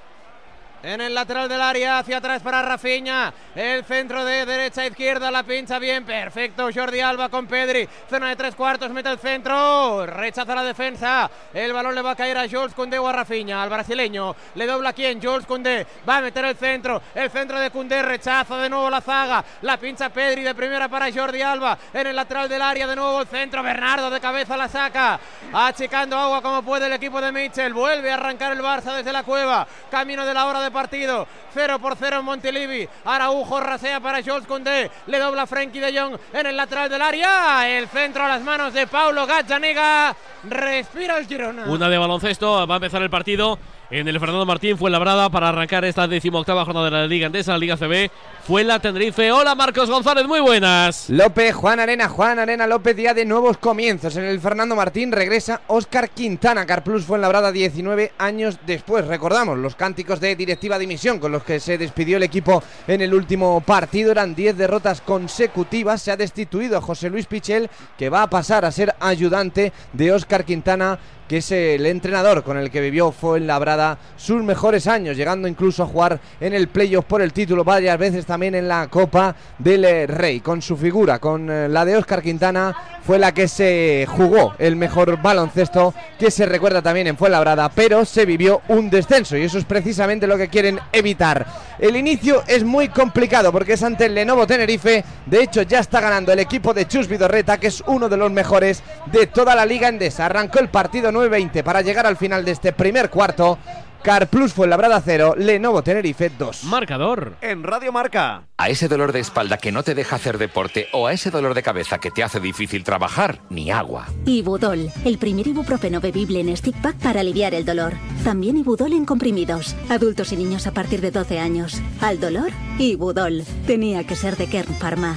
En 0.80 1.00
el 1.00 1.12
lateral 1.12 1.48
del 1.48 1.60
área, 1.60 1.98
hacia 1.98 2.18
atrás 2.18 2.40
para 2.40 2.62
Rafinha. 2.62 3.32
El 3.56 3.84
centro 3.84 4.24
de 4.24 4.46
derecha 4.46 4.82
a 4.82 4.86
izquierda, 4.86 5.28
la 5.28 5.42
pincha 5.42 5.80
bien. 5.80 6.04
Perfecto, 6.04 6.68
Jordi 6.72 7.00
Alba 7.00 7.28
con 7.28 7.48
Pedri. 7.48 7.88
Zona 8.08 8.28
de 8.28 8.36
tres 8.36 8.54
cuartos, 8.54 8.90
mete 8.90 9.08
el 9.08 9.18
centro. 9.18 10.06
Rechaza 10.06 10.54
la 10.54 10.62
defensa. 10.62 11.28
El 11.52 11.72
balón 11.72 11.96
le 11.96 12.02
va 12.02 12.12
a 12.12 12.16
caer 12.16 12.38
a 12.38 12.48
Jules 12.48 12.74
Koundé 12.74 12.96
o 12.96 13.08
a 13.08 13.12
Rafinha, 13.12 13.60
al 13.60 13.68
brasileño. 13.68 14.36
Le 14.54 14.66
dobla 14.66 14.92
quién, 14.92 15.20
Jules 15.20 15.46
Koundé. 15.46 15.84
Va 16.08 16.18
a 16.18 16.20
meter 16.20 16.44
el 16.44 16.56
centro. 16.56 17.02
El 17.12 17.28
centro 17.28 17.58
de 17.58 17.72
Koundé 17.72 18.00
rechaza 18.00 18.56
de 18.58 18.70
nuevo 18.70 18.88
la 18.88 19.00
zaga. 19.00 19.44
La 19.62 19.78
pincha 19.78 20.10
Pedri 20.10 20.44
de 20.44 20.54
primera 20.54 20.88
para 20.88 21.12
Jordi 21.12 21.42
Alba. 21.42 21.76
En 21.92 22.06
el 22.06 22.14
lateral 22.14 22.48
del 22.48 22.62
área, 22.62 22.86
de 22.86 22.94
nuevo 22.94 23.20
el 23.20 23.26
centro. 23.26 23.64
Bernardo 23.64 24.10
de 24.10 24.20
cabeza 24.20 24.56
la 24.56 24.68
saca. 24.68 25.18
Achicando 25.52 26.16
agua 26.16 26.40
como 26.40 26.62
puede 26.62 26.86
el 26.86 26.92
equipo 26.92 27.20
de 27.20 27.32
Mitchell. 27.32 27.72
Vuelve 27.72 28.12
a 28.12 28.14
arrancar 28.14 28.52
el 28.52 28.62
Barça 28.62 28.94
desde 28.94 29.12
la 29.12 29.24
cueva. 29.24 29.66
Camino 29.90 30.24
de 30.24 30.34
la 30.34 30.46
hora 30.46 30.60
de 30.60 30.67
partido. 30.70 31.26
0 31.54 31.78
por 31.78 31.96
0 31.96 32.18
en 32.18 32.24
Montilivi. 32.24 32.88
Araujo 33.04 33.60
rasea 33.60 34.00
para 34.00 34.22
Jules 34.22 34.46
Koundé. 34.46 34.90
Le 35.06 35.18
dobla 35.18 35.46
Frenkie 35.46 35.80
de 35.80 35.98
Jong 35.98 36.16
en 36.32 36.46
el 36.46 36.56
lateral 36.56 36.88
del 36.88 37.02
área. 37.02 37.68
El 37.68 37.88
centro 37.88 38.24
a 38.24 38.28
las 38.28 38.42
manos 38.42 38.72
de 38.72 38.86
Paulo 38.86 39.26
Gazzaniga. 39.26 40.14
Respira 40.44 41.18
el 41.18 41.26
Girona. 41.26 41.64
Una 41.64 41.88
de 41.88 41.98
baloncesto, 41.98 42.66
va 42.66 42.74
a 42.74 42.76
empezar 42.76 43.02
el 43.02 43.10
partido 43.10 43.58
en 43.90 44.06
el 44.06 44.20
Fernando 44.20 44.44
Martín 44.44 44.76
fue 44.76 44.90
labrada 44.90 45.30
para 45.30 45.48
arrancar 45.48 45.84
esta 45.84 46.06
decimoctava 46.06 46.64
jornada 46.64 46.86
de 46.86 46.90
la 46.90 47.06
Liga 47.06 47.26
Andesa, 47.26 47.52
la 47.52 47.58
Liga 47.58 47.76
CB. 47.76 48.10
Fue 48.46 48.62
la 48.62 48.78
Tenerife. 48.80 49.32
Hola 49.32 49.54
Marcos 49.54 49.88
González, 49.88 50.26
muy 50.26 50.40
buenas. 50.40 51.08
López, 51.08 51.54
Juan 51.54 51.80
Arena, 51.80 52.08
Juan 52.08 52.38
Arena 52.38 52.66
López, 52.66 52.94
día 52.94 53.14
de 53.14 53.24
nuevos 53.24 53.56
comienzos. 53.56 54.16
En 54.16 54.24
el 54.24 54.40
Fernando 54.40 54.76
Martín 54.76 55.10
regresa 55.10 55.62
Óscar 55.68 56.10
Quintana. 56.10 56.66
Carplus 56.66 57.04
fue 57.04 57.18
labrada 57.18 57.50
19 57.50 58.12
años 58.18 58.58
después. 58.66 59.06
Recordamos 59.06 59.56
los 59.58 59.74
cánticos 59.74 60.20
de 60.20 60.36
directiva 60.36 60.78
dimisión 60.78 61.18
con 61.18 61.32
los 61.32 61.42
que 61.42 61.58
se 61.58 61.78
despidió 61.78 62.18
el 62.18 62.22
equipo 62.22 62.62
en 62.86 63.00
el 63.00 63.14
último 63.14 63.62
partido. 63.62 64.12
Eran 64.12 64.34
10 64.34 64.56
derrotas 64.56 65.00
consecutivas. 65.00 66.02
Se 66.02 66.10
ha 66.10 66.16
destituido 66.16 66.76
a 66.76 66.82
José 66.82 67.08
Luis 67.08 67.26
Pichel, 67.26 67.70
que 67.96 68.10
va 68.10 68.22
a 68.22 68.30
pasar 68.30 68.66
a 68.66 68.72
ser 68.72 68.94
ayudante 69.00 69.72
de 69.94 70.12
Óscar 70.12 70.44
Quintana 70.44 70.98
que 71.28 71.36
es 71.36 71.52
el 71.52 71.84
entrenador 71.86 72.42
con 72.42 72.56
el 72.56 72.70
que 72.70 72.80
vivió 72.80 73.12
Fuenlabrada 73.12 73.98
sus 74.16 74.42
mejores 74.42 74.86
años, 74.86 75.16
llegando 75.16 75.46
incluso 75.46 75.82
a 75.82 75.86
jugar 75.86 76.18
en 76.40 76.54
el 76.54 76.68
playoff 76.68 77.04
por 77.04 77.22
el 77.22 77.32
título 77.32 77.64
varias 77.64 77.98
veces 77.98 78.24
también 78.24 78.54
en 78.54 78.66
la 78.66 78.88
Copa 78.88 79.36
del 79.58 79.84
eh, 79.84 80.06
Rey. 80.06 80.40
Con 80.40 80.62
su 80.62 80.76
figura, 80.76 81.18
con 81.18 81.50
eh, 81.50 81.68
la 81.68 81.84
de 81.84 81.96
Óscar 81.96 82.22
Quintana, 82.22 82.74
fue 83.04 83.18
la 83.18 83.32
que 83.32 83.48
se 83.48 84.06
jugó 84.08 84.54
el 84.58 84.76
mejor 84.76 85.20
baloncesto 85.22 85.94
que 86.18 86.30
se 86.30 86.46
recuerda 86.46 86.82
también 86.82 87.06
en 87.06 87.16
Fuenlabrada, 87.16 87.68
pero 87.68 88.04
se 88.04 88.24
vivió 88.24 88.62
un 88.68 88.90
descenso 88.90 89.36
y 89.36 89.42
eso 89.42 89.58
es 89.58 89.64
precisamente 89.64 90.26
lo 90.26 90.36
que 90.36 90.48
quieren 90.48 90.78
evitar. 90.92 91.46
El 91.78 91.96
inicio 91.96 92.42
es 92.46 92.64
muy 92.64 92.88
complicado 92.88 93.52
porque 93.52 93.74
es 93.74 93.82
ante 93.82 94.06
el 94.06 94.14
Lenovo 94.14 94.46
Tenerife, 94.46 95.04
de 95.26 95.42
hecho 95.42 95.62
ya 95.62 95.78
está 95.78 96.00
ganando 96.00 96.32
el 96.32 96.38
equipo 96.38 96.74
de 96.74 96.86
Chus 96.86 97.08
Vidorreta, 97.08 97.58
que 97.58 97.68
es 97.68 97.82
uno 97.86 98.08
de 98.08 98.16
los 98.16 98.32
mejores 98.32 98.82
de 99.12 99.26
toda 99.26 99.54
la 99.54 99.64
Liga 99.64 99.88
Endesa. 99.88 100.26
Arrancó 100.26 100.58
el 100.58 100.68
partido 100.68 101.12
9-20 101.18 101.62
para 101.62 101.82
llegar 101.82 102.06
al 102.06 102.16
final 102.16 102.44
de 102.44 102.52
este 102.52 102.72
primer 102.72 103.10
cuarto. 103.10 103.58
Carplus 104.02 104.52
fue 104.52 104.68
labrada 104.68 105.02
0, 105.04 105.34
Lenovo 105.36 105.82
Tenerife 105.82 106.30
2. 106.30 106.64
Marcador. 106.64 107.34
En 107.40 107.64
Radio 107.64 107.92
Marca. 107.92 108.44
A 108.56 108.68
ese 108.68 108.86
dolor 108.86 109.12
de 109.12 109.18
espalda 109.20 109.58
que 109.58 109.72
no 109.72 109.82
te 109.82 109.94
deja 109.94 110.16
hacer 110.16 110.38
deporte 110.38 110.86
o 110.92 111.08
a 111.08 111.12
ese 111.12 111.30
dolor 111.30 111.54
de 111.54 111.64
cabeza 111.64 111.98
que 111.98 112.10
te 112.12 112.22
hace 112.22 112.38
difícil 112.38 112.84
trabajar, 112.84 113.40
ni 113.50 113.70
agua. 113.70 114.06
Ibudol, 114.24 114.90
el 115.04 115.18
primer 115.18 115.48
ibuprofeno 115.48 116.00
bebible 116.00 116.40
en 116.40 116.56
stick 116.56 116.80
pack 116.80 116.96
para 116.98 117.20
aliviar 117.20 117.54
el 117.54 117.64
dolor. 117.64 117.94
También 118.22 118.56
Ibudol 118.56 118.92
en 118.92 119.04
comprimidos. 119.04 119.74
Adultos 119.88 120.32
y 120.32 120.36
niños 120.36 120.66
a 120.66 120.72
partir 120.72 121.00
de 121.00 121.10
12 121.10 121.40
años. 121.40 121.82
Al 122.00 122.20
dolor, 122.20 122.50
Ibudol. 122.78 123.44
Tenía 123.66 124.06
que 124.06 124.16
ser 124.16 124.36
de 124.36 124.46
Kern 124.46 124.74
Pharma. 124.74 125.16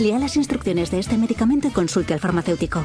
Lea 0.00 0.18
las 0.18 0.36
instrucciones 0.36 0.90
de 0.90 1.00
este 1.00 1.18
medicamento 1.18 1.68
y 1.68 1.70
consulte 1.70 2.14
al 2.14 2.20
farmacéutico. 2.20 2.84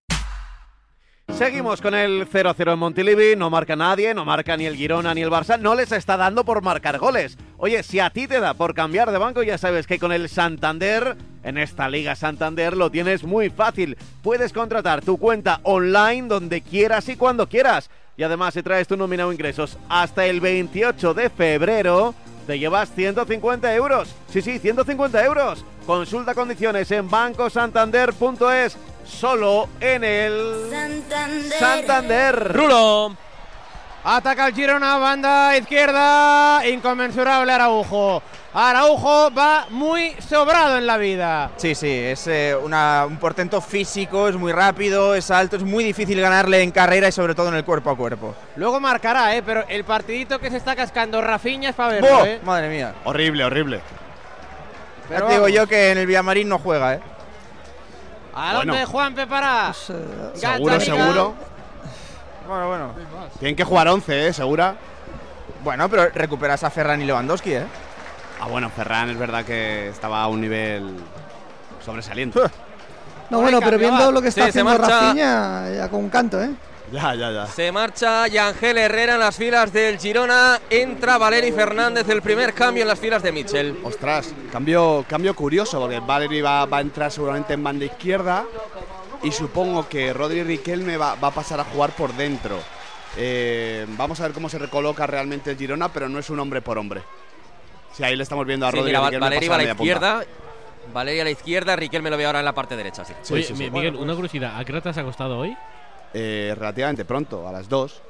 Seguimos 1.29 1.81
con 1.81 1.95
el 1.95 2.29
0-0 2.29 2.73
en 2.73 2.79
Montilivi, 2.79 3.35
no 3.35 3.49
marca 3.49 3.75
nadie, 3.75 4.13
no 4.13 4.25
marca 4.25 4.55
ni 4.57 4.65
el 4.65 4.75
Girona 4.75 5.13
ni 5.13 5.21
el 5.21 5.31
Barça, 5.31 5.59
no 5.59 5.73
les 5.73 5.91
está 5.91 6.15
dando 6.15 6.45
por 6.45 6.61
marcar 6.61 6.99
goles. 6.99 7.37
Oye, 7.57 7.81
si 7.81 7.99
a 7.99 8.11
ti 8.11 8.27
te 8.27 8.39
da 8.39 8.53
por 8.53 8.75
cambiar 8.75 9.11
de 9.11 9.17
banco, 9.17 9.41
ya 9.41 9.57
sabes 9.57 9.87
que 9.87 9.97
con 9.97 10.11
el 10.11 10.29
Santander, 10.29 11.17
en 11.43 11.57
esta 11.57 11.89
Liga 11.89 12.15
Santander, 12.15 12.77
lo 12.77 12.91
tienes 12.91 13.23
muy 13.23 13.49
fácil. 13.49 13.97
Puedes 14.21 14.53
contratar 14.53 15.01
tu 15.01 15.17
cuenta 15.17 15.61
online 15.63 16.27
donde 16.27 16.61
quieras 16.61 17.09
y 17.09 17.15
cuando 17.15 17.49
quieras. 17.49 17.89
Y 18.17 18.23
además, 18.23 18.53
si 18.53 18.61
traes 18.61 18.87
tu 18.87 18.95
nómina 18.95 19.25
o 19.25 19.33
ingresos 19.33 19.79
hasta 19.89 20.27
el 20.27 20.41
28 20.41 21.13
de 21.15 21.29
febrero, 21.29 22.13
te 22.45 22.59
llevas 22.59 22.93
150 22.93 23.73
euros. 23.73 24.13
Sí, 24.27 24.41
sí, 24.41 24.59
150 24.59 25.25
euros. 25.25 25.65
Consulta 25.95 26.33
condiciones 26.33 26.89
en 26.91 27.09
bancosantander.es. 27.09 28.77
Solo 29.03 29.67
en 29.81 30.05
el 30.05 30.69
Santander. 31.59 32.53
Rulo. 32.55 33.13
Ataca 34.05 34.47
el 34.47 34.53
Girona, 34.55 34.95
banda 34.99 35.57
izquierda. 35.57 36.65
Inconmensurable 36.65 37.51
Araujo. 37.51 38.23
Araujo 38.53 39.31
va 39.37 39.65
muy 39.69 40.15
sobrado 40.29 40.77
en 40.77 40.87
la 40.87 40.95
vida. 40.95 41.51
Sí, 41.57 41.75
sí, 41.75 41.89
es 41.89 42.25
eh, 42.27 42.55
una- 42.55 43.03
un 43.05 43.17
portento 43.17 43.59
físico, 43.59 44.29
es 44.29 44.37
muy 44.37 44.53
rápido, 44.53 45.13
es 45.13 45.29
alto, 45.29 45.57
es 45.57 45.63
muy 45.63 45.83
difícil 45.83 46.21
ganarle 46.21 46.61
en 46.63 46.71
carrera 46.71 47.09
y 47.09 47.11
sobre 47.11 47.35
todo 47.35 47.49
en 47.49 47.55
el 47.55 47.65
cuerpo 47.65 47.89
a 47.89 47.97
cuerpo. 47.97 48.33
Luego 48.55 48.79
marcará, 48.79 49.35
¿eh? 49.35 49.43
Pero 49.45 49.65
el 49.67 49.83
partidito 49.83 50.39
que 50.39 50.49
se 50.49 50.55
está 50.55 50.73
cascando 50.73 51.21
Rafinha 51.21 51.69
es 51.71 51.75
para. 51.75 51.97
¿eh? 51.97 52.39
Madre 52.45 52.69
mía. 52.69 52.95
Horrible, 53.03 53.43
horrible. 53.43 53.81
Ya 55.11 55.17
Pero 55.17 55.27
te 55.27 55.33
digo 55.33 55.47
yo 55.49 55.67
que 55.67 55.91
en 55.91 55.97
el 55.97 56.07
Villamarín 56.07 56.47
no 56.49 56.57
juega, 56.59 56.93
¿eh? 56.95 56.99
¿A 58.33 58.53
Bueno. 58.55 58.71
dónde 58.73 58.85
Juanpe 58.85 59.27
para? 59.27 59.73
Seguro, 59.73 60.79
seguro. 60.79 61.33
Bueno, 62.47 62.67
bueno. 62.67 62.93
Tienen 63.39 63.55
que 63.55 63.63
jugar 63.63 63.87
11, 63.89 64.27
¿eh? 64.27 64.33
Segura. 64.33 64.75
Bueno, 65.63 65.89
pero 65.89 66.09
recuperas 66.09 66.63
a 66.63 66.69
Ferran 66.69 67.01
y 67.01 67.05
Lewandowski, 67.05 67.53
¿eh? 67.53 67.65
Ah, 68.39 68.47
bueno, 68.47 68.69
Ferran 68.69 69.09
es 69.09 69.17
verdad 69.19 69.43
que 69.45 69.89
estaba 69.89 70.23
a 70.23 70.27
un 70.27 70.41
nivel 70.41 70.95
sobresaliente. 71.85 72.39
No, 73.29 73.39
bueno, 73.39 73.59
pero 73.63 73.77
viendo 73.77 74.11
lo 74.11 74.21
que 74.21 74.27
está 74.27 74.43
Sí, 74.43 74.49
haciendo. 74.49 74.77
Rafinha, 74.77 75.69
ya 75.73 75.87
con 75.87 76.01
un 76.01 76.09
canto, 76.09 76.41
¿eh? 76.43 76.51
Ya, 76.91 77.15
ya, 77.15 77.31
ya. 77.31 77.45
Se 77.47 77.71
marcha 77.71 78.27
Yangel 78.27 78.77
Herrera 78.77 79.13
en 79.13 79.19
las 79.19 79.35
filas 79.35 79.71
del 79.71 79.97
Girona. 79.97 80.59
Entra 80.69 81.17
Valeri 81.17 81.51
Fernández, 81.51 82.07
el 82.09 82.21
primer 82.21 82.53
cambio 82.53 82.83
en 82.83 82.87
las 82.87 82.99
filas 82.99 83.23
de 83.23 83.31
Mitchell. 83.31 83.77
Ostras, 83.83 84.33
cambio, 84.51 85.05
cambio 85.07 85.35
curioso, 85.35 85.79
porque 85.79 85.99
Valery 85.99 86.41
va, 86.41 86.65
va 86.65 86.77
a 86.77 86.81
entrar 86.81 87.11
seguramente 87.11 87.53
en 87.53 87.63
banda 87.63 87.85
izquierda 87.85 88.45
y 89.23 89.31
supongo 89.31 89.87
que 89.87 90.11
Rodri 90.13 90.43
Riquelme 90.43 90.97
va, 90.97 91.15
va 91.15 91.29
a 91.29 91.31
pasar 91.31 91.59
a 91.59 91.63
jugar 91.63 91.91
por 91.91 92.13
dentro. 92.13 92.59
Eh, 93.17 93.85
vamos 93.97 94.19
a 94.19 94.23
ver 94.23 94.31
cómo 94.33 94.49
se 94.49 94.57
recoloca 94.57 95.05
realmente 95.05 95.51
el 95.51 95.57
Girona, 95.57 95.91
pero 95.91 96.07
no 96.09 96.19
es 96.19 96.29
un 96.29 96.39
hombre 96.39 96.61
por 96.61 96.77
hombre. 96.77 97.01
Sí, 97.93 98.03
ahí 98.03 98.15
le 98.15 98.23
estamos 98.23 98.45
viendo 98.45 98.65
a 98.65 98.71
Sí, 98.71 98.77
Rodri 98.77 98.91
mira, 98.91 99.01
Riquelme 99.05 99.25
Valeri 99.25 99.47
va 99.47 99.55
a 99.55 99.57
la 99.57 99.63
punta. 99.75 99.83
izquierda. 99.83 100.23
Valeri 100.93 101.19
a 101.19 101.23
la 101.25 101.29
izquierda, 101.31 101.75
Riquelme 101.75 102.09
lo 102.09 102.17
ve 102.17 102.25
ahora 102.25 102.39
en 102.39 102.45
la 102.45 102.53
parte 102.53 102.75
derecha. 102.75 103.03
Sí. 103.05 103.13
Oye, 103.33 103.43
sí, 103.43 103.53
Mi- 103.53 103.65
sí. 103.65 103.71
Miguel, 103.71 103.95
una 103.95 104.13
curiosidad. 104.15 104.57
¿A 104.57 104.65
qué 104.65 104.71
hora 104.71 104.81
te 104.81 104.89
has 104.89 104.97
acostado 104.97 105.37
hoy? 105.37 105.55
Eh, 106.13 106.53
relativamente 106.57 107.05
pronto, 107.05 107.47
a 107.47 107.51
las 107.51 107.69
2 107.69 108.01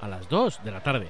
A 0.00 0.08
las 0.08 0.28
2 0.28 0.60
de 0.64 0.70
la 0.70 0.80
tarde. 0.82 1.08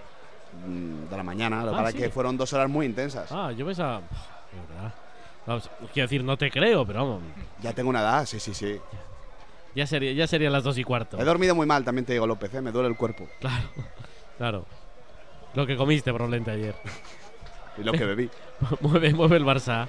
mm, 0.67 1.09
de 1.11 1.17
la 1.17 1.23
mañana. 1.23 1.65
Lo 1.65 1.71
que 1.71 1.77
Ah, 1.77 1.79
pasa 1.79 1.89
es 1.91 1.95
sí. 1.95 2.01
que 2.03 2.11
fueron 2.11 2.37
dos 2.37 2.53
horas 2.53 2.69
muy 2.69 2.85
intensas. 2.87 3.31
Ah, 3.33 3.53
yo 3.53 3.65
pensaba. 3.65 4.01
Pff, 4.01 4.53
de 4.53 4.75
verdad. 4.75 4.95
Vamos, 5.47 5.71
quiero 5.93 6.07
decir, 6.07 6.23
no 6.25 6.37
te 6.37 6.51
creo, 6.51 6.87
pero 6.87 7.01
vamos. 7.01 7.23
Ya 7.63 7.73
tengo 7.73 7.91
una 7.91 8.01
edad, 8.01 8.27
sí, 8.27 8.39
sí, 8.39 8.53
sí. 8.55 8.79
Ya 9.75 9.87
sería, 9.87 10.13
ya 10.13 10.27
serían 10.27 10.53
las 10.53 10.63
dos 10.63 10.77
y 10.79 10.85
cuarto. 10.85 11.19
He 11.19 11.25
dormido 11.25 11.55
muy 11.55 11.67
mal, 11.67 11.85
también 11.85 12.05
te 12.05 12.13
digo, 12.13 12.27
López, 12.27 12.53
¿eh? 12.55 12.61
me 12.61 12.71
duele 12.71 12.89
el 12.91 12.97
cuerpo. 12.97 13.27
Claro, 13.41 13.69
claro. 14.39 14.67
Lo 15.55 15.67
que 15.67 15.77
comiste 15.77 16.13
probablemente 16.13 16.51
ayer. 16.51 16.75
Y 17.79 17.83
lo 17.83 17.93
que 17.93 18.05
bebí. 18.05 18.31
mueve, 18.81 19.15
mueve 19.15 19.37
el 19.39 19.45
Barça. 19.45 19.89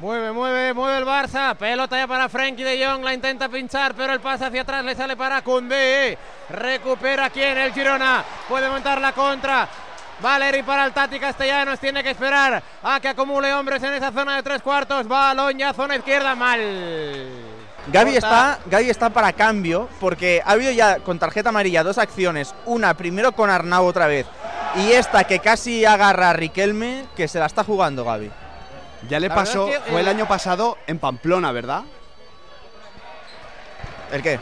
Mueve, 0.00 0.32
mueve, 0.32 0.74
mueve 0.74 0.98
el 0.98 1.04
Barça. 1.04 1.54
Pelota 1.54 1.96
ya 1.96 2.06
para 2.06 2.28
Frenkie 2.28 2.64
de 2.64 2.84
Jong. 2.84 3.04
La 3.04 3.14
intenta 3.14 3.48
pinchar, 3.48 3.94
pero 3.94 4.12
el 4.12 4.20
pase 4.20 4.44
hacia 4.44 4.62
atrás 4.62 4.84
le 4.84 4.94
sale 4.96 5.16
para 5.16 5.42
Koundé. 5.42 6.18
Recupera 6.50 7.30
quien 7.30 7.56
el 7.56 7.72
Girona. 7.72 8.24
Puede 8.48 8.68
montar 8.68 9.00
la 9.00 9.12
contra. 9.12 9.68
Valeri 10.20 10.62
para 10.62 10.86
el 10.86 10.92
Tati 10.92 11.20
Castellanos. 11.20 11.78
Tiene 11.78 12.02
que 12.02 12.10
esperar 12.10 12.62
a 12.82 13.00
que 13.00 13.08
acumule 13.08 13.52
hombres 13.54 13.82
en 13.84 13.94
esa 13.94 14.10
zona 14.10 14.36
de 14.36 14.42
tres 14.42 14.62
cuartos. 14.62 15.06
Balón 15.06 15.56
ya 15.58 15.72
zona 15.72 15.96
izquierda. 15.96 16.34
Mal. 16.34 17.28
Gaby 17.86 18.16
está, 18.16 18.58
Gaby 18.66 18.90
está 18.90 19.10
para 19.10 19.32
cambio 19.34 19.88
porque 20.00 20.42
ha 20.44 20.52
habido 20.52 20.72
ya 20.72 21.00
con 21.00 21.18
tarjeta 21.18 21.50
amarilla 21.50 21.84
dos 21.84 21.98
acciones. 21.98 22.54
Una 22.66 22.94
primero 22.94 23.32
con 23.32 23.48
Arnau 23.48 23.84
otra 23.84 24.06
vez 24.06 24.26
y 24.74 24.92
esta 24.92 25.24
que 25.24 25.38
casi 25.38 25.84
agarra 25.84 26.30
a 26.30 26.32
Riquelme 26.32 27.04
que 27.14 27.28
se 27.28 27.38
la 27.38 27.46
está 27.46 27.62
jugando 27.62 28.04
Gaby. 28.04 28.43
Ya 29.08 29.20
le 29.20 29.28
La 29.28 29.34
pasó, 29.34 29.68
es 29.68 29.78
que, 29.78 29.90
fue 29.90 30.00
el 30.00 30.06
eh, 30.06 30.10
año 30.10 30.26
pasado 30.28 30.78
en 30.86 30.98
Pamplona, 30.98 31.52
¿verdad? 31.52 31.82
¿El 34.12 34.22
qué? 34.22 34.38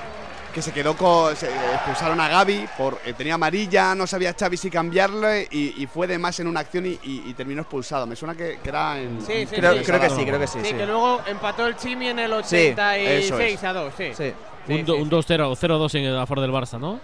Que 0.52 0.60
se 0.60 0.70
quedó 0.72 0.94
con. 0.96 1.34
Se 1.34 1.46
expulsaron 1.48 2.20
a 2.20 2.28
Gaby, 2.28 2.68
por, 2.76 2.98
eh, 3.06 3.14
tenía 3.14 3.34
amarilla, 3.34 3.94
no 3.94 4.06
sabía 4.06 4.34
Xavi 4.38 4.58
si 4.58 4.68
cambiarle 4.70 5.48
y, 5.50 5.82
y 5.82 5.86
fue 5.86 6.06
de 6.06 6.18
más 6.18 6.38
en 6.40 6.46
una 6.46 6.60
acción 6.60 6.84
y, 6.84 6.90
y- 7.02 7.22
y 7.26 7.32
terminó 7.34 7.62
expulsado. 7.62 8.06
Me 8.06 8.14
suena 8.14 8.34
que, 8.34 8.58
que 8.62 8.68
era 8.68 8.98
en. 9.00 9.18
Sí, 9.26 9.46
sí, 9.46 9.56
Creo- 9.56 9.72
sí. 9.78 9.84
creo 9.84 10.00
que 10.00 10.10
sí, 10.10 10.24
creo 10.26 10.38
que 10.38 10.46
sí, 10.46 10.58
Sí, 10.60 10.66
sí. 10.70 10.74
que 10.74 10.84
luego 10.84 11.22
empató 11.26 11.66
el 11.66 11.76
Chimi 11.76 12.08
en 12.08 12.18
el 12.18 12.30
Sí, 12.44 12.56
86 12.74 13.24
eso 13.24 13.38
es. 13.40 13.64
a 13.64 13.72
2. 13.72 13.94
Sí. 13.96 14.12
Sí. 14.14 14.34
Un, 14.68 14.84
do- 14.84 14.96
un 14.96 15.08
2-0, 15.10 15.56
0-2 15.56 15.94
en 15.98 16.14
a 16.16 16.26
favor 16.26 16.40
del 16.42 16.52
Barça, 16.52 16.78
¿no? 16.78 17.00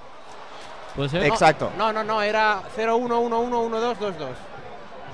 ¿Puede 0.94 1.08
ser? 1.08 1.24
Exacto. 1.24 1.72
No, 1.78 1.90
no, 1.92 2.04
no, 2.04 2.20
era 2.20 2.60
0-1-1-1-1-2-2-2. 2.76 4.12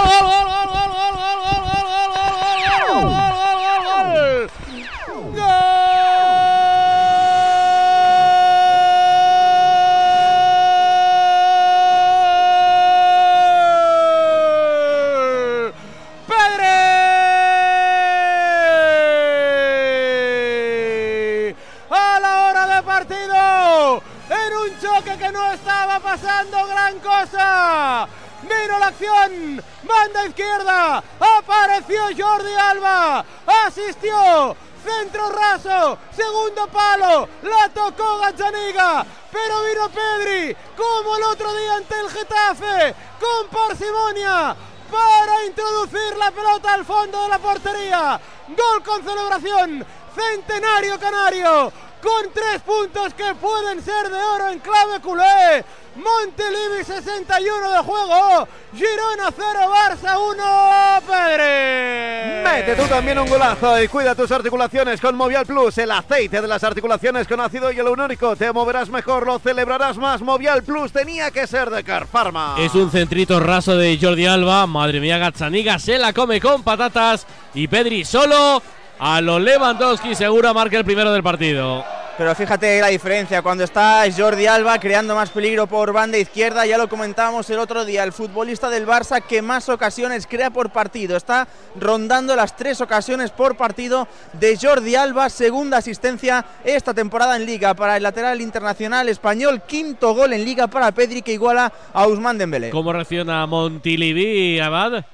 Acción, 28.99 29.63
banda 29.83 30.25
izquierda, 30.25 31.01
apareció 31.37 32.01
Jordi 32.17 32.53
Alba, 32.53 33.23
asistió, 33.65 34.57
centro 34.83 35.29
raso, 35.29 35.97
segundo 36.11 36.67
palo, 36.67 37.29
la 37.43 37.69
tocó 37.69 38.17
Gazzaniga, 38.17 39.05
pero 39.31 39.63
vino 39.63 39.89
Pedri, 39.89 40.53
como 40.75 41.15
el 41.15 41.23
otro 41.23 41.53
día 41.53 41.75
ante 41.77 41.97
el 41.97 42.09
Getafe, 42.09 42.95
con 43.21 43.47
parsimonia, 43.47 44.53
para 44.91 45.45
introducir 45.45 46.17
la 46.17 46.31
pelota 46.31 46.73
al 46.73 46.83
fondo 46.83 47.21
de 47.21 47.29
la 47.29 47.39
portería. 47.39 48.19
Gol 48.49 48.83
con 48.83 49.01
celebración, 49.01 49.85
centenario 50.13 50.99
canario, 50.99 51.71
con 52.01 52.31
tres 52.33 52.61
puntos 52.61 53.13
que 53.13 53.35
pueden 53.35 53.81
ser 53.83 54.09
de 54.09 54.15
oro 54.15 54.49
en 54.49 54.59
clave 54.59 54.99
culé. 55.01 55.65
Montelivi 55.95 56.83
61 56.85 57.71
de 57.71 57.77
juego, 57.79 58.47
Girona 58.73 59.33
0, 59.35 59.59
Barça 59.67 60.17
1, 60.17 61.01
Pedri. 61.05 62.43
Mete 62.43 62.75
tú 62.81 62.87
también 62.87 63.19
un 63.19 63.27
golazo 63.27 63.81
y 63.81 63.87
cuida 63.89 64.15
tus 64.15 64.31
articulaciones 64.31 65.01
con 65.01 65.15
Movial 65.15 65.45
Plus, 65.45 65.77
el 65.77 65.91
aceite 65.91 66.41
de 66.41 66.47
las 66.47 66.63
articulaciones 66.63 67.27
con 67.27 67.41
ácido 67.41 67.71
hialurónico. 67.71 68.35
Te 68.37 68.53
moverás 68.53 68.89
mejor, 68.89 69.25
lo 69.25 69.39
celebrarás 69.39 69.97
más. 69.97 70.21
Movial 70.21 70.63
Plus 70.63 70.93
tenía 70.93 71.31
que 71.31 71.47
ser 71.47 71.69
de 71.69 71.83
Carpharma. 71.83 72.55
Es 72.59 72.75
un 72.75 72.89
centrito 72.91 73.39
raso 73.41 73.75
de 73.75 73.97
Jordi 74.01 74.25
Alba. 74.25 74.67
Madre 74.67 75.01
mía, 75.01 75.17
Gazzaniga 75.17 75.79
se 75.79 75.97
la 75.97 76.13
come 76.13 76.39
con 76.39 76.63
patatas. 76.63 77.27
Y 77.53 77.67
Pedri 77.67 78.05
solo 78.05 78.61
a 78.99 79.21
lo 79.21 79.39
Lewandowski 79.39 80.13
segura 80.13 80.53
marca 80.53 80.77
el 80.77 80.85
primero 80.85 81.11
del 81.11 81.23
partido. 81.23 81.83
Pero 82.17 82.35
fíjate 82.35 82.81
la 82.81 82.87
diferencia, 82.87 83.41
cuando 83.41 83.63
está 83.63 84.03
Jordi 84.15 84.45
Alba 84.45 84.77
creando 84.77 85.15
más 85.15 85.29
peligro 85.29 85.67
por 85.67 85.93
banda 85.93 86.17
izquierda, 86.17 86.65
ya 86.65 86.77
lo 86.77 86.89
comentábamos 86.89 87.49
el 87.49 87.59
otro 87.59 87.85
día, 87.85 88.03
el 88.03 88.11
futbolista 88.11 88.69
del 88.69 88.85
Barça 88.85 89.23
que 89.25 89.41
más 89.41 89.69
ocasiones 89.69 90.27
crea 90.27 90.49
por 90.49 90.69
partido, 90.69 91.15
está 91.15 91.47
rondando 91.79 92.35
las 92.35 92.57
tres 92.57 92.81
ocasiones 92.81 93.31
por 93.31 93.55
partido 93.55 94.05
de 94.33 94.57
Jordi 94.61 94.95
Alba, 94.95 95.29
segunda 95.29 95.77
asistencia 95.77 96.43
esta 96.65 96.93
temporada 96.93 97.37
en 97.37 97.45
Liga 97.45 97.73
para 97.73 97.95
el 97.95 98.03
lateral 98.03 98.41
internacional 98.41 99.07
español, 99.07 99.61
quinto 99.65 100.13
gol 100.13 100.33
en 100.33 100.43
Liga 100.43 100.67
para 100.67 100.91
Pedri 100.91 101.21
que 101.21 101.31
iguala 101.31 101.71
a 101.93 102.05
Ousmane 102.05 102.39
Dembélé. 102.39 102.69
¿Cómo 102.71 102.91
reacciona 102.91 103.45
Montilivi, 103.45 104.59
Abad? 104.59 105.05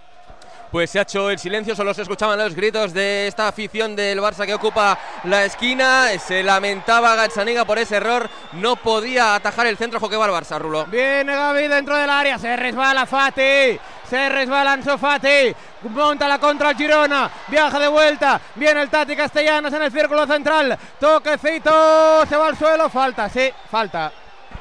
Pues 0.76 0.90
se 0.90 1.00
ha 1.00 1.04
hecho 1.04 1.30
el 1.30 1.40
silencio, 1.40 1.74
solo 1.74 1.94
se 1.94 2.02
escuchaban 2.02 2.38
los 2.38 2.54
gritos 2.54 2.92
de 2.92 3.28
esta 3.28 3.48
afición 3.48 3.96
del 3.96 4.20
Barça 4.20 4.46
que 4.46 4.54
ocupa 4.54 5.00
la 5.24 5.46
esquina. 5.46 6.10
Se 6.20 6.44
lamentaba 6.44 7.16
Gazzaniga 7.16 7.64
por 7.64 7.80
ese 7.80 7.96
error, 7.96 8.30
no 8.52 8.76
podía 8.76 9.36
atajar 9.36 9.68
el 9.68 9.78
centro, 9.78 10.02
que 10.10 10.18
va 10.18 10.26
el 10.26 10.34
Barça, 10.34 10.60
Rulo. 10.60 10.86
Viene 10.88 11.34
Gaby 11.34 11.70
dentro 11.70 11.96
del 11.96 12.10
área, 12.10 12.38
se 12.38 12.58
resbala 12.58 13.06
Fati, 13.06 13.80
se 14.10 14.28
resbala 14.28 14.74
Ansu 14.74 14.98
Fati, 14.98 15.56
monta 15.92 16.28
la 16.28 16.40
contra 16.40 16.72
el 16.72 16.76
Girona, 16.76 17.32
viaja 17.48 17.80
de 17.80 17.88
vuelta, 17.88 18.42
viene 18.56 18.82
el 18.82 18.90
Tati 18.90 19.16
Castellanos 19.16 19.72
en 19.72 19.82
el 19.82 19.94
círculo 19.94 20.28
central, 20.28 20.78
toquecito, 21.00 22.26
se 22.28 22.36
va 22.36 22.48
al 22.48 22.58
suelo, 22.58 22.90
falta, 22.90 23.30
sí, 23.30 23.50
falta. 23.72 24.12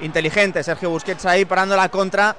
Inteligente 0.00 0.62
Sergio 0.62 0.90
Busquets 0.90 1.26
ahí 1.26 1.44
parando 1.44 1.74
la 1.74 1.88
contra 1.88 2.36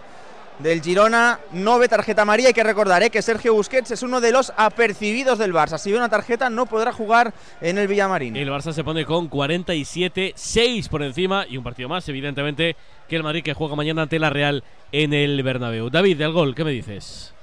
del 0.59 0.81
Girona. 0.81 1.39
No 1.51 1.77
ve 1.79 1.87
tarjeta 1.87 2.21
amarilla. 2.23 2.49
Hay 2.49 2.53
que 2.53 2.63
recordar 2.63 3.03
¿eh? 3.03 3.09
que 3.09 3.21
Sergio 3.21 3.53
Busquets 3.53 3.91
es 3.91 4.03
uno 4.03 4.21
de 4.21 4.31
los 4.31 4.53
apercibidos 4.57 5.37
del 5.39 5.53
Barça. 5.53 5.77
Si 5.77 5.91
ve 5.91 5.97
una 5.97 6.09
tarjeta, 6.09 6.49
no 6.49 6.65
podrá 6.65 6.91
jugar 6.93 7.33
en 7.61 7.77
el 7.77 7.87
Villamarín. 7.87 8.35
El 8.35 8.49
Barça 8.49 8.71
se 8.73 8.83
pone 8.83 9.05
con 9.05 9.27
47, 9.27 10.33
6 10.35 10.89
por 10.89 11.03
encima 11.03 11.45
y 11.47 11.57
un 11.57 11.63
partido 11.63 11.89
más, 11.89 12.07
evidentemente, 12.09 12.75
que 13.07 13.15
el 13.15 13.23
Madrid 13.23 13.43
que 13.43 13.53
juega 13.53 13.75
mañana 13.75 14.03
ante 14.03 14.19
la 14.19 14.29
Real 14.29 14.63
en 14.91 15.13
el 15.13 15.41
Bernabéu. 15.43 15.89
David, 15.89 16.17
del 16.17 16.31
gol, 16.31 16.55
¿qué 16.55 16.63
me 16.63 16.71
dices? 16.71 17.33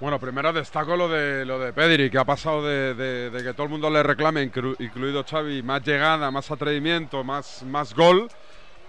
Bueno, 0.00 0.20
primero 0.20 0.52
destaco 0.52 0.96
lo 0.96 1.08
de 1.08 1.44
lo 1.44 1.58
de 1.58 1.72
Pedri, 1.72 2.08
que 2.08 2.18
ha 2.18 2.24
pasado 2.24 2.64
de, 2.64 2.94
de- 2.94 3.30
de 3.30 3.42
que 3.42 3.52
todo 3.52 3.64
el 3.64 3.68
mundo 3.70 3.90
le 3.90 4.00
reclame, 4.04 4.48
inclu- 4.48 4.76
incluido 4.78 5.24
Xavi, 5.28 5.60
más 5.64 5.84
llegada, 5.84 6.30
más 6.30 6.48
atrevimiento, 6.52 7.24
más, 7.24 7.64
más 7.64 7.94
gol, 7.94 8.28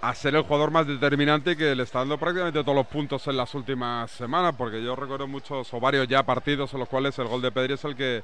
a 0.02 0.14
ser 0.14 0.34
el 0.34 0.42
jugador 0.42 0.70
más 0.70 0.86
determinante 0.86 1.56
que 1.56 1.74
le 1.74 1.82
está 1.82 1.98
dando 2.00 2.18
prácticamente 2.18 2.62
todos 2.62 2.74
los 2.74 2.86
puntos 2.86 3.26
en 3.26 3.36
las 3.36 3.54
últimas 3.54 4.10
semanas, 4.10 4.54
porque 4.56 4.82
yo 4.82 4.96
recuerdo 4.96 5.26
muchos 5.26 5.72
o 5.74 5.80
varios 5.80 6.08
ya 6.08 6.22
partidos 6.22 6.72
en 6.72 6.80
los 6.80 6.88
cuales 6.88 7.18
el 7.18 7.28
gol 7.28 7.42
de 7.42 7.52
Pedri 7.52 7.74
es 7.74 7.84
el 7.84 7.94
que 7.94 8.22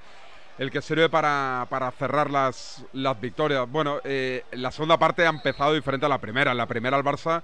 el 0.58 0.70
que 0.70 0.80
sirve 0.80 1.10
para, 1.10 1.66
para 1.68 1.90
cerrar 1.90 2.30
las, 2.30 2.82
las 2.94 3.20
victorias. 3.20 3.70
Bueno, 3.70 4.00
eh, 4.04 4.42
la 4.52 4.70
segunda 4.70 4.96
parte 4.96 5.26
ha 5.26 5.28
empezado 5.28 5.74
diferente 5.74 6.06
a 6.06 6.08
la 6.08 6.18
primera. 6.18 6.52
En 6.52 6.56
la 6.56 6.64
primera 6.64 6.96
el 6.96 7.04
Barça 7.04 7.42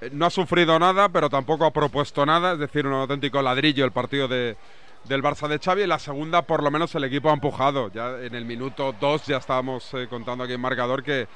eh, 0.00 0.10
no 0.12 0.26
ha 0.26 0.30
sufrido 0.30 0.78
nada, 0.78 1.08
pero 1.08 1.28
tampoco 1.28 1.64
ha 1.64 1.72
propuesto 1.72 2.24
nada, 2.24 2.52
es 2.52 2.60
decir, 2.60 2.86
un 2.86 2.92
auténtico 2.92 3.42
ladrillo 3.42 3.84
el 3.84 3.90
partido 3.90 4.28
de, 4.28 4.56
del 5.02 5.20
Barça 5.20 5.48
de 5.48 5.58
Xavi. 5.58 5.82
En 5.82 5.88
la 5.88 5.98
segunda, 5.98 6.42
por 6.42 6.62
lo 6.62 6.70
menos, 6.70 6.94
el 6.94 7.02
equipo 7.02 7.28
ha 7.28 7.32
empujado. 7.32 7.90
Ya 7.92 8.20
en 8.20 8.36
el 8.36 8.44
minuto 8.44 8.94
2 9.00 9.26
ya 9.26 9.38
estábamos 9.38 9.92
eh, 9.94 10.06
contando 10.08 10.44
aquí 10.44 10.52
en 10.52 10.60
marcador 10.60 11.02
que, 11.02 11.26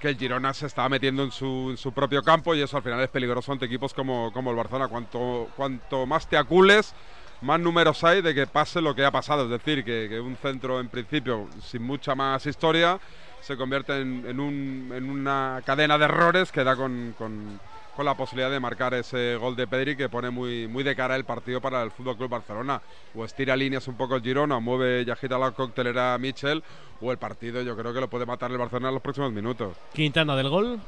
que 0.00 0.08
el 0.08 0.16
Girona 0.18 0.54
se 0.54 0.66
estaba 0.66 0.88
metiendo 0.88 1.22
en 1.24 1.32
su, 1.32 1.68
en 1.70 1.76
su 1.76 1.92
propio 1.92 2.22
campo 2.22 2.54
y 2.54 2.62
eso 2.62 2.76
al 2.76 2.82
final 2.82 3.00
es 3.00 3.08
peligroso 3.08 3.52
ante 3.52 3.66
equipos 3.66 3.92
como, 3.94 4.32
como 4.32 4.50
el 4.50 4.56
Barcelona. 4.56 4.88
Cuanto, 4.88 5.48
cuanto 5.56 6.06
más 6.06 6.28
te 6.28 6.36
acules, 6.36 6.94
más 7.40 7.60
números 7.60 8.02
hay 8.04 8.22
de 8.22 8.34
que 8.34 8.46
pase 8.46 8.80
lo 8.80 8.94
que 8.94 9.04
ha 9.04 9.10
pasado. 9.10 9.44
Es 9.44 9.50
decir, 9.50 9.84
que, 9.84 10.06
que 10.08 10.20
un 10.20 10.36
centro 10.36 10.80
en 10.80 10.88
principio 10.88 11.48
sin 11.62 11.82
mucha 11.82 12.14
más 12.14 12.46
historia 12.46 12.98
se 13.40 13.56
convierte 13.56 14.00
en, 14.00 14.24
en 14.26 14.40
un- 14.40 14.92
en 14.94 15.08
una 15.10 15.62
cadena 15.64 15.96
de 15.98 16.04
errores 16.06 16.50
que 16.52 16.64
da 16.64 16.74
con, 16.76 17.14
con- 17.16 17.60
con 17.98 18.06
la 18.06 18.14
posibilidad 18.14 18.48
de 18.48 18.60
marcar 18.60 18.94
ese 18.94 19.34
gol 19.34 19.56
de 19.56 19.66
Pedri 19.66 19.96
que 19.96 20.08
pone 20.08 20.30
muy, 20.30 20.68
muy 20.68 20.84
de 20.84 20.94
cara 20.94 21.16
el 21.16 21.24
partido 21.24 21.60
para 21.60 21.82
el 21.82 21.90
Fútbol 21.90 22.16
Club 22.16 22.30
Barcelona. 22.30 22.80
O 23.12 23.24
estira 23.24 23.56
líneas 23.56 23.88
un 23.88 23.96
poco 23.96 24.14
el 24.14 24.22
Girona, 24.22 24.58
o 24.58 24.60
mueve 24.60 25.02
y 25.04 25.10
agita 25.10 25.36
la 25.36 25.50
coctelera 25.50 26.14
a 26.14 26.18
Michel, 26.18 26.62
o 27.00 27.10
el 27.10 27.18
partido 27.18 27.60
yo 27.60 27.76
creo 27.76 27.92
que 27.92 27.98
lo 27.98 28.08
puede 28.08 28.24
matar 28.24 28.52
el 28.52 28.56
Barcelona 28.56 28.90
en 28.90 28.94
los 28.94 29.02
próximos 29.02 29.32
minutos. 29.32 29.76
Quintana 29.92 30.36
del 30.36 30.48
gol. 30.48 30.78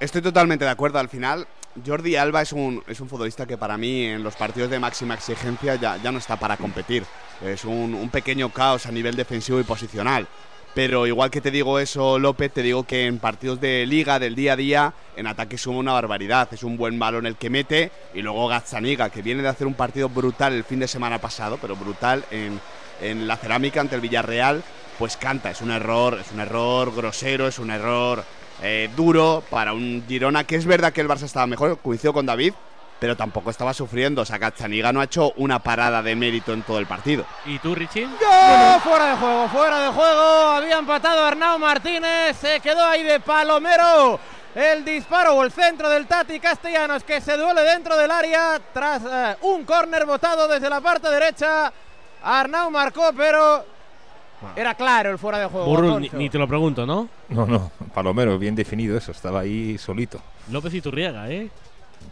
Estoy 0.00 0.22
totalmente 0.22 0.64
de 0.64 0.70
acuerdo. 0.70 0.98
Al 0.98 1.10
final, 1.10 1.46
Jordi 1.86 2.16
Alba 2.16 2.40
es 2.40 2.54
un, 2.54 2.82
es 2.86 3.00
un 3.00 3.08
futbolista 3.10 3.44
que 3.44 3.58
para 3.58 3.76
mí 3.76 4.06
en 4.06 4.22
los 4.22 4.34
partidos 4.34 4.70
de 4.70 4.78
máxima 4.78 5.12
exigencia 5.12 5.74
ya, 5.74 5.98
ya 5.98 6.10
no 6.10 6.16
está 6.16 6.38
para 6.38 6.56
competir. 6.56 7.04
Es 7.44 7.66
un, 7.66 7.92
un 7.92 8.08
pequeño 8.08 8.48
caos 8.48 8.86
a 8.86 8.92
nivel 8.92 9.14
defensivo 9.14 9.60
y 9.60 9.64
posicional. 9.64 10.26
Pero 10.76 11.06
igual 11.06 11.30
que 11.30 11.40
te 11.40 11.50
digo 11.50 11.78
eso, 11.78 12.18
López, 12.18 12.52
te 12.52 12.60
digo 12.60 12.82
que 12.82 13.06
en 13.06 13.18
partidos 13.18 13.58
de 13.62 13.86
liga, 13.86 14.18
del 14.18 14.34
día 14.34 14.52
a 14.52 14.56
día, 14.56 14.92
en 15.16 15.26
ataque 15.26 15.56
suma 15.56 15.78
una 15.78 15.94
barbaridad. 15.94 16.52
Es 16.52 16.62
un 16.62 16.76
buen 16.76 16.98
balón 16.98 17.24
el 17.24 17.36
que 17.36 17.48
mete. 17.48 17.90
Y 18.12 18.20
luego 18.20 18.46
Gazzaniga, 18.46 19.08
que 19.08 19.22
viene 19.22 19.40
de 19.40 19.48
hacer 19.48 19.66
un 19.66 19.72
partido 19.72 20.10
brutal 20.10 20.52
el 20.52 20.64
fin 20.64 20.78
de 20.78 20.86
semana 20.86 21.18
pasado, 21.18 21.56
pero 21.62 21.76
brutal 21.76 22.26
en, 22.30 22.60
en 23.00 23.26
la 23.26 23.38
cerámica 23.38 23.80
ante 23.80 23.94
el 23.94 24.02
Villarreal, 24.02 24.62
pues 24.98 25.16
canta. 25.16 25.50
Es 25.50 25.62
un 25.62 25.70
error, 25.70 26.18
es 26.20 26.30
un 26.30 26.40
error 26.40 26.94
grosero, 26.94 27.48
es 27.48 27.58
un 27.58 27.70
error 27.70 28.22
eh, 28.62 28.90
duro 28.94 29.42
para 29.48 29.72
un 29.72 30.04
Girona, 30.06 30.44
que 30.44 30.56
es 30.56 30.66
verdad 30.66 30.92
que 30.92 31.00
el 31.00 31.08
Barça 31.08 31.22
estaba 31.22 31.46
mejor, 31.46 31.78
coincido 31.78 32.12
con 32.12 32.26
David, 32.26 32.52
pero 32.98 33.16
tampoco 33.16 33.50
estaba 33.50 33.74
sufriendo. 33.74 34.22
O 34.22 34.24
sea, 34.24 34.38
Gazzaniga 34.38 34.92
no 34.92 35.00
ha 35.00 35.04
hecho 35.04 35.32
una 35.36 35.58
parada 35.58 36.02
de 36.02 36.16
mérito 36.16 36.52
en 36.52 36.62
todo 36.62 36.78
el 36.78 36.86
partido. 36.86 37.24
¿Y 37.44 37.58
tú, 37.58 37.74
Richie? 37.74 38.04
¡Gol! 38.04 38.80
Fuera 38.82 39.10
de 39.10 39.16
juego, 39.16 39.48
fuera 39.48 39.80
de 39.80 39.88
juego. 39.88 40.22
Había 40.50 40.78
empatado 40.78 41.24
Arnau 41.24 41.58
Martínez. 41.58 42.36
Se 42.36 42.60
quedó 42.60 42.84
ahí 42.84 43.02
de 43.02 43.20
palomero. 43.20 44.18
El 44.54 44.84
disparo 44.86 45.34
o 45.34 45.44
el 45.44 45.52
centro 45.52 45.90
del 45.90 46.06
Tati 46.06 46.40
Castellanos 46.40 47.04
que 47.04 47.20
se 47.20 47.36
duele 47.36 47.60
dentro 47.60 47.94
del 47.94 48.10
área 48.10 48.58
tras 48.72 49.02
eh, 49.04 49.36
un 49.42 49.64
córner 49.64 50.06
botado 50.06 50.48
desde 50.48 50.70
la 50.70 50.80
parte 50.80 51.10
derecha. 51.10 51.70
Arnau 52.22 52.70
marcó, 52.70 53.12
pero 53.14 53.66
era 54.56 54.74
claro 54.74 55.10
el 55.10 55.18
fuera 55.18 55.38
de 55.38 55.46
juego. 55.46 55.66
Burrul, 55.66 56.00
ni, 56.00 56.08
ni 56.08 56.30
te 56.30 56.38
lo 56.38 56.48
pregunto, 56.48 56.86
¿no? 56.86 57.06
No, 57.28 57.44
no, 57.46 57.70
Palomero, 57.92 58.38
bien 58.38 58.54
definido 58.54 58.96
eso, 58.96 59.12
estaba 59.12 59.40
ahí 59.40 59.76
solito. 59.76 60.22
López 60.50 60.72
y 60.72 60.80
Turriaga, 60.80 61.28
¿eh? 61.28 61.50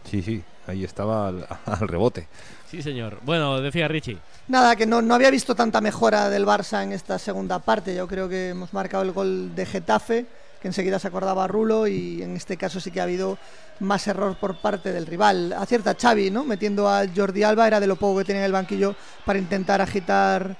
Sí, 0.03 0.21
sí, 0.21 0.43
ahí 0.67 0.83
estaba 0.83 1.27
al, 1.27 1.47
al 1.65 1.87
rebote. 1.87 2.27
Sí, 2.69 2.81
señor. 2.81 3.19
Bueno, 3.23 3.61
decía 3.61 3.87
Richie. 3.87 4.17
Nada, 4.47 4.75
que 4.75 4.85
no, 4.85 5.01
no 5.01 5.15
había 5.15 5.31
visto 5.31 5.55
tanta 5.55 5.81
mejora 5.81 6.29
del 6.29 6.45
Barça 6.45 6.83
en 6.83 6.91
esta 6.91 7.17
segunda 7.19 7.59
parte. 7.59 7.95
Yo 7.95 8.07
creo 8.07 8.27
que 8.27 8.49
hemos 8.49 8.73
marcado 8.73 9.03
el 9.03 9.11
gol 9.11 9.55
de 9.55 9.65
Getafe, 9.65 10.25
que 10.61 10.67
enseguida 10.67 10.99
se 10.99 11.07
acordaba 11.07 11.47
Rulo, 11.47 11.87
y 11.87 12.21
en 12.21 12.35
este 12.35 12.57
caso 12.57 12.79
sí 12.79 12.91
que 12.91 12.99
ha 12.99 13.03
habido 13.03 13.37
más 13.79 14.07
error 14.07 14.35
por 14.37 14.57
parte 14.57 14.91
del 14.91 15.05
rival. 15.05 15.53
Acierta 15.53 15.95
Xavi, 15.99 16.31
¿no? 16.31 16.43
Metiendo 16.43 16.89
a 16.89 17.05
Jordi 17.15 17.43
Alba, 17.43 17.67
era 17.67 17.79
de 17.79 17.87
lo 17.87 17.95
poco 17.95 18.19
que 18.19 18.25
tenía 18.25 18.41
en 18.41 18.47
el 18.47 18.51
banquillo 18.51 18.95
para 19.25 19.39
intentar 19.39 19.81
agitar 19.81 20.57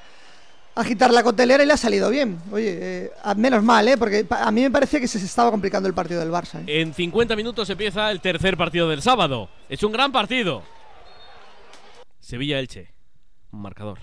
agitar 0.76 1.12
la 1.14 1.24
cotelera 1.24 1.64
y 1.64 1.66
le 1.68 1.74
ha 1.74 1.78
salido 1.78 2.10
bien. 2.10 2.38
Oye, 2.52 2.78
eh, 2.80 3.12
a- 3.24 3.34
menos 3.36 3.64
mal, 3.64 3.88
¿eh? 3.88 3.98
Porque 3.98 4.26
a 4.30 4.52
mí 4.52 4.62
me 4.62 4.72
parecía 4.72 5.00
que 5.00 5.08
se 5.08 5.18
estaba 5.18 5.50
complicando 5.52 5.88
el 5.88 5.96
partido 5.96 6.20
del 6.20 6.30
Barça. 6.32 6.60
¿eh? 6.68 6.82
En 6.82 6.94
50 6.94 7.36
minutos 7.36 7.70
empieza 7.70 8.12
el 8.12 8.20
tercer 8.22 8.58
partido 8.58 8.90
del 8.90 9.02
sábado. 9.02 9.50
Es 9.70 9.82
un 9.84 9.92
gran 9.92 10.12
partido. 10.12 10.64
Sevilla-Elche. 12.20 12.92
Un 13.52 13.62
marcador. 13.62 14.00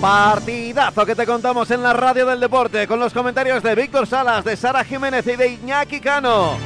Partidazo 0.00 1.06
que 1.06 1.14
te 1.14 1.24
contamos 1.24 1.70
en 1.70 1.82
la 1.82 1.92
radio 1.92 2.26
del 2.26 2.40
deporte 2.40 2.88
con 2.88 2.98
los 2.98 3.12
comentarios 3.12 3.62
de 3.62 3.74
Víctor 3.76 4.06
Salas, 4.08 4.44
de 4.44 4.56
Sara 4.56 4.84
Jiménez 4.84 5.24
y 5.28 5.36
de 5.36 5.48
Iñaki 5.52 6.00
Cano. 6.00 6.56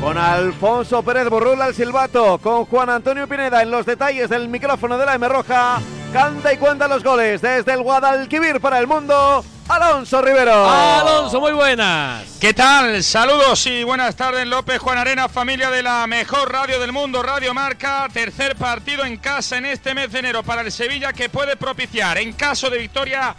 Con 0.00 0.16
Alfonso 0.16 1.02
Pérez 1.02 1.28
Burrul 1.28 1.60
al 1.60 1.74
silbato, 1.74 2.38
con 2.38 2.64
Juan 2.64 2.88
Antonio 2.90 3.28
Pineda 3.28 3.62
en 3.62 3.70
los 3.70 3.84
detalles 3.84 4.30
del 4.30 4.48
micrófono 4.48 4.96
de 4.96 5.04
la 5.06 5.14
M 5.14 5.28
Roja. 5.28 5.78
Canta 6.16 6.50
y 6.50 6.56
cuenta 6.56 6.88
los 6.88 7.04
goles 7.04 7.42
desde 7.42 7.74
el 7.74 7.82
Guadalquivir 7.82 8.58
para 8.58 8.78
el 8.78 8.86
mundo. 8.86 9.44
Alonso 9.68 10.22
Rivero. 10.22 10.66
Alonso, 10.66 11.38
muy 11.40 11.52
buenas. 11.52 12.38
¿Qué 12.40 12.54
tal? 12.54 13.04
Saludos 13.04 13.66
y 13.66 13.84
buenas 13.84 14.16
tardes, 14.16 14.46
López 14.46 14.78
Juan 14.78 14.96
Arena, 14.96 15.28
familia 15.28 15.70
de 15.70 15.82
la 15.82 16.06
mejor 16.06 16.50
radio 16.50 16.80
del 16.80 16.90
mundo, 16.90 17.22
Radio 17.22 17.52
Marca. 17.52 18.08
Tercer 18.10 18.56
partido 18.56 19.04
en 19.04 19.18
casa 19.18 19.58
en 19.58 19.66
este 19.66 19.94
mes 19.94 20.10
de 20.10 20.20
enero 20.20 20.42
para 20.42 20.62
el 20.62 20.72
Sevilla 20.72 21.12
que 21.12 21.28
puede 21.28 21.54
propiciar, 21.54 22.16
en 22.16 22.32
caso 22.32 22.70
de 22.70 22.78
victoria, 22.78 23.36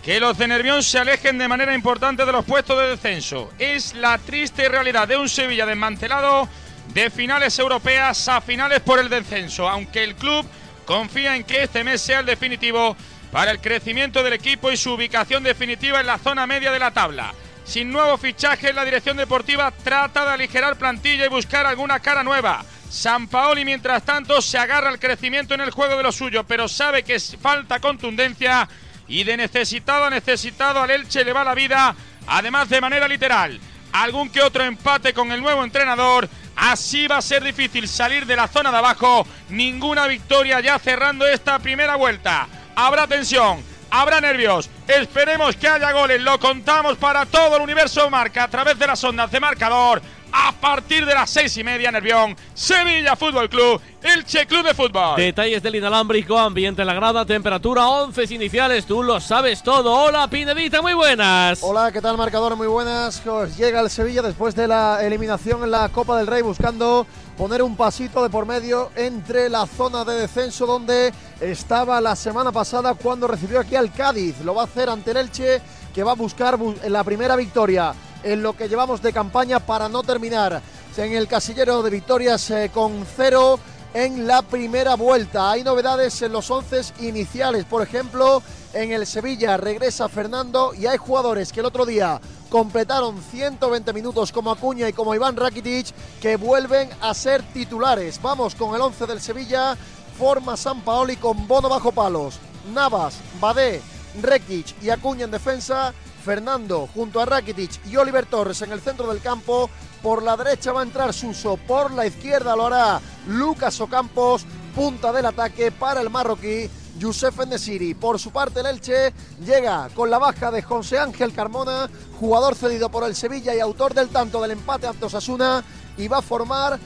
que 0.00 0.20
los 0.20 0.38
de 0.38 0.46
Nervión 0.46 0.84
se 0.84 1.00
alejen 1.00 1.36
de 1.36 1.48
manera 1.48 1.74
importante 1.74 2.24
de 2.24 2.30
los 2.30 2.44
puestos 2.44 2.78
de 2.78 2.90
descenso. 2.90 3.50
Es 3.58 3.92
la 3.94 4.18
triste 4.18 4.68
realidad 4.68 5.08
de 5.08 5.16
un 5.16 5.28
Sevilla 5.28 5.66
desmantelado 5.66 6.48
de 6.94 7.10
finales 7.10 7.58
europeas 7.58 8.28
a 8.28 8.40
finales 8.40 8.78
por 8.82 9.00
el 9.00 9.08
descenso, 9.08 9.68
aunque 9.68 10.04
el 10.04 10.14
club 10.14 10.46
confía 10.90 11.36
en 11.36 11.44
que 11.44 11.62
este 11.62 11.84
mes 11.84 12.00
sea 12.00 12.18
el 12.18 12.26
definitivo 12.26 12.96
para 13.30 13.52
el 13.52 13.60
crecimiento 13.60 14.24
del 14.24 14.32
equipo 14.32 14.72
y 14.72 14.76
su 14.76 14.94
ubicación 14.94 15.44
definitiva 15.44 16.00
en 16.00 16.06
la 16.08 16.18
zona 16.18 16.48
media 16.48 16.72
de 16.72 16.80
la 16.80 16.90
tabla. 16.90 17.32
Sin 17.64 17.92
nuevos 17.92 18.20
fichajes, 18.20 18.74
la 18.74 18.84
dirección 18.84 19.16
deportiva 19.16 19.70
trata 19.70 20.24
de 20.24 20.32
aligerar 20.32 20.76
plantilla 20.76 21.26
y 21.26 21.28
buscar 21.28 21.64
alguna 21.64 22.00
cara 22.00 22.24
nueva. 22.24 22.64
San 22.90 23.28
Paoli, 23.28 23.64
mientras 23.64 24.02
tanto, 24.02 24.42
se 24.42 24.58
agarra 24.58 24.88
al 24.88 24.98
crecimiento 24.98 25.54
en 25.54 25.60
el 25.60 25.70
juego 25.70 25.96
de 25.96 26.02
lo 26.02 26.10
suyo, 26.10 26.42
pero 26.42 26.66
sabe 26.66 27.04
que 27.04 27.20
falta 27.20 27.78
contundencia 27.78 28.68
y 29.06 29.22
de 29.22 29.36
necesitado 29.36 30.06
a 30.06 30.10
necesitado 30.10 30.82
al 30.82 30.90
Elche 30.90 31.24
le 31.24 31.32
va 31.32 31.44
la 31.44 31.54
vida, 31.54 31.94
además 32.26 32.68
de 32.68 32.80
manera 32.80 33.06
literal. 33.06 33.60
Algún 33.92 34.28
que 34.28 34.42
otro 34.42 34.64
empate 34.64 35.14
con 35.14 35.30
el 35.30 35.40
nuevo 35.40 35.62
entrenador. 35.62 36.28
Así 36.60 37.06
va 37.06 37.16
a 37.16 37.22
ser 37.22 37.42
difícil 37.42 37.88
salir 37.88 38.26
de 38.26 38.36
la 38.36 38.46
zona 38.46 38.70
de 38.70 38.76
abajo. 38.76 39.26
Ninguna 39.48 40.06
victoria 40.06 40.60
ya 40.60 40.78
cerrando 40.78 41.26
esta 41.26 41.58
primera 41.58 41.96
vuelta. 41.96 42.46
Habrá 42.76 43.06
tensión, 43.06 43.64
habrá 43.90 44.20
nervios. 44.20 44.68
Esperemos 44.86 45.56
que 45.56 45.66
haya 45.66 45.90
goles. 45.92 46.20
Lo 46.20 46.38
contamos 46.38 46.98
para 46.98 47.24
todo 47.24 47.56
el 47.56 47.62
universo 47.62 48.10
marca 48.10 48.44
a 48.44 48.48
través 48.48 48.78
de 48.78 48.86
las 48.86 49.02
ondas 49.02 49.30
de 49.30 49.40
marcador. 49.40 50.02
A 50.32 50.52
partir 50.52 51.04
de 51.06 51.14
las 51.14 51.28
seis 51.30 51.56
y 51.56 51.64
media, 51.64 51.90
Nervión, 51.90 52.36
Sevilla 52.54 53.16
Fútbol 53.16 53.48
Club, 53.48 53.80
Elche 54.02 54.46
Club 54.46 54.64
de 54.64 54.74
Fútbol. 54.74 55.16
Detalles 55.16 55.62
del 55.62 55.74
inalámbrico, 55.76 56.38
ambiente 56.38 56.82
en 56.82 56.86
la 56.86 56.94
grada, 56.94 57.24
temperatura, 57.26 57.88
11 57.88 58.34
iniciales, 58.34 58.86
tú 58.86 59.02
lo 59.02 59.20
sabes 59.20 59.62
todo. 59.62 59.92
Hola, 59.92 60.28
Pinedita, 60.28 60.82
muy 60.82 60.94
buenas. 60.94 61.60
Hola, 61.62 61.90
¿qué 61.90 62.00
tal 62.00 62.16
marcador? 62.16 62.54
Muy 62.56 62.68
buenas. 62.68 63.26
Os 63.26 63.56
llega 63.56 63.80
el 63.80 63.90
Sevilla 63.90 64.22
después 64.22 64.54
de 64.54 64.68
la 64.68 65.04
eliminación 65.04 65.64
en 65.64 65.70
la 65.72 65.88
Copa 65.88 66.16
del 66.18 66.26
Rey 66.28 66.42
buscando 66.42 67.06
poner 67.36 67.62
un 67.62 67.76
pasito 67.76 68.22
de 68.22 68.30
por 68.30 68.46
medio 68.46 68.90
entre 68.96 69.48
la 69.48 69.66
zona 69.66 70.04
de 70.04 70.14
descenso 70.14 70.66
donde 70.66 71.12
estaba 71.40 72.00
la 72.00 72.14
semana 72.14 72.52
pasada 72.52 72.94
cuando 72.94 73.26
recibió 73.26 73.60
aquí 73.60 73.74
al 73.74 73.92
Cádiz. 73.92 74.36
Lo 74.44 74.54
va 74.54 74.62
a 74.62 74.64
hacer 74.66 74.88
ante 74.90 75.10
el 75.10 75.16
Elche 75.16 75.60
que 75.94 76.04
va 76.04 76.12
a 76.12 76.16
buscar 76.16 76.56
bu- 76.56 76.80
la 76.88 77.02
primera 77.02 77.34
victoria 77.34 77.92
en 78.22 78.42
lo 78.42 78.56
que 78.56 78.68
llevamos 78.68 79.02
de 79.02 79.12
campaña 79.12 79.60
para 79.60 79.88
no 79.88 80.02
terminar. 80.02 80.62
En 80.96 81.14
el 81.14 81.28
casillero 81.28 81.82
de 81.82 81.88
victorias 81.88 82.50
eh, 82.50 82.70
con 82.74 83.06
cero 83.16 83.58
en 83.94 84.26
la 84.26 84.42
primera 84.42 84.96
vuelta. 84.96 85.50
Hay 85.50 85.64
novedades 85.64 86.20
en 86.22 86.32
los 86.32 86.50
once 86.50 86.82
iniciales, 87.00 87.64
por 87.64 87.82
ejemplo, 87.82 88.42
en 88.72 88.92
el 88.92 89.06
Sevilla 89.06 89.56
regresa 89.56 90.08
Fernando 90.08 90.72
y 90.74 90.86
hay 90.86 90.96
jugadores 90.96 91.52
que 91.52 91.60
el 91.60 91.66
otro 91.66 91.84
día 91.84 92.20
completaron 92.48 93.20
120 93.20 93.92
minutos 93.92 94.30
como 94.30 94.50
Acuña 94.50 94.88
y 94.88 94.92
como 94.92 95.14
Iván 95.14 95.36
Rakitic 95.36 95.92
que 96.20 96.36
vuelven 96.36 96.88
a 97.00 97.14
ser 97.14 97.42
titulares. 97.52 98.20
Vamos 98.22 98.54
con 98.54 98.74
el 98.74 98.80
11 98.80 99.06
del 99.06 99.20
Sevilla, 99.20 99.76
forma 100.18 100.56
San 100.56 100.82
Paoli 100.82 101.16
con 101.16 101.48
Bono 101.48 101.68
bajo 101.68 101.90
palos, 101.92 102.38
Navas, 102.72 103.16
Badé, 103.40 103.80
Rekic 104.20 104.82
y 104.82 104.90
Acuña 104.90 105.24
en 105.24 105.30
defensa, 105.30 105.92
Fernando 106.20 106.88
junto 106.94 107.20
a 107.20 107.26
Rakitic 107.26 107.86
y 107.86 107.96
Oliver 107.96 108.26
Torres 108.26 108.62
en 108.62 108.72
el 108.72 108.80
centro 108.80 109.08
del 109.08 109.20
campo. 109.20 109.70
Por 110.02 110.22
la 110.22 110.36
derecha 110.36 110.72
va 110.72 110.80
a 110.80 110.84
entrar 110.84 111.12
Suso, 111.12 111.56
por 111.56 111.90
la 111.90 112.06
izquierda 112.06 112.56
lo 112.56 112.66
hará 112.66 113.00
Lucas 113.26 113.80
Ocampos, 113.80 114.46
punta 114.74 115.12
del 115.12 115.26
ataque 115.26 115.72
para 115.72 116.00
el 116.00 116.10
marroquí. 116.10 116.70
Youssef 116.98 117.46
Nesiri. 117.46 117.94
Por 117.94 118.18
su 118.18 118.30
parte, 118.30 118.60
el 118.60 118.66
Elche 118.66 119.12
llega 119.44 119.88
con 119.94 120.10
la 120.10 120.18
baja 120.18 120.50
de 120.50 120.62
José 120.62 120.98
Ángel 120.98 121.32
Carmona, 121.32 121.88
jugador 122.18 122.54
cedido 122.54 122.90
por 122.90 123.04
el 123.04 123.16
Sevilla 123.16 123.54
y 123.54 123.60
autor 123.60 123.94
del 123.94 124.08
tanto 124.08 124.40
del 124.42 124.52
empate 124.52 124.86
ante 124.86 125.06
Osasuna, 125.06 125.64
y 125.96 126.08
va 126.08 126.18
a 126.18 126.22
formar 126.22 126.78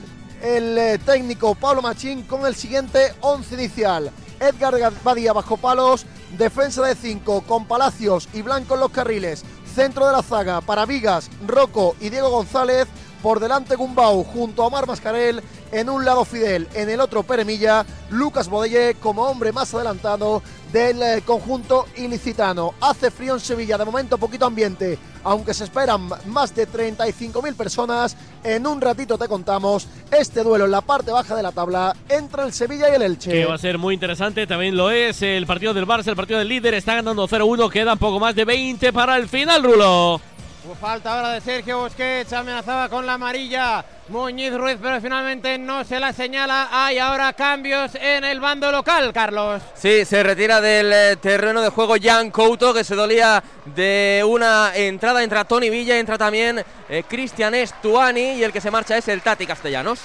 el 0.42 0.78
eh, 0.78 0.98
técnico 0.98 1.54
Pablo 1.54 1.82
Machín 1.82 2.22
con 2.22 2.46
el 2.46 2.54
siguiente 2.54 3.14
once 3.20 3.54
inicial. 3.54 4.10
Edgar 4.38 4.92
Badía 5.02 5.32
bajo 5.32 5.56
palos, 5.56 6.06
defensa 6.36 6.82
de 6.82 6.94
5 6.94 7.42
con 7.42 7.66
Palacios 7.66 8.28
y 8.32 8.42
Blanco 8.42 8.74
en 8.74 8.80
los 8.80 8.90
carriles, 8.90 9.44
centro 9.74 10.06
de 10.06 10.12
la 10.12 10.22
zaga 10.22 10.60
para 10.60 10.86
Vigas, 10.86 11.30
Rocco 11.46 11.96
y 12.00 12.10
Diego 12.10 12.30
González, 12.30 12.86
por 13.22 13.40
delante 13.40 13.76
Gumbau 13.76 14.22
junto 14.24 14.62
a 14.62 14.66
Omar 14.66 14.86
Mascarel, 14.86 15.42
en 15.72 15.88
un 15.88 16.04
lado 16.04 16.24
Fidel, 16.24 16.68
en 16.74 16.90
el 16.90 17.00
otro 17.00 17.22
Peremilla, 17.22 17.86
Lucas 18.10 18.48
Bodelle 18.48 18.94
como 18.96 19.22
hombre 19.22 19.52
más 19.52 19.72
adelantado 19.72 20.42
del 20.74 21.00
eh, 21.02 21.22
conjunto 21.24 21.86
ilicitano. 21.98 22.74
Hace 22.80 23.12
frío 23.12 23.34
en 23.34 23.40
Sevilla, 23.40 23.78
de 23.78 23.84
momento 23.84 24.18
poquito 24.18 24.44
ambiente, 24.44 24.98
aunque 25.22 25.54
se 25.54 25.62
esperan 25.62 26.10
más 26.26 26.52
de 26.52 26.68
35.000 26.68 27.54
personas. 27.54 28.16
En 28.42 28.66
un 28.66 28.80
ratito 28.80 29.16
te 29.16 29.28
contamos 29.28 29.86
este 30.10 30.42
duelo 30.42 30.64
en 30.64 30.72
la 30.72 30.80
parte 30.80 31.12
baja 31.12 31.36
de 31.36 31.44
la 31.44 31.52
tabla 31.52 31.94
entre 32.08 32.42
el 32.42 32.52
Sevilla 32.52 32.90
y 32.90 32.96
el 32.96 33.02
Elche. 33.02 33.30
Que 33.30 33.44
va 33.44 33.54
a 33.54 33.58
ser 33.58 33.78
muy 33.78 33.94
interesante, 33.94 34.48
también 34.48 34.76
lo 34.76 34.90
es 34.90 35.22
el 35.22 35.46
partido 35.46 35.72
del 35.74 35.86
Barça, 35.86 36.08
el 36.08 36.16
partido 36.16 36.40
del 36.40 36.48
líder, 36.48 36.74
está 36.74 36.96
ganando 36.96 37.28
0-1, 37.28 37.70
quedan 37.70 37.96
poco 37.96 38.18
más 38.18 38.34
de 38.34 38.44
20 38.44 38.92
para 38.92 39.16
el 39.16 39.28
final, 39.28 39.62
Rulo. 39.62 40.20
Hubo 40.64 40.74
falta 40.76 41.14
ahora 41.14 41.28
de 41.32 41.42
Sergio 41.42 41.80
Busquets, 41.80 42.32
amenazaba 42.32 42.88
con 42.88 43.04
la 43.04 43.14
amarilla 43.14 43.84
Muñiz 44.08 44.56
Ruiz, 44.56 44.78
pero 44.80 44.98
finalmente 44.98 45.58
no 45.58 45.84
se 45.84 46.00
la 46.00 46.14
señala. 46.14 46.68
Hay 46.72 46.98
ahora 46.98 47.34
cambios 47.34 47.94
en 47.96 48.24
el 48.24 48.40
bando 48.40 48.72
local, 48.72 49.12
Carlos. 49.12 49.62
Sí, 49.74 50.06
se 50.06 50.22
retira 50.22 50.62
del 50.62 50.90
eh, 50.90 51.16
terreno 51.16 51.60
de 51.60 51.68
juego 51.68 51.96
Jan 52.02 52.30
Couto, 52.30 52.72
que 52.72 52.82
se 52.82 52.94
dolía 52.94 53.44
de 53.66 54.24
una 54.26 54.74
entrada. 54.74 55.22
Entra 55.22 55.44
Tony 55.44 55.68
Villa, 55.68 55.98
entra 55.98 56.16
también 56.16 56.64
eh, 56.88 57.04
Cristian 57.06 57.54
Estuani 57.54 58.32
y 58.32 58.42
el 58.42 58.50
que 58.50 58.62
se 58.62 58.70
marcha 58.70 58.96
es 58.96 59.06
el 59.08 59.20
Tati 59.20 59.46
Castellanos. 59.46 60.00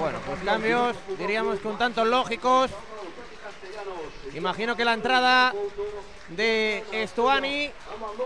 Bueno, 0.00 0.18
pues 0.26 0.40
cambios, 0.44 0.96
diríamos 1.16 1.60
que 1.60 1.68
un 1.68 1.78
tanto 1.78 2.04
lógicos. 2.04 2.72
Imagino 4.34 4.74
que 4.74 4.84
la 4.84 4.94
entrada 4.94 5.54
de 6.30 6.82
Estuani, 6.92 7.70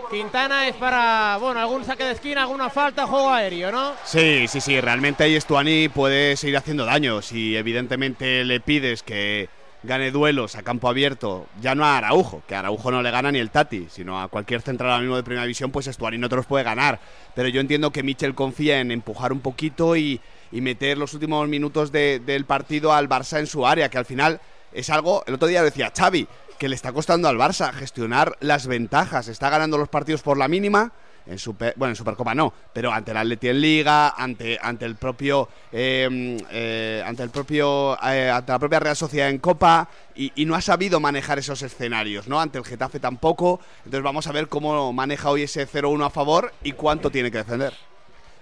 Quintana 0.09 0.67
es 0.67 0.75
para, 0.75 1.37
bueno, 1.39 1.59
algún 1.59 1.85
saque 1.85 2.03
de 2.03 2.11
esquina, 2.13 2.41
alguna 2.43 2.69
falta, 2.69 3.05
juego 3.05 3.29
aéreo, 3.29 3.71
¿no? 3.71 3.93
Sí, 4.05 4.47
sí, 4.47 4.59
sí, 4.59 4.79
realmente 4.81 5.23
ahí 5.23 5.35
Estuani 5.35 5.87
puede 5.89 6.35
seguir 6.35 6.57
haciendo 6.57 6.85
daño. 6.85 7.21
Si 7.21 7.55
evidentemente 7.55 8.43
le 8.43 8.59
pides 8.59 9.03
que 9.03 9.49
gane 9.83 10.11
duelos 10.11 10.55
a 10.55 10.63
campo 10.63 10.89
abierto, 10.89 11.47
ya 11.59 11.73
no 11.75 11.85
a 11.85 11.97
Araujo, 11.97 12.43
que 12.47 12.55
a 12.55 12.59
Araujo 12.59 12.91
no 12.91 13.01
le 13.01 13.11
gana 13.11 13.31
ni 13.31 13.39
el 13.39 13.49
Tati, 13.51 13.87
sino 13.89 14.21
a 14.21 14.27
cualquier 14.27 14.61
central 14.61 14.91
ahora 14.91 15.01
mismo 15.01 15.15
de 15.15 15.23
primera 15.23 15.43
división, 15.43 15.71
pues 15.71 15.87
Estuani 15.87 16.17
no 16.17 16.29
te 16.29 16.35
los 16.35 16.45
puede 16.45 16.63
ganar. 16.63 16.99
Pero 17.35 17.49
yo 17.49 17.61
entiendo 17.61 17.91
que 17.91 18.03
Michel 18.03 18.35
confía 18.35 18.79
en 18.79 18.91
empujar 18.91 19.31
un 19.31 19.39
poquito 19.41 19.95
y, 19.95 20.19
y 20.51 20.61
meter 20.61 20.97
los 20.97 21.13
últimos 21.13 21.47
minutos 21.47 21.91
de- 21.91 22.19
del 22.19 22.45
partido 22.45 22.93
al 22.93 23.07
Barça 23.09 23.39
en 23.39 23.47
su 23.47 23.65
área, 23.65 23.89
que 23.89 23.97
al 23.97 24.05
final 24.05 24.39
es 24.73 24.89
algo, 24.89 25.23
el 25.27 25.33
otro 25.35 25.47
día 25.47 25.59
lo 25.59 25.65
decía 25.65 25.91
Xavi, 25.95 26.27
que 26.61 26.69
le 26.69 26.75
está 26.75 26.93
costando 26.93 27.27
al 27.27 27.37
Barça 27.37 27.73
gestionar 27.73 28.37
las 28.39 28.67
ventajas. 28.67 29.27
Está 29.29 29.49
ganando 29.49 29.79
los 29.79 29.89
partidos 29.89 30.21
por 30.21 30.37
la 30.37 30.47
mínima. 30.47 30.91
En 31.25 31.39
Super, 31.39 31.73
bueno, 31.75 31.93
en 31.93 31.95
Supercopa 31.95 32.35
no, 32.35 32.53
pero 32.71 32.93
ante 32.93 33.09
el 33.09 33.17
Atleti 33.17 33.47
en 33.47 33.61
Liga, 33.61 34.09
ante, 34.09 34.59
ante 34.61 34.85
el 34.85 34.95
propio, 34.95 35.49
eh, 35.71 36.37
eh, 36.51 37.03
ante 37.03 37.23
el 37.23 37.31
propio, 37.31 37.97
eh, 38.07 38.29
ante 38.29 38.51
la 38.51 38.59
propia 38.59 38.79
Real 38.79 38.95
Sociedad 38.95 39.29
en 39.29 39.39
Copa 39.39 39.89
y, 40.13 40.45
no 40.45 40.53
ha 40.53 40.61
sabido 40.61 40.99
manejar 40.99 41.39
esos 41.39 41.63
escenarios, 41.63 42.27
¿no? 42.27 42.39
Ante 42.39 42.59
el 42.59 42.63
Getafe 42.63 42.99
tampoco. 42.99 43.59
Entonces 43.77 44.03
vamos 44.03 44.27
a 44.27 44.31
ver 44.31 44.47
cómo 44.47 44.93
maneja 44.93 45.31
hoy 45.31 45.41
ese 45.41 45.67
0-1 45.67 46.05
a 46.05 46.09
favor 46.11 46.53
y 46.61 46.73
cuánto 46.73 47.09
tiene 47.09 47.31
que 47.31 47.39
defender. 47.39 47.73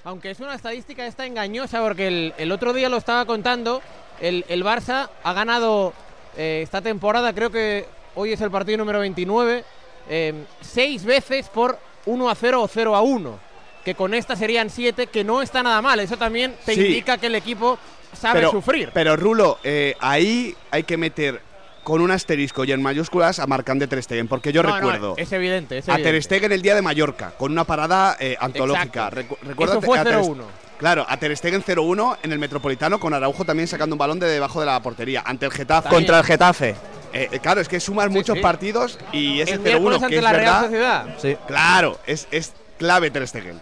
Aunque 0.03 0.32
es 0.32 0.41
una 0.41 0.55
estadística 0.55 1.07
esta 1.07 1.26
engañosa, 1.26 1.82
porque 1.82 2.34
el, 2.38 2.51
otro 2.51 2.74
día 2.74 2.89
lo 2.89 2.97
estaba 2.97 3.24
contando, 3.24 3.82
el, 4.20 4.43
el 4.49 4.65
Barça 4.65 5.09
ha 5.24 5.32
ganado 5.32 5.93
eh, 6.38 6.61
esta 6.63 6.82
temporada, 6.82 7.34
creo 7.34 7.49
que 7.49 7.86
hoy 8.20 8.34
es 8.34 8.41
el 8.41 8.51
partido 8.51 8.78
número 8.78 8.99
29, 8.99 9.63
eh, 10.09 10.34
seis 10.59 11.05
veces 11.05 11.47
por 11.47 11.80
1 12.05 12.30
a 12.30 12.36
0 12.36 12.61
o 12.61 12.67
0 12.67 12.93
a 12.95 13.01
1. 13.01 13.39
Que 13.86 13.95
con 13.95 14.13
esta 14.13 14.36
serían 14.36 14.70
siete, 14.70 15.07
que 15.07 15.24
no 15.24 15.41
está 15.41 15.63
nada 15.63 15.82
mal. 15.82 15.99
Eso 16.01 16.17
también 16.17 16.53
te 16.65 16.74
Sí. 16.76 16.86
indica 16.86 17.17
que 17.17 17.28
el 17.28 17.36
equipo 17.36 17.80
sabe 18.13 18.39
pero, 18.41 18.51
sufrir. 18.51 18.91
Pero 18.93 19.15
Rulo, 19.15 19.57
eh, 19.63 19.95
ahí 20.01 20.53
hay 20.70 20.84
que 20.84 20.97
meter 20.97 21.41
con 21.86 22.01
un 22.01 22.11
asterisco 22.11 22.65
y 22.65 22.74
en 22.74 22.82
mayúsculas 22.84 23.39
a 23.39 23.47
Marcán 23.47 23.80
de 23.80 23.88
Ter 23.88 24.03
Stegen, 24.03 24.28
porque 24.28 24.51
yo 24.51 24.61
No, 24.63 24.70
no, 24.70 24.76
recuerdo 24.76 25.13
es 25.17 25.32
evidente. 25.32 25.78
Es 25.78 25.88
a 25.88 25.95
Ter. 25.95 26.22
Stegen 26.22 26.51
el 26.51 26.61
día 26.61 26.76
de 26.76 26.82
Mallorca, 26.82 27.32
con 27.38 27.53
una 27.53 27.63
parada 27.63 28.17
eh, 28.20 28.36
antológica. 28.39 29.09
Recu- 29.11 29.38
recuérdate 29.43 29.80
Eso 29.80 29.82
fue 29.86 29.97
a 29.97 30.03
Ter- 30.03 30.15
0-1. 30.15 30.43
Claro, 30.80 31.06
a 31.08 31.18
Ter 31.18 31.36
Stegen 31.36 31.62
0-1 31.62 32.20
en 32.24 32.32
el 32.32 32.40
Metropolitano, 32.40 33.02
con 33.02 33.14
Araujo 33.14 33.44
también 33.44 33.68
sacando 33.68 33.96
un 33.96 34.00
balón 34.00 34.18
de 34.18 34.28
debajo 34.28 34.62
de 34.62 34.66
la 34.66 34.82
portería, 34.82 35.22
ante 35.26 35.46
el 35.46 35.52
Getafe. 35.52 35.90
Contra 35.90 36.20
el 36.20 36.24
Getafe. 36.24 36.70
Eh, 37.12 37.28
eh, 37.34 37.40
claro, 37.40 37.60
es 37.60 37.68
que 37.68 37.82
sumas 37.82 38.10
muchos 38.10 38.38
sí. 38.38 38.42
partidos 38.42 38.98
y 39.12 39.42
ese 39.42 39.56
El 39.56 39.60
miércoles 39.60 40.00
0-1 40.00 40.04
ante 40.04 40.08
que 40.08 40.16
es 40.18 40.24
la 40.24 40.32
Real 40.32 40.46
verdad. 40.46 40.64
Sociedad. 40.64 41.06
Sí. 41.22 41.38
Claro, 41.48 42.00
es, 42.08 42.28
es 42.32 42.54
clave 42.78 43.12
Ter 43.12 43.28
Stegen. 43.28 43.60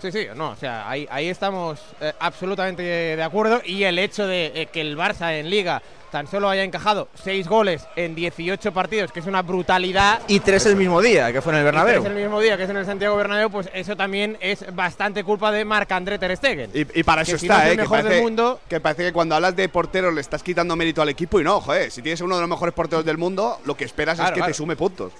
Sí, 0.00 0.12
sí, 0.12 0.26
no, 0.34 0.50
o 0.50 0.56
sea, 0.56 0.88
ahí, 0.88 1.06
ahí 1.10 1.28
estamos 1.28 1.78
eh, 2.00 2.12
absolutamente 2.20 2.82
de 2.82 3.22
acuerdo. 3.22 3.60
Y 3.64 3.82
el 3.82 3.98
hecho 3.98 4.26
de 4.26 4.52
eh, 4.54 4.66
que 4.66 4.80
el 4.80 4.96
Barça 4.96 5.32
en 5.34 5.50
Liga 5.50 5.82
tan 6.10 6.26
solo 6.26 6.48
haya 6.48 6.62
encajado 6.64 7.08
seis 7.14 7.48
goles 7.48 7.86
en 7.96 8.14
18 8.14 8.72
partidos, 8.72 9.12
que 9.12 9.20
es 9.20 9.26
una 9.26 9.42
brutalidad. 9.42 10.20
Y 10.28 10.40
tres 10.40 10.66
el 10.66 10.76
mismo 10.76 11.00
día, 11.00 11.32
que 11.32 11.40
fue 11.40 11.52
en 11.52 11.58
el 11.60 11.64
Bernabéu. 11.64 12.00
Es 12.02 12.06
el 12.06 12.14
mismo 12.14 12.40
día 12.40 12.56
que 12.56 12.64
es 12.64 12.70
en 12.70 12.76
el 12.76 12.84
Santiago 12.86 13.16
Bernabéu, 13.16 13.50
pues 13.50 13.70
eso 13.72 13.96
también 13.96 14.36
es 14.40 14.64
bastante 14.74 15.24
culpa 15.24 15.50
de 15.52 15.64
Marc-André 15.64 16.18
Ter 16.18 16.36
Stegen. 16.36 16.70
Y, 16.74 17.00
y 17.00 17.02
para 17.02 17.24
Que 17.24 17.30
eso 17.32 17.38
si 17.38 17.48
no 17.48 17.54
está, 17.54 17.66
es 17.66 17.72
el 17.72 17.80
¿eh? 17.80 17.82
Que 17.82 17.88
del 17.96 18.02
parece, 18.04 18.22
mundo. 18.22 18.60
que 18.68 18.80
parece 18.80 19.02
que 19.04 19.12
cuando 19.12 19.34
hablas 19.34 19.56
de 19.56 19.68
porteros 19.68 20.12
le 20.14 20.20
estás 20.20 20.42
quitando 20.42 20.76
mérito 20.76 21.00
al 21.02 21.08
equipo 21.08 21.40
y 21.40 21.44
no, 21.44 21.60
joder, 21.60 21.90
si 21.90 22.02
tienes 22.02 22.20
uno 22.20 22.34
de 22.36 22.40
los 22.42 22.50
mejores 22.50 22.74
porteros 22.74 23.04
del 23.04 23.18
mundo, 23.18 23.58
lo 23.64 23.76
que 23.76 23.84
esperas 23.84 24.16
Claro, 24.16 24.28
es 24.28 24.32
que 24.34 24.40
claro. 24.40 24.50
te 24.52 24.56
sume 24.56 24.76
puntos. 24.76 25.12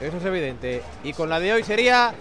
Eso 0.00 0.16
es 0.16 0.24
evidente. 0.24 0.82
Y 1.04 1.12
con 1.12 1.28
la 1.28 1.38
de 1.40 1.52
hoy 1.52 1.62
sería 1.62 2.14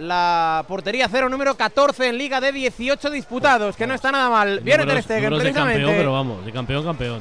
la 0.00 0.64
portería 0.66 1.08
cero 1.10 1.28
número 1.28 1.54
14 1.56 2.08
en 2.08 2.18
Liga 2.18 2.40
de 2.40 2.52
18 2.52 3.10
disputados, 3.10 3.76
que 3.76 3.86
no 3.86 3.94
está 3.94 4.10
nada 4.10 4.28
mal. 4.30 4.60
Viene 4.60 4.84
Ter 4.86 5.02
Stegen, 5.02 5.24
números 5.24 5.38
de 5.38 5.44
precisamente. 5.50 5.80
campeón, 5.80 5.98
pero 5.98 6.12
vamos, 6.12 6.44
de 6.44 6.52
campeón, 6.52 6.84
campeón. 6.84 7.20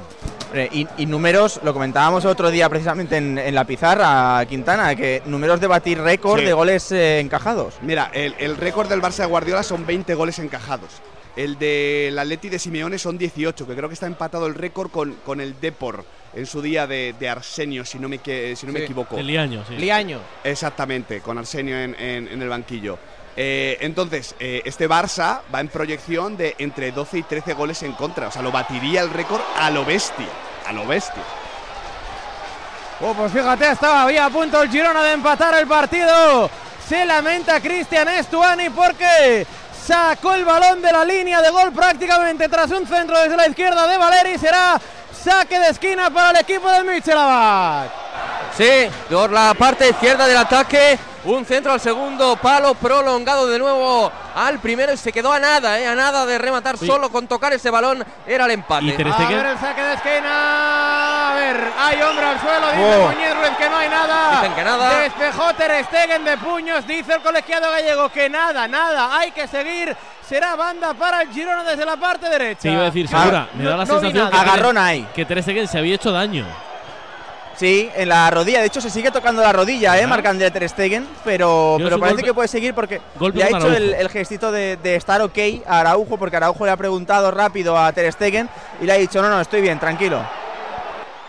Eh, 0.53 0.67
y, 0.71 0.87
y 0.97 1.05
números, 1.05 1.59
lo 1.63 1.73
comentábamos 1.73 2.23
el 2.25 2.31
otro 2.31 2.49
día 2.49 2.67
precisamente 2.69 3.17
en, 3.17 3.37
en 3.37 3.53
la 3.53 3.65
pizarra, 3.65 4.43
Quintana, 4.47 4.95
que 4.95 5.21
números 5.25 5.59
de 5.59 5.67
batir 5.67 5.99
récord 6.01 6.39
Sí. 6.39 6.45
de 6.45 6.53
goles 6.53 6.91
eh, 6.91 7.19
encajados. 7.19 7.75
Mira, 7.81 8.09
el, 8.13 8.33
el 8.39 8.57
récord 8.57 8.87
del 8.89 9.01
Barça 9.01 9.17
de 9.17 9.25
Guardiola 9.27 9.61
son 9.63 9.85
20 9.85 10.15
goles 10.15 10.39
encajados. 10.39 10.89
El 11.35 11.59
del 11.59 12.17
Atleti 12.17 12.49
de 12.49 12.57
Simeone 12.59 12.97
son 12.97 13.17
18, 13.17 13.67
que 13.67 13.75
creo 13.75 13.87
que 13.87 13.93
está 13.93 14.07
empatado 14.07 14.47
el 14.47 14.55
récord 14.55 14.89
con, 14.89 15.13
con 15.25 15.39
el 15.39 15.59
Depor 15.61 16.03
en 16.33 16.45
su 16.45 16.61
día 16.61 16.85
de, 16.87 17.13
de 17.19 17.29
Arsenio, 17.29 17.83
si 17.85 17.97
no 17.99 18.07
me, 18.09 18.19
que- 18.19 18.55
si 18.55 18.65
no 18.65 18.73
me 18.73 18.79
equivoco. 18.83 19.17
El 19.17 19.27
Liaño, 19.27 19.63
sí. 19.67 19.75
Liaño. 19.77 20.19
Exactamente, 20.43 21.21
con 21.21 21.37
Arsenio 21.37 21.77
en, 21.77 21.95
en- 21.99 22.27
en 22.27 22.41
el 22.41 22.49
banquillo. 22.49 22.97
Eh, 23.35 23.77
entonces, 23.81 24.35
eh, 24.39 24.61
este 24.65 24.89
Barça 24.89 25.39
va 25.53 25.59
en 25.61 25.69
proyección 25.69 26.35
de 26.35 26.55
entre 26.59 26.91
12 26.91 27.19
y 27.19 27.23
13 27.23 27.53
goles 27.53 27.81
en 27.83 27.93
contra. 27.93 28.27
O 28.27 28.31
sea, 28.31 28.41
lo 28.41 28.51
batiría 28.51 29.01
el 29.01 29.09
récord 29.11 29.41
a 29.57 29.69
lo 29.69 29.85
bestia. 29.85 30.27
A 30.67 30.73
lo 30.73 30.85
bestia. 30.85 31.23
Oh, 33.01 33.13
pues 33.13 33.31
fíjate, 33.31 33.71
estaba 33.71 34.05
ahí 34.05 34.17
a 34.17 34.29
punto 34.29 34.61
el 34.61 34.69
Girona 34.69 35.01
de 35.03 35.13
empatar 35.13 35.55
el 35.55 35.67
partido. 35.67 36.49
Se 36.87 37.05
lamenta 37.05 37.61
Cristian 37.61 38.09
Estuani 38.09 38.69
porque 38.71 39.47
sacó 39.85 40.33
el 40.33 40.43
balón 40.43 40.81
de 40.81 40.91
la 40.91 41.05
línea 41.05 41.41
de 41.41 41.49
gol 41.49 41.71
prácticamente 41.71 42.49
tras 42.49 42.69
un 42.71 42.85
centro 42.85 43.17
desde 43.19 43.37
la 43.37 43.47
izquierda 43.47 43.87
de 43.87 43.97
Valeri. 43.97 44.37
Será 44.37 44.79
saque 45.19 45.59
de 45.59 45.69
esquina 45.69 46.09
para 46.09 46.31
el 46.31 46.37
equipo 46.37 46.69
de 46.71 46.83
Michel 46.83 47.17
Abad. 47.17 47.85
Sí, 48.57 48.89
por 49.09 49.29
la 49.31 49.53
parte 49.53 49.89
izquierda 49.89 50.25
del 50.27 50.37
ataque. 50.37 50.97
Un 51.25 51.45
centro 51.45 51.73
al 51.73 51.81
segundo 51.81 52.37
palo 52.37 52.73
prolongado 52.75 53.45
de 53.45 53.59
nuevo 53.59 54.09
al 54.35 54.57
primero 54.59 54.93
y 54.93 54.97
se 54.97 55.11
quedó 55.11 55.33
a 55.33 55.37
nada, 55.39 55.77
¿eh? 55.77 55.85
a 55.85 55.93
nada 55.93 56.25
de 56.25 56.37
rematar 56.37 56.77
Sí. 56.77 56.87
solo 56.87 57.09
con 57.11 57.27
tocar 57.27 57.51
ese 57.51 57.69
balón 57.69 58.05
era 58.25 58.45
el 58.45 58.51
empate. 58.51 58.85
Y 58.85 58.93
A 58.93 58.97
ver 58.97 59.45
el 59.47 59.59
saque 59.59 59.81
de 59.83 59.93
esquina. 59.95 61.31
A 61.31 61.35
ver, 61.35 61.71
hay 61.77 62.01
hombre 62.01 62.25
al 62.25 62.39
suelo. 62.39 62.67
Dice 62.71 62.95
Oh. 62.95 63.07
Muñiz 63.11 63.35
Ruiz 63.35 63.57
que 63.57 63.69
no 63.69 63.77
hay 63.77 63.89
nada. 63.89 64.39
Dicen 64.39 64.55
que 64.55 64.63
nada. 64.63 64.99
Despejó 65.01 65.53
Ter 65.55 65.83
Stegen 65.85 66.23
de 66.23 66.37
puños. 66.37 66.87
Dice 66.87 67.13
el 67.15 67.21
colegiado 67.21 67.69
gallego 67.69 68.09
que 68.09 68.29
nada, 68.29 68.67
nada. 68.69 69.17
Hay 69.17 69.31
que 69.31 69.45
seguir. 69.47 69.95
Será 70.29 70.55
banda 70.55 70.93
para 70.93 71.23
el 71.23 71.29
Girona 71.29 71.63
desde 71.63 71.83
la 71.85 71.97
parte 71.97 72.29
derecha. 72.29 72.61
Te 72.61 72.71
iba 72.71 72.81
a 72.83 72.85
decir, 72.85 73.07
Ah, 73.11 73.19
segura, 73.19 73.47
me 73.55 73.63
da 73.63 73.71
la 73.77 73.85
no- 73.85 73.93
no 73.95 73.99
sensación 73.99 74.29
Agarrón 74.33 74.77
ahí. 74.77 75.07
que 75.15 75.25
Ter 75.25 75.41
Stegen 75.41 75.67
se 75.67 75.79
había 75.79 75.95
hecho 75.95 76.11
daño. 76.11 76.45
Sí, 77.55 77.89
en 77.95 78.07
la 78.07 78.29
rodilla. 78.29 78.59
De 78.61 78.67
hecho, 78.67 78.79
se 78.79 78.89
sigue 78.89 79.11
tocando 79.11 79.41
la 79.41 79.51
rodilla, 79.51 79.97
¿eh? 79.97 80.01
Ajá. 80.01 80.07
Marc-André 80.07 80.49
Ter 80.51 80.69
Stegen. 80.69 81.05
Pero, 81.25 81.77
Yo 81.79 81.85
pero 81.85 81.95
su 81.95 81.99
parece 81.99 82.15
golpe- 82.21 82.25
que 82.25 82.33
puede 82.33 82.47
seguir 82.47 82.73
porque 82.75 83.01
le 83.33 83.43
ha 83.43 83.47
hecho 83.47 83.73
el, 83.73 84.09
gestito 84.09 84.51
de, 84.51 84.77
de 84.77 84.95
estar 84.95 85.19
ok 85.21 85.37
a 85.67 85.79
Araujo, 85.79 86.17
porque 86.17 86.37
Araujo 86.37 86.63
le 86.65 86.71
ha 86.71 86.77
preguntado 86.77 87.31
rápido 87.31 87.77
a 87.77 87.91
Ter 87.91 88.09
Stegen 88.13 88.47
y 88.79 88.85
le 88.85 88.93
ha 88.93 88.95
dicho, 88.97 89.21
no, 89.21 89.29
no, 89.29 89.41
estoy 89.41 89.59
bien, 89.61 89.77
tranquilo. 89.79 90.21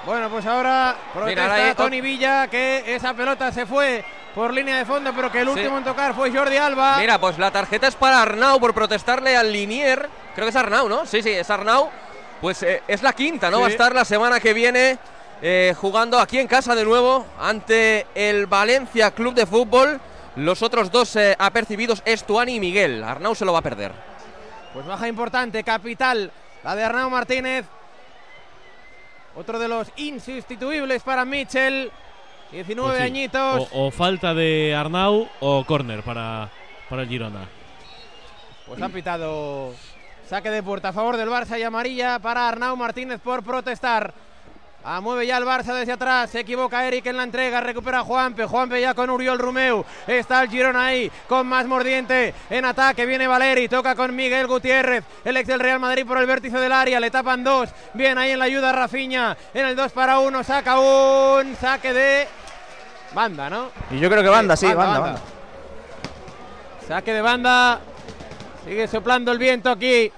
Bueno, 0.06 0.28
pues 0.30 0.46
ahora 0.46 0.94
protesta 1.12 1.42
Mira, 1.42 1.54
ahí- 1.54 1.74
Tony 1.74 2.00
Villa 2.00 2.46
que 2.48 2.94
esa 2.94 3.12
pelota 3.14 3.50
se 3.50 3.66
fue 3.66 4.04
por 4.34 4.52
línea 4.54 4.78
de 4.78 4.84
fondo, 4.84 5.12
pero 5.14 5.30
que 5.30 5.40
el 5.40 5.46
Sí. 5.48 5.52
último 5.54 5.78
en 5.78 5.84
tocar 5.84 6.14
fue 6.14 6.30
Jordi 6.32 6.56
Alba. 6.56 6.98
Mira, 6.98 7.18
pues 7.18 7.38
la 7.38 7.50
tarjeta 7.50 7.88
es 7.88 7.94
para 7.96 8.22
Arnau 8.22 8.60
por 8.60 8.72
protestarle 8.74 9.36
al 9.36 9.52
Linier. 9.52 10.08
Creo 10.34 10.46
que 10.46 10.50
es 10.50 10.56
Arnau, 10.56 10.88
¿no? 10.88 11.04
Sí, 11.06 11.22
sí, 11.22 11.30
es 11.30 11.50
Arnau. 11.50 11.90
Pues 12.40 12.62
eh, 12.62 12.82
es 12.88 13.02
la 13.02 13.12
quinta, 13.12 13.50
¿no? 13.50 13.56
Sí. 13.58 13.62
Va 13.62 13.68
a 13.68 13.70
estar 13.70 13.94
la 13.94 14.04
semana 14.04 14.40
que 14.40 14.54
viene 14.54 14.98
eh, 15.42 15.74
jugando 15.78 16.18
aquí 16.18 16.38
en 16.38 16.46
casa 16.46 16.74
de 16.74 16.84
nuevo 16.84 17.26
ante 17.40 18.06
el 18.14 18.46
Valencia 18.46 19.10
Club 19.10 19.34
de 19.34 19.46
Fútbol. 19.46 20.00
Los 20.36 20.62
otros 20.62 20.90
dos 20.90 21.16
eh, 21.16 21.34
apercibidos 21.38 22.02
es 22.04 22.24
Tuani 22.24 22.54
y 22.54 22.60
Miguel. 22.60 23.02
Arnau 23.02 23.34
se 23.34 23.44
lo 23.44 23.52
va 23.52 23.58
a 23.58 23.62
perder. 23.62 23.92
Pues 24.72 24.86
baja 24.86 25.08
importante, 25.08 25.64
capital, 25.64 26.30
la 26.62 26.76
de 26.76 26.84
Arnau 26.84 27.10
Martínez. 27.10 27.66
Otro 29.36 29.58
de 29.58 29.68
los 29.68 29.88
insustituibles 29.96 31.02
para 31.02 31.24
Mitchell. 31.24 31.90
19 32.52 32.88
Pues 32.90 32.98
sí. 32.98 33.04
añitos. 33.06 33.68
O, 33.72 33.86
o 33.86 33.90
falta 33.90 34.34
de 34.34 34.74
Arnau 34.74 35.28
o 35.40 35.64
córner 35.64 36.02
para, 36.02 36.48
para 36.88 37.02
el 37.02 37.08
Girona. 37.08 37.46
Pues 38.66 38.80
ha 38.82 38.88
pitado 38.88 39.72
saque 40.28 40.50
de 40.50 40.62
puerta 40.62 40.90
a 40.90 40.92
favor 40.92 41.16
del 41.16 41.28
Barça 41.28 41.58
y 41.58 41.62
amarilla 41.62 42.18
para 42.20 42.48
Arnau 42.48 42.76
Martínez 42.76 43.20
por 43.20 43.42
protestar. 43.42 44.14
Ah, 44.82 45.00
mueve 45.02 45.26
ya 45.26 45.36
el 45.36 45.44
Barça 45.44 45.74
desde 45.74 45.92
atrás. 45.92 46.30
Se 46.30 46.40
equivoca 46.40 46.86
Eric 46.86 47.04
en 47.04 47.18
la 47.18 47.24
entrega. 47.24 47.60
Recupera 47.60 48.00
Juanpe. 48.00 48.46
Juanpe 48.46 48.80
ya 48.80 48.94
con 48.94 49.10
Uriol 49.10 49.38
Rumeu. 49.38 49.84
Está 50.06 50.42
el 50.42 50.48
Girona 50.48 50.86
ahí 50.86 51.10
con 51.28 51.46
más 51.46 51.66
mordiente. 51.66 52.32
En 52.48 52.64
ataque 52.64 53.04
viene 53.04 53.26
Valeri. 53.26 53.68
Toca 53.68 53.94
con 53.94 54.16
Miguel 54.16 54.46
Gutiérrez. 54.46 55.04
El 55.22 55.36
ex 55.36 55.48
del 55.48 55.60
Real 55.60 55.80
Madrid 55.80 56.06
por 56.06 56.16
el 56.16 56.24
vértice 56.26 56.56
del 56.58 56.72
área. 56.72 56.98
Le 56.98 57.10
tapan 57.10 57.44
dos. 57.44 57.68
Bien 57.92 58.16
ahí 58.16 58.30
en 58.30 58.38
la 58.38 58.46
ayuda 58.46 58.72
Rafiña. 58.72 59.36
En 59.52 59.66
el 59.66 59.76
2 59.76 59.92
para 59.92 60.18
1. 60.20 60.44
Saca 60.44 60.78
un 60.80 61.54
saque 61.56 61.92
de 61.92 62.26
banda, 63.14 63.50
¿no? 63.50 63.70
Y 63.90 63.98
yo 63.98 64.08
creo 64.10 64.22
que 64.22 64.28
banda, 64.28 64.56
sí, 64.56 64.66
banda, 64.66 64.98
banda. 64.98 65.20
Saque 66.86 67.12
de 67.12 67.22
banda. 67.22 67.80
Sigue 68.64 68.88
soplando 68.88 69.32
el 69.32 69.38
viento 69.38 69.70
aquí. 69.70 70.12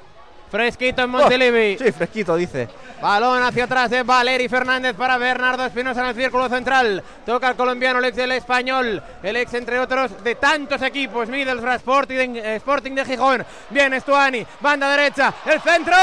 Fresquito 0.51 1.03
en 1.03 1.11
Montelivi. 1.11 1.77
Oh, 1.81 1.85
sí, 1.85 1.93
fresquito, 1.93 2.37
dice. 2.37 2.69
Balón 3.03 3.43
hacia 3.43 3.65
atrás 3.65 3.91
de 3.91 4.05
Valeri 4.05 4.49
Fernández 4.49 4.95
para 4.95 5.19
Bernardo 5.19 5.67
Espinosa 5.67 6.03
en 6.03 6.07
el 6.07 6.15
círculo 6.15 6.49
central. 6.49 7.03
Toca 7.27 7.49
el 7.49 7.57
colombiano, 7.57 7.99
el 7.99 8.05
ex 8.05 8.17
del 8.17 8.31
español. 8.31 9.03
El 9.25 9.37
ex, 9.37 9.53
entre 9.55 9.81
otros, 9.81 10.23
de 10.23 10.37
tantos 10.37 10.81
equipos. 10.83 11.29
Middlesbrough 11.29 11.75
Sporting, 11.75 12.37
Sporting 12.37 12.93
de 12.93 13.05
Gijón. 13.05 13.45
Bien, 13.71 13.93
Estuani. 13.93 14.47
Banda 14.61 14.89
derecha. 14.89 15.35
El 15.47 15.61
centro. 15.61 15.97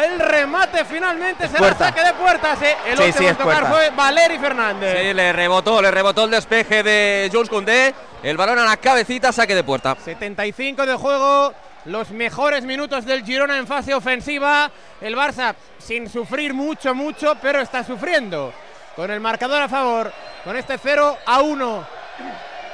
El 0.00 0.18
remate 0.20 0.84
finalmente 0.84 1.46
será 1.48 1.58
puerta. 1.60 1.86
saque 1.86 2.04
de 2.04 2.12
puertas. 2.12 2.60
eh. 2.62 2.76
El 2.86 2.98
Sí, 2.98 3.04
último 3.04 3.18
sí, 3.18 3.26
en 3.26 3.36
tocar 3.36 3.60
puerta. 3.60 3.70
fue 3.72 3.90
Valeri 3.96 4.38
Fernández. 4.38 4.98
Sí, 5.00 5.14
le 5.14 5.32
rebotó, 5.32 5.80
le 5.80 5.90
rebotó 5.90 6.24
el 6.24 6.30
despeje 6.30 6.82
de 6.82 7.30
Jules 7.32 7.48
Koundé. 7.48 7.94
El 8.22 8.36
balón 8.36 8.58
a 8.58 8.66
la 8.66 8.76
cabecita, 8.76 9.32
saque 9.32 9.54
de 9.54 9.64
puerta. 9.64 9.96
75 10.04 10.84
de 10.84 10.94
juego, 10.94 11.54
los 11.86 12.10
mejores 12.10 12.64
minutos 12.64 13.04
del 13.04 13.24
Girona 13.24 13.56
en 13.58 13.66
fase 13.66 13.94
ofensiva. 13.94 14.70
El 15.00 15.16
Barça 15.16 15.54
sin 15.78 16.08
sufrir 16.08 16.54
mucho, 16.54 16.94
mucho, 16.94 17.36
pero 17.40 17.60
está 17.60 17.84
sufriendo. 17.84 18.52
Con 18.96 19.10
el 19.10 19.20
marcador 19.20 19.62
a 19.62 19.68
favor, 19.68 20.12
con 20.44 20.56
este 20.56 20.76
0 20.76 21.18
a 21.24 21.40
1. 21.42 21.86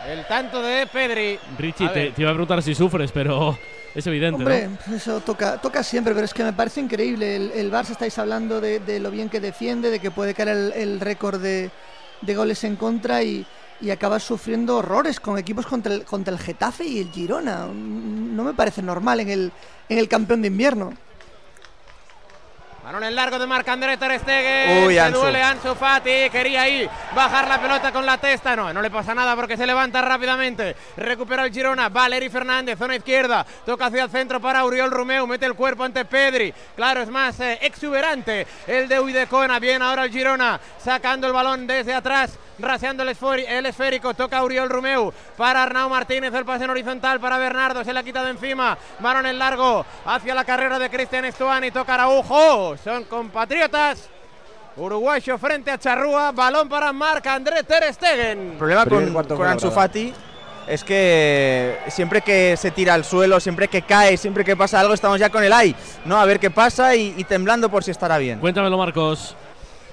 El 0.09 0.27
tanto 0.27 0.63
de 0.63 0.87
Pedri. 0.87 1.39
Richie, 1.59 1.89
te, 1.89 2.13
iba 2.17 2.31
a 2.31 2.33
preguntar 2.33 2.63
si 2.63 2.75
sufres, 2.75 3.13
pero 3.13 3.59
es 3.95 4.07
evidente, 4.07 4.39
Hombre, 4.43 4.69
¿no? 4.87 4.97
eso 4.97 5.21
toca, 5.21 5.61
toca 5.61 5.83
siempre, 5.83 6.15
pero 6.15 6.25
es 6.25 6.35
que 6.35 6.45
me 6.45 6.53
parece 6.53 6.81
increíble. 6.81 7.37
El, 7.37 7.53
el 7.53 7.73
Barça 7.73 7.91
estáis 7.91 8.19
hablando 8.19 8.61
de, 8.61 8.81
de 8.81 9.01
lo 9.01 9.11
bien 9.11 9.29
que 9.29 9.41
defiende, 9.41 9.91
de 9.91 10.01
que 10.01 10.11
puede 10.11 10.35
caer 10.35 10.49
el, 10.49 10.73
el 10.73 11.01
récord 11.01 11.41
de, 11.41 11.71
de 12.23 12.35
goles 12.35 12.63
en 12.65 12.77
contra 12.77 13.23
y, 13.23 13.47
y 13.81 13.91
acabas 13.91 14.23
sufriendo 14.23 14.79
horrores 14.79 15.21
con 15.21 15.39
equipos 15.39 15.67
contra 15.67 15.95
el, 15.95 16.05
contra 16.05 16.33
el 16.33 16.41
Getafe 16.41 16.85
y 16.85 17.01
el 17.01 17.11
Girona. 17.11 17.67
No 17.67 18.45
me 18.45 18.55
parece 18.55 18.83
normal 18.83 19.21
en 19.21 19.31
el, 19.31 19.53
en 19.89 19.99
el 19.99 20.09
campeón 20.09 20.43
de 20.43 20.49
invierno. 20.49 20.95
Balón 22.87 23.03
en 23.03 23.17
largo 23.17 23.37
de 23.41 23.49
Marc 23.49 23.67
André 23.67 23.97
Ter 23.97 24.17
Stegen. 24.21 24.87
Uy, 24.87 24.95
Se 24.95 25.01
Ansu. 25.01 25.19
duele 25.19 25.43
Ansu 25.43 25.75
Fati. 25.75 26.31
Quería 26.31 26.63
ahí 26.63 26.89
bajar 27.17 27.49
la 27.49 27.61
pelota 27.61 27.91
con 27.91 28.07
la 28.07 28.17
testa. 28.17 28.55
No, 28.55 28.73
no 28.73 28.81
le 28.81 28.93
pasa 28.93 29.13
nada 29.13 29.35
porque 29.35 29.57
se 29.57 29.67
levanta 29.67 30.01
rápidamente. 30.03 30.77
Recupera 30.97 31.45
el 31.47 31.53
Girona. 31.53 31.89
Valeri 31.89 32.29
Fernández, 32.29 32.79
zona 32.79 32.95
izquierda. 32.95 33.45
Toca 33.65 33.87
hacia 33.87 34.05
el 34.05 34.11
centro 34.11 34.41
para 34.41 34.65
Uriol 34.65 34.93
Romeu. 34.93 35.27
Mete 35.27 35.47
el 35.47 35.55
cuerpo 35.55 35.83
ante 35.83 36.05
Pedri. 36.05 36.55
Claro, 36.77 37.03
es 37.03 37.09
más 37.09 37.41
eh, 37.41 37.59
exuberante 37.63 38.47
el 38.69 38.87
de 38.87 39.01
Uidecona. 39.01 39.59
Bien, 39.59 39.83
ahora 39.83 40.05
el 40.05 40.13
Girona 40.13 40.61
sacando 40.79 41.27
el 41.27 41.33
balón 41.33 41.67
desde 41.67 41.93
atrás. 41.93 42.39
Raseando 42.59 43.03
el 43.03 43.67
esférico, 43.67 44.15
toca 44.15 44.43
Uriol 44.43 44.71
Romeu 44.71 45.13
para 45.37 45.63
Arnau 45.63 45.91
Martínez, 45.91 46.33
el 46.33 46.47
pase 46.47 46.65
en 46.65 46.71
horizontal 46.71 47.21
para 47.21 47.37
Bernardo, 47.37 47.85
se 47.85 47.93
la 47.93 48.03
quita 48.03 48.25
de 48.25 48.31
encima, 48.31 48.79
balón 48.99 49.27
en 49.27 49.39
largo 49.39 49.85
hacia 50.07 50.35
la 50.35 50.43
carrera 50.43 50.79
de 50.79 50.89
Cristian 50.89 51.27
Estuani, 51.27 51.71
toca 51.71 51.93
Araujo, 51.93 52.76
son 52.83 53.05
compatriotas. 53.05 54.09
Uruguayo 54.77 55.39
frente 55.39 55.71
a 55.71 55.79
Charrúa, 55.79 56.33
balón 56.33 56.69
para 56.69 56.93
Marc 56.93 57.27
André 57.27 57.63
Ter 57.63 57.93
Stegen. 57.95 58.53
El 58.53 58.59
problema 58.59 58.85
Primer 58.85 59.13
con, 59.13 59.37
con 59.39 59.47
Ansu. 59.47 59.71
Fati 59.71 60.13
es 60.67 60.85
que 60.85 61.79
siempre 61.89 62.21
que 62.21 62.57
se 62.57 62.71
tira 62.73 62.93
al 62.93 63.05
suelo, 63.05 63.41
siempre 63.41 63.69
que 63.69 63.83
cae, 63.83 64.17
siempre 64.17 64.45
que 64.45 64.57
pasa 64.57 64.81
algo, 64.81 64.93
estamos 64.93 65.19
ya 65.19 65.31
con 65.31 65.43
el 65.43 65.53
ay, 65.53 65.75
¿no? 66.05 66.19
A 66.21 66.25
ver 66.27 66.39
qué 66.39 66.51
pasa 66.51 66.95
y, 66.95 67.15
y 67.17 67.25
temblando 67.25 67.71
por 67.71 67.85
si 67.85 67.91
estará 67.91 68.19
bien. 68.19 68.39
Cuéntamelo, 68.39 68.77
Marcos. 68.77 69.35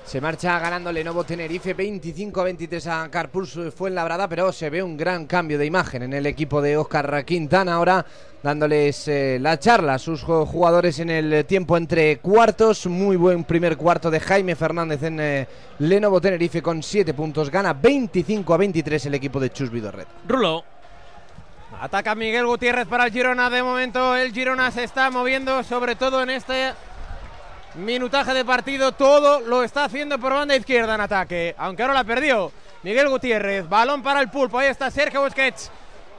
Se 0.05 0.21
marcha 0.21 0.59
ganando 0.59 0.91
Lenovo 0.91 1.23
Tenerife 1.23 1.73
25 1.73 2.41
a 2.41 2.43
23 2.43 2.87
a 2.87 3.09
Carpus 3.09 3.57
Fuenlabrada, 3.75 4.27
pero 4.27 4.51
se 4.51 4.69
ve 4.69 4.83
un 4.83 4.95
gran 4.95 5.25
cambio 5.25 5.57
de 5.57 5.65
imagen 5.65 6.03
en 6.03 6.13
el 6.13 6.25
equipo 6.27 6.61
de 6.61 6.77
Oscar 6.77 7.25
Quintana 7.25 7.73
ahora 7.75 8.05
dándoles 8.43 9.07
eh, 9.07 9.37
la 9.41 9.57
charla 9.57 9.95
a 9.95 9.99
sus 9.99 10.23
ju- 10.23 10.45
jugadores 10.45 10.99
en 10.99 11.09
el 11.09 11.45
tiempo 11.45 11.77
entre 11.77 12.17
cuartos. 12.17 12.85
Muy 12.85 13.15
buen 13.15 13.43
primer 13.45 13.75
cuarto 13.77 14.11
de 14.11 14.19
Jaime 14.19 14.55
Fernández 14.55 15.01
en 15.03 15.19
eh, 15.19 15.47
Lenovo 15.79 16.21
Tenerife 16.21 16.61
con 16.61 16.83
7 16.83 17.13
puntos. 17.15 17.49
Gana 17.49 17.73
25 17.73 18.53
a 18.53 18.57
23 18.57 19.05
el 19.07 19.15
equipo 19.15 19.39
de 19.39 19.49
Chus 19.51 19.71
Vidorret. 19.71 20.07
Rulo. 20.27 20.63
Ataca 21.81 22.13
Miguel 22.13 22.45
Gutiérrez 22.45 22.87
para 22.87 23.05
el 23.05 23.11
Girona. 23.11 23.49
De 23.49 23.63
momento 23.63 24.15
el 24.15 24.31
Girona 24.31 24.69
se 24.69 24.83
está 24.83 25.09
moviendo, 25.09 25.63
sobre 25.63 25.95
todo 25.95 26.21
en 26.21 26.29
este 26.29 26.73
minutaje 27.75 28.33
de 28.33 28.45
partido. 28.45 28.91
Todo 28.91 29.39
lo 29.41 29.63
está 29.63 29.85
haciendo 29.85 30.19
por 30.19 30.33
banda 30.33 30.55
izquierda 30.55 30.95
en 30.95 31.01
ataque, 31.01 31.55
aunque 31.57 31.83
ahora 31.83 31.93
la 31.93 32.03
perdió. 32.03 32.51
Miguel 32.83 33.09
Gutiérrez, 33.09 33.67
balón 33.67 34.03
para 34.03 34.19
el 34.19 34.29
pulpo. 34.29 34.59
Ahí 34.59 34.67
está 34.67 34.91
Sergio 34.91 35.21
Busquets. 35.21 35.71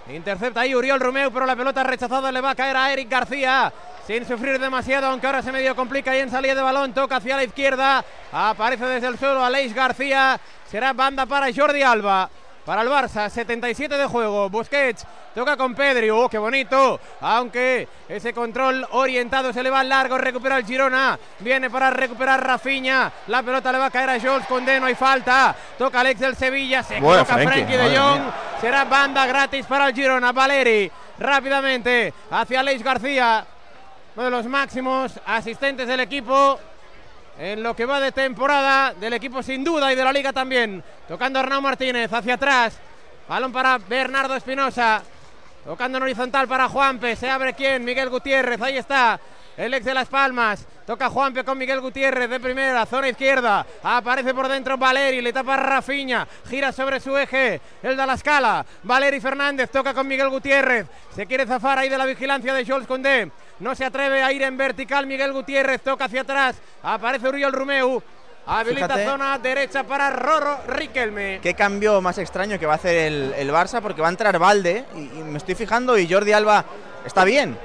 Intercepta 0.09 0.61
ahí 0.61 0.75
Uriol 0.75 1.01
Romeu, 1.01 1.31
pero 1.31 1.47
la 1.47 1.57
pelota 1.57 1.83
rechazada 1.83 2.31
le 2.31 2.41
va 2.41 2.51
a 2.51 2.55
caer 2.55 2.77
a 2.77 2.93
Eric 2.93 3.09
García. 3.09 3.73
Sin 4.07 4.27
sufrir 4.27 4.59
demasiado, 4.59 5.07
aunque 5.07 5.27
ahora 5.27 5.43
se 5.43 5.51
medio 5.51 5.75
complica 5.75 6.15
y 6.15 6.21
en 6.21 6.31
salida 6.31 6.55
de 6.55 6.63
balón 6.63 6.93
toca 6.93 7.17
hacia 7.17 7.37
la 7.37 7.45
izquierda. 7.45 8.05
Aparece 8.31 8.85
desde 8.85 9.07
el 9.07 9.19
suelo 9.19 9.43
Aleix 9.43 9.75
García. 9.75 10.39
Será 10.71 10.93
banda 10.93 11.25
para 11.25 11.53
Jordi 11.55 11.83
Alba. 11.83 12.29
Para 12.65 12.81
el 12.81 12.89
Barça, 12.89 13.29
77 13.29 13.99
de 13.99 14.07
juego. 14.07 14.49
Busquets 14.49 15.07
toca 15.35 15.55
con 15.57 15.75
Pedri. 15.75 16.09
¡Oh, 16.09 16.31
qué 16.31 16.39
bonito! 16.39 16.99
Aunque 17.21 17.87
ese 18.09 18.33
control 18.33 18.87
orientado 18.93 19.53
se 19.53 19.63
le 19.63 19.69
va 19.69 19.85
largo. 19.85 20.17
Recupera 20.17 20.57
el 20.57 20.65
Girona. 20.65 21.19
Viene 21.41 21.69
para 21.69 21.91
recuperar 21.91 22.43
Rafiña. 22.43 23.13
La 23.27 23.43
pelota 23.43 23.71
le 23.71 23.79
va 23.79 23.87
a 23.87 23.91
caer 23.91 24.09
a 24.09 24.21
Jules 24.21 24.47
Condé. 24.47 24.81
No 24.81 24.87
hay 24.87 24.95
falta. 24.95 25.55
Toca 25.77 26.01
Alex 26.01 26.21
del 26.21 26.37
Sevilla. 26.37 26.83
Se 26.83 27.01
Bueno, 27.01 27.27
Frenkie, 27.27 27.47
Frenkie 27.47 27.77
de 27.77 27.99
Jong. 27.99 28.23
Será 28.63 28.85
banda 28.85 29.27
gratis 29.27 29.67
para 29.67 29.89
el 29.89 29.95
Girona. 29.95 30.33
Valeri 30.33 30.91
rápidamente 31.19 32.15
hacia 32.31 32.61
Aleix 32.61 32.83
García. 32.83 33.47
Uno 34.17 34.25
de 34.25 34.31
los 34.31 34.47
máximos 34.47 35.21
asistentes 35.27 35.87
del 35.87 36.01
equipo 36.01 36.59
en 37.39 37.63
lo 37.63 37.75
que 37.75 37.87
va 37.87 38.01
de 38.01 38.13
temporada 38.13 38.95
del 38.95 39.15
equipo 39.15 39.43
sin 39.43 39.65
duda 39.65 39.93
y 39.93 39.97
de 39.97 40.05
la 40.05 40.13
liga 40.13 40.33
también. 40.33 40.83
Tocando 41.09 41.39
Arnau 41.39 41.61
Martínez 41.61 42.13
hacia 42.13 42.35
atrás. 42.35 42.79
Balón 43.29 43.53
para 43.53 43.79
Bernardo 43.79 44.37
Espinosa. 44.37 45.03
Tocando 45.65 45.99
en 45.99 46.05
horizontal 46.05 46.47
para 46.47 46.69
Juanpe. 46.69 47.17
Se 47.17 47.29
abre 47.29 47.55
quién? 47.55 47.85
Miguel 47.85 48.11
Gutiérrez. 48.11 48.61
Ahí 48.61 48.77
está. 48.77 49.19
El 49.57 49.73
ex 49.75 49.85
de 49.85 49.95
Las 49.95 50.09
Palmas. 50.09 50.67
Toca 50.87 51.09
Juanpe 51.09 51.43
con 51.43 51.57
Miguel 51.57 51.81
Gutiérrez 51.81 52.29
de 52.29 52.39
primera. 52.39 52.85
Zona 52.87 53.09
izquierda. 53.09 53.67
Aparece 53.83 54.35
por 54.35 54.47
dentro 54.47 54.77
Valeri. 54.77 55.23
Le 55.23 55.33
tapa 55.33 55.57
Rafiña. 55.57 56.29
Gira 56.49 56.71
sobre 56.71 57.01
su 57.01 57.17
eje. 57.17 57.61
El 57.83 57.97
de 57.97 58.07
la 58.07 58.15
escala. 58.15 58.65
Valeri 58.83 59.21
Fernández. 59.21 59.71
Toca 59.71 59.95
con 59.95 60.07
Miguel 60.07 60.29
Gutiérrez. 60.29 60.87
Se 61.15 61.27
quiere 61.27 61.47
zafar 61.47 61.79
ahí 61.79 61.89
de 61.89 61.99
la 61.99 62.07
vigilancia 62.07 62.53
de 62.53 62.67
Jules 62.67 62.87
Condé. 62.87 63.31
No 63.61 63.75
se 63.75 63.85
atreve 63.85 64.23
a 64.23 64.33
ir 64.33 64.43
en 64.43 64.57
vertical 64.57 65.07
Miguel 65.07 65.33
Gutiérrez. 65.33 65.81
Toca 65.83 66.07
hacia 66.07 66.23
atrás. 66.23 66.57
Aparece 66.83 67.29
Uriol 67.29 67.53
Rumeu. 67.53 68.03
Habilita 68.47 68.89
Fíjate. 68.89 69.07
zona 69.07 69.39
derecha 69.39 69.85
para 69.85 70.11
Roro 70.11 70.61
Riquelme. 70.67 71.41
Qué 71.43 71.55
cambio 71.55 72.01
más 72.03 72.19
extraño 72.19 72.59
que 72.59 72.67
va 72.67 72.75
a 72.75 72.77
hacer 72.77 72.95
el, 72.95 73.35
el 73.39 73.51
Barça 73.51 73.81
porque 73.81 74.03
va 74.03 74.09
a 74.09 74.11
entrar 74.11 74.39
Valde 74.39 74.85
y, 74.95 74.99
y 74.99 75.23
me 75.23 75.39
estoy 75.39 75.55
fijando 75.55 75.97
y 75.97 76.07
Jordi 76.13 76.33
Alba 76.33 76.65
está 77.07 77.25
bien. 77.25 77.57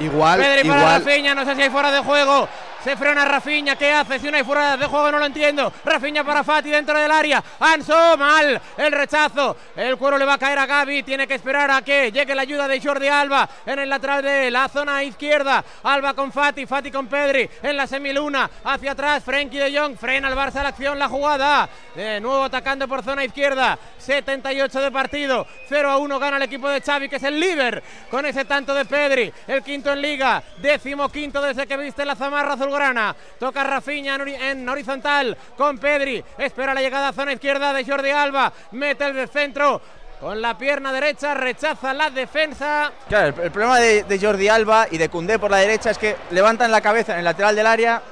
Igual, 0.00 0.40
Pedri 0.40 0.68
para 0.68 0.80
igual. 0.80 1.04
Rafinha, 1.04 1.34
no 1.34 1.44
sé 1.44 1.56
si 1.56 1.62
hay 1.62 1.70
fuera 1.70 1.90
de 1.90 1.98
juego. 1.98 2.48
Se 2.82 2.96
frena 2.96 3.24
Rafinha, 3.24 3.74
¿qué 3.74 3.92
hace? 3.92 4.20
Si 4.20 4.30
no 4.30 4.36
hay 4.36 4.44
fuera 4.44 4.76
de 4.76 4.86
juego 4.86 5.10
no 5.10 5.18
lo 5.18 5.26
entiendo. 5.26 5.72
Rafinha 5.84 6.22
para 6.22 6.44
Fati 6.44 6.70
dentro 6.70 6.96
del 6.96 7.10
área. 7.10 7.42
Anso, 7.58 8.16
mal. 8.16 8.60
El 8.76 8.92
rechazo. 8.92 9.56
El 9.74 9.96
cuero 9.96 10.16
le 10.16 10.24
va 10.24 10.34
a 10.34 10.38
caer 10.38 10.60
a 10.60 10.66
Gaby. 10.66 11.02
Tiene 11.02 11.26
que 11.26 11.34
esperar 11.34 11.72
a 11.72 11.82
que 11.82 12.12
llegue 12.12 12.36
la 12.36 12.42
ayuda 12.42 12.68
de 12.68 12.80
Jordi 12.80 13.08
Alba 13.08 13.48
en 13.66 13.80
el 13.80 13.88
lateral 13.88 14.22
de 14.22 14.50
la 14.52 14.68
zona 14.68 15.02
izquierda. 15.02 15.64
Alba 15.82 16.14
con 16.14 16.30
Fati, 16.30 16.66
Fati 16.66 16.92
con 16.92 17.08
Pedri 17.08 17.50
en 17.62 17.76
la 17.76 17.88
semiluna. 17.88 18.48
Hacia 18.62 18.92
atrás, 18.92 19.24
Frenkie 19.24 19.58
de 19.58 19.76
Jong. 19.76 19.96
Frena 19.98 20.28
el 20.28 20.36
Barça 20.36 20.62
la 20.62 20.68
acción, 20.68 21.00
la 21.00 21.08
jugada. 21.08 21.68
De 21.96 22.20
nuevo 22.20 22.44
atacando 22.44 22.86
por 22.86 23.02
zona 23.02 23.24
izquierda. 23.24 23.76
78 23.98 24.80
de 24.80 24.92
partido. 24.92 25.46
0 25.68 25.90
a 25.90 25.96
1 25.96 26.18
gana 26.20 26.36
el 26.36 26.44
equipo 26.44 26.68
de 26.68 26.80
Xavi, 26.80 27.08
que 27.08 27.16
es 27.16 27.24
el 27.24 27.40
líder 27.40 27.82
con 28.08 28.24
ese 28.24 28.44
tanto 28.44 28.72
de 28.72 28.84
Pedri. 28.84 29.32
El 29.48 29.64
quinto 29.64 29.92
en 29.92 30.00
liga. 30.00 30.44
Décimo 30.58 31.08
quinto 31.08 31.42
desde 31.42 31.66
que 31.66 31.76
viste 31.76 32.04
la 32.04 32.14
zamarra 32.14 32.56
azulgrana. 32.68 33.16
Toca 33.38 33.64
Rafinha 33.64 34.14
en, 34.14 34.20
hori- 34.20 34.40
en 34.40 34.68
horizontal 34.68 35.36
con 35.56 35.78
Pedri. 35.78 36.22
Espera 36.36 36.74
la 36.74 36.80
llegada 36.80 37.08
a 37.08 37.12
zona 37.12 37.32
izquierda 37.32 37.72
de 37.72 37.84
Jordi 37.84 38.10
Alba. 38.10 38.52
Mete 38.72 39.04
el 39.06 39.14
de 39.14 39.26
centro. 39.26 39.80
Con 40.20 40.42
la 40.42 40.58
pierna 40.58 40.92
derecha 40.92 41.32
rechaza 41.34 41.94
la 41.94 42.10
defensa. 42.10 42.90
Claro, 43.08 43.28
el, 43.28 43.40
el 43.44 43.50
problema 43.52 43.78
de, 43.78 44.02
de 44.02 44.18
Jordi 44.18 44.48
Alba 44.48 44.88
y 44.90 44.98
de 44.98 45.08
Cundé 45.08 45.38
por 45.38 45.50
la 45.50 45.58
derecha 45.58 45.90
es 45.90 45.98
que 45.98 46.16
levantan 46.32 46.72
la 46.72 46.80
cabeza 46.80 47.12
en 47.12 47.20
el 47.20 47.24
lateral 47.24 47.54
del 47.54 47.66
área 47.68 48.02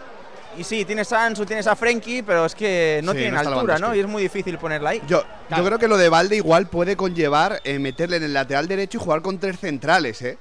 y 0.57 0.63
sí, 0.63 0.85
tienes 0.85 1.13
a 1.13 1.25
Ansu, 1.27 1.45
tienes 1.45 1.67
a 1.67 1.75
Frenkie, 1.75 2.23
pero 2.23 2.47
es 2.47 2.55
que 2.55 3.01
no 3.03 3.11
Sí, 3.13 3.19
tienen 3.19 3.35
no 3.35 3.41
altura, 3.41 3.79
¿no? 3.81 3.93
Y 3.95 3.99
es 4.01 4.07
muy 4.07 4.23
difícil 4.23 4.57
ponerla 4.57 4.91
ahí. 4.91 5.03
Yo, 5.09 5.25
yo 5.55 5.65
creo 5.65 5.79
que 5.81 5.89
lo 5.89 5.97
de 5.99 6.09
Valde 6.09 6.37
igual 6.37 6.69
puede 6.69 6.97
conllevar 6.97 7.61
eh, 7.65 7.79
meterle 7.81 8.19
en 8.19 8.23
el 8.23 8.33
lateral 8.33 8.69
derecho 8.69 8.99
y 8.99 9.01
jugar 9.03 9.21
con 9.21 9.39
tres 9.41 9.59
centrales, 9.59 10.23
¿eh? 10.23 10.39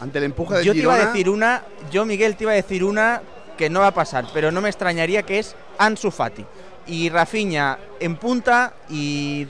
Ante 0.00 0.18
el 0.18 0.24
empuje 0.24 0.56
del 0.56 0.64
Yo 0.64 0.72
te 0.72 0.78
iba 0.78 0.92
a 0.92 0.96
Girona. 0.96 1.12
decir 1.12 1.28
una, 1.30 1.62
yo 1.90 2.04
Miguel 2.04 2.36
te 2.36 2.44
iba 2.44 2.52
a 2.52 2.56
decir 2.56 2.84
una 2.84 3.22
que 3.56 3.70
no 3.70 3.80
va 3.80 3.88
a 3.88 3.94
pasar, 3.94 4.26
pero 4.34 4.50
no 4.50 4.60
me 4.60 4.68
extrañaría 4.68 5.22
que 5.22 5.38
es 5.38 5.54
Ansu 5.78 6.10
Fati. 6.10 6.44
Y 6.86 7.08
Rafinha 7.08 7.78
en 8.00 8.16
punta 8.16 8.74
y 8.90 9.46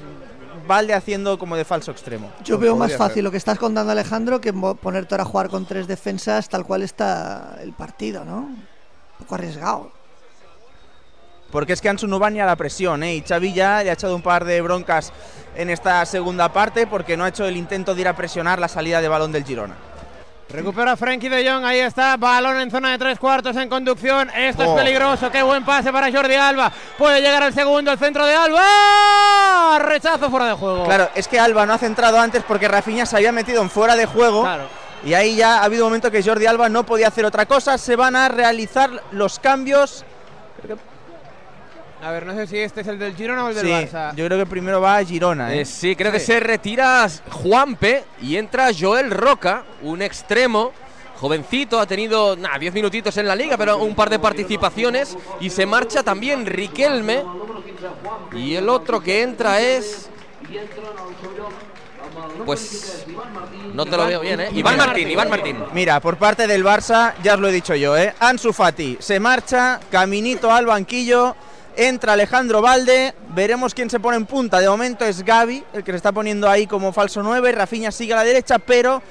Valde 0.66 0.94
haciendo 0.94 1.38
como 1.38 1.56
de 1.56 1.64
falso 1.64 1.90
extremo. 1.90 2.30
Yo 2.42 2.58
veo 2.58 2.76
más 2.76 2.96
fácil 2.96 3.24
lo 3.24 3.30
que 3.30 3.36
estás 3.36 3.58
contando 3.58 3.92
Alejandro 3.92 4.40
que 4.40 4.52
ponerte 4.52 5.14
ahora 5.14 5.24
a 5.24 5.26
jugar 5.26 5.48
con 5.48 5.66
tres 5.66 5.86
defensas 5.86 6.48
tal 6.48 6.64
cual 6.64 6.82
está 6.82 7.58
el 7.60 7.72
partido, 7.72 8.24
¿no? 8.24 8.38
Un 8.38 8.66
poco 9.18 9.34
arriesgado. 9.34 9.92
Porque 11.50 11.72
es 11.72 11.80
que 11.80 11.88
Ansu 11.88 12.06
no 12.06 12.18
va 12.18 12.30
ni 12.30 12.40
a 12.40 12.46
la 12.46 12.56
presión, 12.56 13.02
¿eh? 13.02 13.14
Y 13.16 13.20
Xavi 13.20 13.52
ya 13.52 13.82
le 13.82 13.90
ha 13.90 13.92
echado 13.92 14.16
un 14.16 14.22
par 14.22 14.44
de 14.44 14.60
broncas 14.60 15.12
en 15.54 15.70
esta 15.70 16.04
segunda 16.06 16.52
parte 16.52 16.86
porque 16.86 17.16
no 17.16 17.24
ha 17.24 17.28
hecho 17.28 17.46
el 17.46 17.56
intento 17.56 17.94
de 17.94 18.00
ir 18.00 18.08
a 18.08 18.16
presionar 18.16 18.58
la 18.58 18.68
salida 18.68 19.00
de 19.00 19.08
balón 19.08 19.32
del 19.32 19.44
Girona. 19.44 19.74
Recupera 20.48 20.96
Frenkie 20.96 21.28
de 21.28 21.48
Jong, 21.50 21.64
ahí 21.64 21.80
está, 21.80 22.16
balón 22.16 22.60
en 22.60 22.70
zona 22.70 22.90
de 22.92 22.98
tres 22.98 23.18
cuartos 23.18 23.56
en 23.56 23.68
conducción. 23.68 24.30
Esto 24.30 24.62
Oh. 24.64 24.76
es 24.76 24.82
peligroso, 24.84 25.30
qué 25.30 25.42
buen 25.42 25.64
pase 25.64 25.90
para 25.92 26.12
Jordi 26.12 26.34
Alba. 26.34 26.70
Puede 26.96 27.20
llegar 27.20 27.42
al 27.42 27.52
segundo, 27.52 27.90
el 27.90 27.98
centro 27.98 28.24
de 28.24 28.34
Alba. 28.36 29.78
Rechazo 29.80 30.30
fuera 30.30 30.46
de 30.46 30.52
juego. 30.52 30.84
Claro, 30.84 31.08
es 31.14 31.26
que 31.26 31.40
Alba 31.40 31.66
no 31.66 31.72
ha 31.72 31.78
centrado 31.78 32.20
antes 32.20 32.42
porque 32.46 32.68
Rafinha 32.68 33.04
se 33.06 33.16
había 33.16 33.32
metido 33.32 33.62
en 33.62 33.70
fuera 33.70 33.96
de 33.96 34.06
juego. 34.06 34.46
Y 35.04 35.12
ahí 35.14 35.34
ya 35.36 35.58
ha 35.58 35.64
habido 35.64 35.84
un 35.84 35.90
momento 35.90 36.10
que 36.10 36.22
Jordi 36.22 36.46
Alba 36.46 36.68
no 36.68 36.84
podía 36.86 37.08
hacer 37.08 37.24
otra 37.24 37.46
cosa. 37.46 37.76
Se 37.76 37.96
van 37.96 38.14
a 38.14 38.28
realizar 38.28 38.90
los 39.10 39.38
cambios. 39.38 40.04
A 42.04 42.10
ver, 42.10 42.26
no 42.26 42.34
sé 42.34 42.46
si 42.46 42.58
este 42.58 42.82
es 42.82 42.86
el 42.88 42.98
del 42.98 43.16
Girona 43.16 43.46
o 43.46 43.48
el 43.48 43.54
del 43.54 43.64
Sí, 43.64 43.72
Barça. 43.72 44.14
yo 44.14 44.26
creo 44.26 44.36
que 44.38 44.44
primero 44.44 44.78
va 44.78 44.98
a 44.98 45.04
Girona. 45.04 45.54
¿eh? 45.54 45.62
Eh, 45.62 45.64
sí, 45.64 45.96
creo 45.96 46.12
que 46.12 46.20
se 46.20 46.38
retira 46.38 47.08
Juanpe 47.30 48.04
y 48.20 48.36
entra 48.36 48.68
Joel 48.78 49.10
Roca, 49.10 49.64
un 49.80 50.02
extremo. 50.02 50.72
Jovencito, 51.18 51.80
ha 51.80 51.86
tenido 51.86 52.36
nada, 52.36 52.58
10 52.58 52.74
minutitos 52.74 53.16
en 53.16 53.26
la 53.26 53.34
liga, 53.34 53.56
pero 53.56 53.78
un 53.78 53.94
par 53.94 54.10
de 54.10 54.18
participaciones. 54.18 55.16
Y 55.40 55.48
se 55.48 55.64
marcha 55.64 56.02
también 56.02 56.44
Riquelme. 56.44 57.22
Y 58.34 58.54
el 58.54 58.68
otro 58.68 59.00
que 59.00 59.22
entra 59.22 59.60
es. 59.62 60.10
Pues. 62.44 63.06
No 63.72 63.86
te 63.86 63.96
lo 63.96 64.06
veo 64.06 64.20
bien, 64.20 64.40
¿eh? 64.40 64.48
Iván 64.52 64.76
Martín, 64.76 65.10
Iván 65.10 65.30
Martín. 65.30 65.56
Mira, 65.72 66.00
por 66.00 66.18
parte 66.18 66.46
del 66.46 66.62
Barça, 66.62 67.14
ya 67.22 67.34
os 67.34 67.40
lo 67.40 67.48
he 67.48 67.52
dicho 67.52 67.74
yo, 67.74 67.96
¿eh? 67.96 68.12
Ansu 68.20 68.52
Fati 68.52 68.98
se 69.00 69.18
marcha, 69.18 69.80
caminito 69.90 70.52
al 70.52 70.66
banquillo, 70.66 71.34
entra 71.76 72.12
Alejandro 72.14 72.62
Valde, 72.62 73.14
veremos 73.34 73.74
quién 73.74 73.90
se 73.90 74.00
pone 74.00 74.16
en 74.16 74.26
punta. 74.26 74.60
De 74.60 74.68
momento 74.68 75.04
es 75.04 75.24
Gaby, 75.24 75.64
el 75.72 75.84
que 75.84 75.92
se 75.92 75.96
está 75.96 76.12
poniendo 76.12 76.48
ahí 76.48 76.66
como 76.66 76.92
falso 76.92 77.22
9, 77.22 77.52
Rafinha 77.52 77.90
sigue 77.90 78.12
a 78.12 78.16
la 78.16 78.24
derecha, 78.24 78.58
pero 78.58 79.02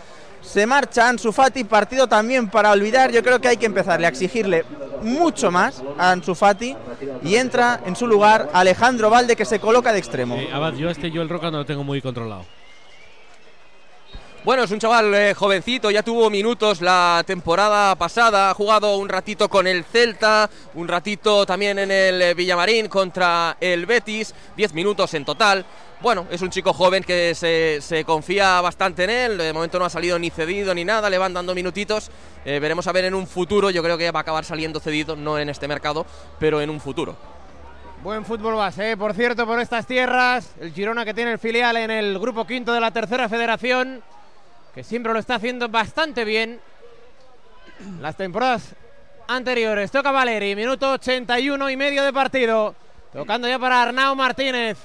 se 0.42 0.66
marcha 0.66 1.08
Ansu 1.08 1.32
Fati, 1.32 1.64
partido 1.64 2.08
también 2.08 2.50
para 2.50 2.72
olvidar. 2.72 3.12
Yo 3.12 3.24
creo 3.24 3.40
que 3.40 3.48
hay 3.48 3.58
que 3.58 3.66
empezarle 3.66 4.06
a 4.06 4.10
exigirle 4.10 4.66
mucho 5.02 5.52
más 5.52 5.84
a 5.98 6.12
Ansu 6.12 6.36
Fati 6.36 6.76
y 7.24 7.36
entra 7.36 7.82
en 7.86 7.96
su 7.96 8.08
lugar 8.08 8.50
Alejandro 8.54 9.10
Valde 9.10 9.36
que 9.36 9.46
se 9.46 9.60
coloca 9.60 9.92
de 9.94 10.00
extremo. 10.00 10.36
Eh, 10.36 10.50
Abad, 10.52 10.74
yo 10.74 10.90
este 10.90 11.12
Joel 11.12 11.30
Roca 11.30 11.52
no 11.52 11.60
lo 11.60 11.66
tengo 11.66 11.84
muy 11.84 12.02
controlado. 12.02 12.46
Bueno, 14.46 14.64
es 14.64 14.72
un 14.72 14.80
chaval 14.80 15.16
eh, 15.16 15.34
jovencito, 15.34 15.90
ya 15.90 16.04
tuvo 16.04 16.30
minutos 16.30 16.82
la 16.82 17.24
temporada 17.26 17.96
pasada, 17.96 18.50
ha 18.50 18.54
jugado 18.54 18.98
un 18.98 19.08
ratito 19.08 19.48
con 19.48 19.68
el 19.68 19.86
Celta, 19.86 20.50
un 20.74 20.90
ratito 20.90 21.46
también 21.46 21.80
en 21.80 21.90
el 21.90 22.22
eh, 22.22 22.34
Villamarín 22.34 22.90
contra 22.90 23.56
el 23.62 23.86
Betis, 23.86 24.36
10 24.58 24.74
minutos 24.74 25.14
en 25.14 25.24
total. 25.24 25.66
Bueno, 26.02 26.28
es 26.30 26.42
un 26.42 26.50
chico 26.50 26.74
joven 26.74 27.06
que 27.06 27.34
se, 27.36 27.80
se 27.80 28.04
confía 28.04 28.60
bastante 28.60 29.06
en 29.06 29.12
él, 29.12 29.38
de 29.38 29.54
momento 29.54 29.80
no 29.80 29.86
ha 29.86 29.90
salido 29.90 30.20
ni 30.20 30.30
cedido 30.30 30.76
ni 30.76 30.84
nada, 30.84 31.10
le 31.10 31.18
van 31.18 31.34
dando 31.34 31.56
minutitos. 31.56 32.12
Eh, 32.44 32.60
veremos 32.60 32.86
a 32.88 32.92
ver 32.92 33.06
en 33.06 33.14
un 33.14 33.28
futuro, 33.28 33.70
yo 33.70 33.82
creo 33.82 33.98
que 33.98 34.12
va 34.12 34.20
a 34.20 34.24
acabar 34.24 34.44
saliendo 34.44 34.82
cedido, 34.82 35.16
no 35.16 35.40
en 35.40 35.48
este 35.48 35.70
mercado, 35.70 36.06
pero 36.38 36.60
en 36.60 36.70
un 36.70 36.82
futuro. 36.82 37.16
Buen 38.04 38.26
fútbol 38.26 38.56
base, 38.56 38.92
¿eh? 38.92 38.98
por 38.98 39.14
cierto, 39.14 39.46
por 39.46 39.62
estas 39.62 39.88
tierras. 39.88 40.52
El 40.60 40.74
Girona 40.74 41.06
que 41.06 41.14
tiene 41.14 41.32
el 41.32 41.40
filial 41.40 41.78
en 41.78 41.90
el 41.90 42.20
grupo 42.20 42.46
quinto 42.46 42.74
de 42.74 42.82
la 42.82 42.92
tercera 42.92 43.30
federación, 43.30 44.04
que 44.74 44.84
siempre 44.84 45.14
lo 45.14 45.20
está 45.20 45.36
haciendo 45.36 45.70
bastante 45.70 46.26
bien. 46.26 46.60
Las 48.02 48.16
temporadas 48.16 48.76
anteriores. 49.28 49.92
Toca 49.92 50.12
Valeri, 50.12 50.56
minuto 50.56 50.92
81 50.94 51.70
y 51.70 51.78
medio 51.78 52.04
de 52.04 52.14
partido. 52.14 52.76
Tocando 53.12 53.48
ya 53.48 53.60
para 53.60 53.84
Arnau 53.84 54.16
Martínez. 54.16 54.78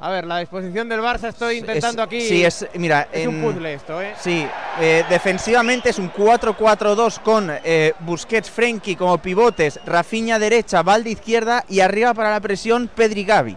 A 0.00 0.10
ver, 0.10 0.24
la 0.26 0.38
disposición 0.38 0.88
del 0.88 1.00
Barça 1.00 1.28
estoy 1.28 1.58
intentando 1.58 2.02
Es- 2.02 2.06
aquí. 2.06 2.20
Sí, 2.20 2.44
es, 2.44 2.66
mira, 2.74 3.08
Es 3.12 3.26
un 3.26 3.40
puzzle 3.40 3.74
esto, 3.74 4.02
¿eh? 4.02 4.14
Sí, 4.18 4.46
eh, 4.80 5.04
defensivamente 5.08 5.90
es 5.90 5.98
un 5.98 6.10
4-4-2 6.12 7.20
con 7.20 7.50
eh, 7.62 7.92
Busquets, 8.00 8.50
Frenkie 8.50 8.96
como 8.96 9.18
pivotes, 9.18 9.78
Rafinha 9.86 10.38
derecha, 10.38 10.82
Valde 10.82 11.10
izquierda 11.10 11.64
y 11.68 11.80
arriba 11.80 12.12
para 12.12 12.30
la 12.32 12.40
presión 12.40 12.90
Pedri 12.94 13.24
Gavi. 13.24 13.56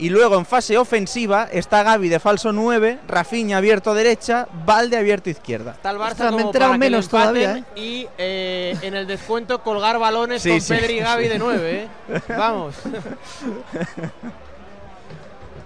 Y 0.00 0.10
luego 0.10 0.38
en 0.38 0.46
fase 0.46 0.78
ofensiva 0.78 1.48
está 1.50 1.82
Gavi 1.82 2.08
de 2.08 2.20
falso 2.20 2.52
9, 2.52 3.00
Rafinha 3.08 3.56
abierto 3.56 3.94
derecha, 3.94 4.46
Valde 4.64 4.96
abierto 4.96 5.28
izquierda. 5.28 5.72
Está 5.72 5.90
el 5.90 5.98
Barça 5.98 6.10
Ostras, 6.12 6.30
como 6.30 6.52
para 6.52 6.70
que 6.70 6.78
menos 6.78 7.08
todavía, 7.08 7.56
empaten 7.56 7.82
y 7.82 8.06
eh, 8.16 8.76
en 8.82 8.94
el 8.94 9.08
descuento 9.08 9.60
colgar 9.60 9.98
balones 9.98 10.40
Sí, 10.42 10.50
con 10.50 10.60
sí, 10.60 10.72
Pedri 10.72 10.98
y 10.98 11.00
Gavi 11.00 11.24
sí. 11.24 11.28
de 11.30 11.38
9, 11.40 11.72
¿eh? 11.72 11.88
Vamos. 12.28 12.76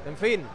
en 0.06 0.16
fin. 0.16 0.46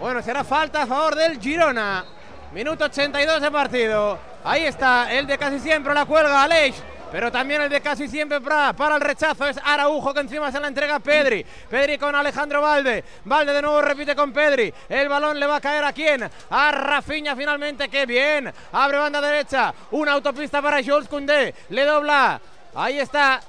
Bueno, 0.00 0.22
será 0.22 0.42
falta 0.42 0.84
a 0.84 0.86
favor 0.86 1.14
del 1.14 1.38
Girona. 1.38 2.06
Minuto 2.54 2.86
82 2.86 3.42
de 3.42 3.50
partido. 3.50 4.18
Ahí 4.44 4.62
está 4.64 5.12
el 5.12 5.26
de 5.26 5.36
casi 5.36 5.58
siempre 5.58 5.92
la 5.92 6.06
cuelga 6.06 6.42
Aleix. 6.42 6.76
Pero 7.10 7.32
también 7.32 7.62
el 7.62 7.70
de 7.70 7.80
casi 7.80 8.06
siempre 8.06 8.40
para, 8.40 8.72
para 8.74 8.96
el 8.96 9.00
rechazo 9.00 9.46
es 9.46 9.58
Araujo 9.64 10.12
que 10.12 10.20
encima 10.20 10.52
se 10.52 10.60
la 10.60 10.68
entrega 10.68 10.98
Pedri. 10.98 11.44
Pedri 11.70 11.96
con 11.96 12.14
Alejandro 12.14 12.60
Valde. 12.60 13.02
Valde 13.24 13.52
de 13.54 13.62
nuevo 13.62 13.80
repite 13.80 14.14
con 14.14 14.32
Pedri. 14.32 14.72
El 14.88 15.08
balón 15.08 15.40
le 15.40 15.46
va 15.46 15.56
a 15.56 15.60
caer 15.60 15.84
a 15.84 15.92
quién? 15.92 16.28
A 16.50 16.70
Rafinha 16.70 17.34
finalmente. 17.34 17.88
¡Qué 17.88 18.04
bien! 18.04 18.52
Abre 18.72 18.98
banda 18.98 19.20
derecha. 19.22 19.72
Una 19.92 20.12
autopista 20.12 20.60
para 20.60 20.82
Jules 20.82 21.08
Koundé. 21.08 21.54
Le 21.70 21.84
dobla. 21.84 22.40
Ahí 22.74 22.98
está 23.00 23.40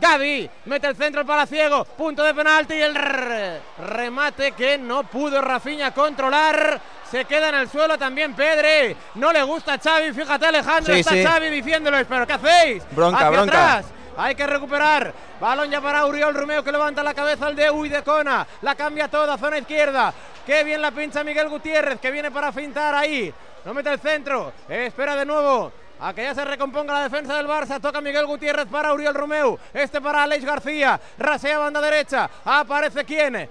Gaby 0.00 0.48
mete 0.64 0.86
el 0.86 0.96
centro 0.96 1.26
para 1.26 1.44
Ciego, 1.44 1.84
punto 1.84 2.22
de 2.22 2.32
penalti 2.32 2.72
y 2.72 2.80
el 2.80 2.94
re- 2.94 3.60
remate 3.88 4.52
que 4.52 4.78
no 4.78 5.04
pudo 5.04 5.42
Rafinha 5.42 5.92
controlar. 5.92 6.80
Se 7.12 7.24
queda 7.26 7.50
en 7.50 7.54
el 7.56 7.68
suelo 7.70 7.96
también 7.98 8.34
Pedri. 8.34 8.96
No 9.16 9.32
le 9.32 9.42
gusta 9.42 9.74
a 9.74 9.78
Xavi, 9.78 10.12
fíjate 10.12 10.46
Alejandro, 10.46 10.94
Sí, 10.94 11.00
está 11.00 11.12
sí. 11.12 11.22
Xavi 11.22 11.50
diciéndoles, 11.50 12.06
pero 12.08 12.26
¿qué 12.26 12.32
hacéis? 12.32 12.82
Bronca, 12.90 13.18
Hacia 13.18 13.30
bronca. 13.30 13.74
atrás. 13.74 13.92
Hay 14.16 14.34
que 14.34 14.46
recuperar. 14.46 15.12
Balón 15.38 15.70
ya 15.70 15.80
para 15.80 16.06
Uriol 16.06 16.34
Romeo 16.34 16.64
que 16.64 16.72
levanta 16.72 17.02
la 17.02 17.12
cabeza 17.14 17.46
al 17.46 17.54
de 17.56 17.70
Uy 17.70 17.88
de 17.90 18.02
Cona. 18.02 18.46
La 18.62 18.74
cambia 18.74 19.08
toda, 19.08 19.36
zona 19.38 19.58
izquierda. 19.58 20.12
Qué 20.46 20.64
bien 20.64 20.80
la 20.82 20.90
pincha 20.90 21.22
Miguel 21.22 21.48
Gutiérrez 21.48 22.00
que 22.00 22.10
viene 22.10 22.30
para 22.30 22.50
fintar 22.50 22.94
ahí. 22.94 23.32
No 23.64 23.74
mete 23.74 23.90
el 23.92 24.00
centro. 24.00 24.52
Espera 24.68 25.14
de 25.14 25.24
nuevo. 25.26 25.70
A 26.00 26.12
que 26.12 26.24
ya 26.24 26.34
se 26.34 26.44
recomponga 26.44 26.94
la 26.94 27.02
defensa 27.04 27.36
del 27.36 27.46
Barça. 27.46 27.80
Toca 27.80 28.00
Miguel 28.00 28.26
Gutiérrez 28.26 28.66
para 28.66 28.92
Uriel 28.92 29.14
Romeu. 29.14 29.56
Este 29.72 30.00
para 30.00 30.24
Alex 30.24 30.44
García. 30.44 31.00
Rasea 31.18 31.58
banda 31.58 31.80
derecha. 31.80 32.28
Aparece 32.44 33.04
quién. 33.04 33.48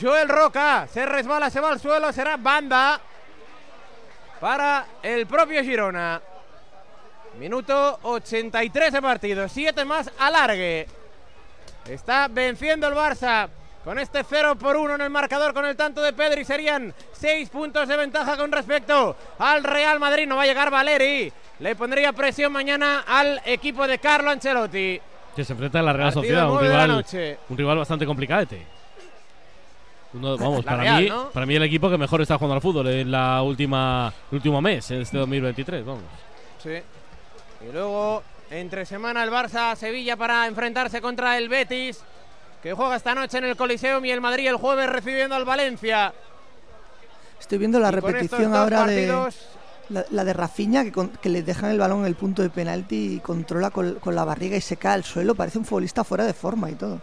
Joel 0.00 0.28
Roca. 0.28 0.86
Se 0.92 1.06
resbala, 1.06 1.50
se 1.50 1.60
va 1.60 1.70
al 1.70 1.80
suelo. 1.80 2.12
Será 2.12 2.36
banda 2.36 3.00
para 4.40 4.86
el 5.02 5.26
propio 5.26 5.62
Girona. 5.62 6.20
Minuto 7.38 7.98
83 8.02 8.92
de 8.92 9.02
partido. 9.02 9.48
7 9.48 9.84
más 9.84 10.10
alargue. 10.18 10.86
Está 11.88 12.28
venciendo 12.28 12.86
el 12.86 12.94
Barça. 12.94 13.48
Con 13.84 13.98
este 13.98 14.24
0 14.24 14.56
por 14.56 14.76
1 14.76 14.94
en 14.94 15.00
el 15.02 15.10
marcador 15.10 15.52
con 15.52 15.66
el 15.66 15.76
tanto 15.76 16.00
de 16.00 16.14
Pedri 16.14 16.42
serían 16.46 16.94
6 17.12 17.50
puntos 17.50 17.86
de 17.86 17.98
ventaja 17.98 18.34
con 18.38 18.50
respecto 18.50 19.14
al 19.38 19.62
Real 19.62 20.00
Madrid. 20.00 20.26
No 20.26 20.36
va 20.36 20.44
a 20.44 20.46
llegar 20.46 20.70
Valeri. 20.70 21.30
Le 21.58 21.76
pondría 21.76 22.12
presión 22.14 22.50
mañana 22.50 23.04
al 23.06 23.42
equipo 23.44 23.86
de 23.86 23.98
Carlo 23.98 24.30
Ancelotti. 24.30 25.00
Que 25.36 25.44
se 25.44 25.52
enfrenta 25.52 25.80
a 25.80 25.82
la 25.82 25.92
Real 25.92 26.12
Sociedad, 26.12 26.50
un 26.50 26.60
rival, 26.60 26.88
noche. 26.88 27.38
un 27.48 27.58
rival 27.58 27.76
bastante 27.76 28.06
complicadete. 28.06 28.73
Uno, 30.14 30.36
vamos, 30.38 30.64
La 30.64 30.70
para 30.70 30.82
Real, 30.82 31.02
mí, 31.02 31.08
¿no? 31.08 31.28
para 31.30 31.44
mí 31.46 31.56
el 31.56 31.62
equipo 31.64 31.90
que 31.90 31.98
mejor 31.98 32.22
está 32.22 32.36
jugando 32.38 32.54
al 32.54 32.60
fútbol 32.62 32.86
en 32.88 33.10
la 33.10 33.42
última, 33.42 34.12
el 34.30 34.36
último 34.36 34.60
mes, 34.62 34.90
en 34.92 35.00
este 35.02 35.18
2023, 35.18 35.84
vamos. 35.84 36.02
Sí. 36.62 36.70
Y 37.68 37.72
luego, 37.72 38.22
entre 38.50 38.86
semana, 38.86 39.24
el 39.24 39.30
Barça 39.30 39.74
Sevilla 39.76 40.16
para 40.16 40.46
enfrentarse 40.46 41.00
contra 41.00 41.36
el 41.36 41.48
Betis, 41.48 42.00
que 42.62 42.72
juega 42.72 42.96
esta 42.96 43.14
noche 43.14 43.38
en 43.38 43.44
el 43.44 43.56
Coliseum 43.56 44.04
y 44.04 44.10
el 44.10 44.20
Madrid 44.20 44.46
el 44.48 44.56
jueves 44.56 44.88
recibiendo 44.88 45.34
al 45.34 45.44
Valencia. 45.44 46.12
Estoy 47.40 47.58
viendo 47.58 47.78
la 47.78 47.88
Y 47.88 47.92
repetición 47.92 48.54
ahora 48.54 48.86
de, 48.86 49.30
La, 49.90 50.04
la 50.10 50.24
de 50.24 50.32
Rafinha, 50.32 50.84
que, 50.84 50.92
con- 50.92 51.10
que 51.10 51.28
le 51.28 51.42
dejan 51.42 51.70
el 51.70 51.78
balón 51.78 52.00
en 52.00 52.06
el 52.06 52.14
punto 52.14 52.40
de 52.40 52.48
penalti 52.50 53.16
y 53.16 53.20
controla 53.20 53.70
con, 53.70 53.94
con 53.96 54.14
la 54.14 54.24
barriga 54.24 54.56
y 54.56 54.60
se 54.62 54.76
cae 54.78 54.94
al 54.94 55.04
suelo. 55.04 55.34
Parece 55.34 55.58
un 55.58 55.64
futbolista 55.66 56.04
fuera 56.04 56.24
de 56.24 56.32
forma 56.32 56.70
y 56.70 56.74
todo. 56.74 57.00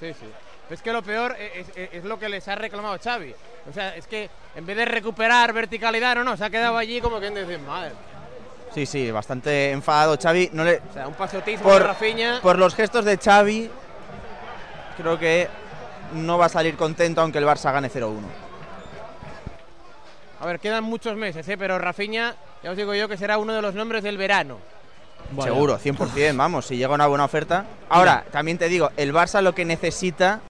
Sí, 0.00 0.08
sí. 0.12 0.26
Es 0.70 0.80
que 0.82 0.92
lo 0.92 1.02
peor 1.02 1.36
es, 1.38 1.68
es- 1.76 1.88
es 1.92 2.04
lo 2.04 2.18
que 2.18 2.28
les 2.28 2.46
ha 2.48 2.54
reclamado 2.54 2.98
Xavi. 3.02 3.34
O 3.68 3.72
sea, 3.72 3.94
es 3.96 4.06
que 4.06 4.28
en 4.56 4.64
vez 4.66 4.76
de 4.76 4.84
recuperar 4.84 5.52
verticalidad, 5.52 6.14
no, 6.16 6.24
no, 6.24 6.36
se 6.36 6.44
ha 6.44 6.50
quedado 6.50 6.76
allí 6.76 7.00
como 7.00 7.18
quien 7.20 7.34
dice, 7.34 7.58
madre. 7.58 7.92
Sí, 8.74 8.86
sí, 8.86 9.10
bastante 9.10 9.70
enfadado 9.70 10.18
Xavi. 10.20 10.50
No 10.52 10.64
le, 10.64 10.80
O 10.90 10.92
sea, 10.92 11.06
un 11.06 11.14
pasotismo 11.14 11.62
por, 11.64 11.80
de 11.82 11.86
Rafinha. 11.88 12.40
por 12.42 12.58
los 12.58 12.74
gestos 12.74 13.04
de 13.04 13.18
Xavi, 13.18 13.70
creo 14.96 15.18
que 15.18 15.48
no 16.14 16.38
va 16.38 16.46
a 16.46 16.48
salir 16.48 16.76
contento 16.76 17.20
aunque 17.20 17.38
el 17.38 17.44
Barça 17.46 17.72
gane 17.72 17.90
0-1. 17.90 18.20
A 20.40 20.46
ver, 20.46 20.60
quedan 20.60 20.84
muchos 20.84 21.16
meses, 21.16 21.48
¿eh? 21.48 21.56
pero 21.56 21.78
Rafinha, 21.78 22.34
ya 22.62 22.70
os 22.72 22.76
digo 22.76 22.94
yo 22.94 23.08
que 23.08 23.16
será 23.16 23.38
uno 23.38 23.52
de 23.54 23.62
los 23.62 23.74
nombres 23.74 24.02
del 24.02 24.18
verano. 24.18 24.58
Seguro, 25.42 25.78
100%, 25.78 26.36
vamos, 26.36 26.66
si 26.66 26.76
llega 26.76 26.92
una 26.92 27.06
buena 27.06 27.24
oferta. 27.24 27.64
Ahora, 27.88 28.24
también 28.30 28.58
te 28.58 28.68
digo, 28.68 28.90
el 28.96 29.14
Barça 29.14 29.40
lo 29.40 29.54
que 29.54 29.64
necesita 29.64 30.40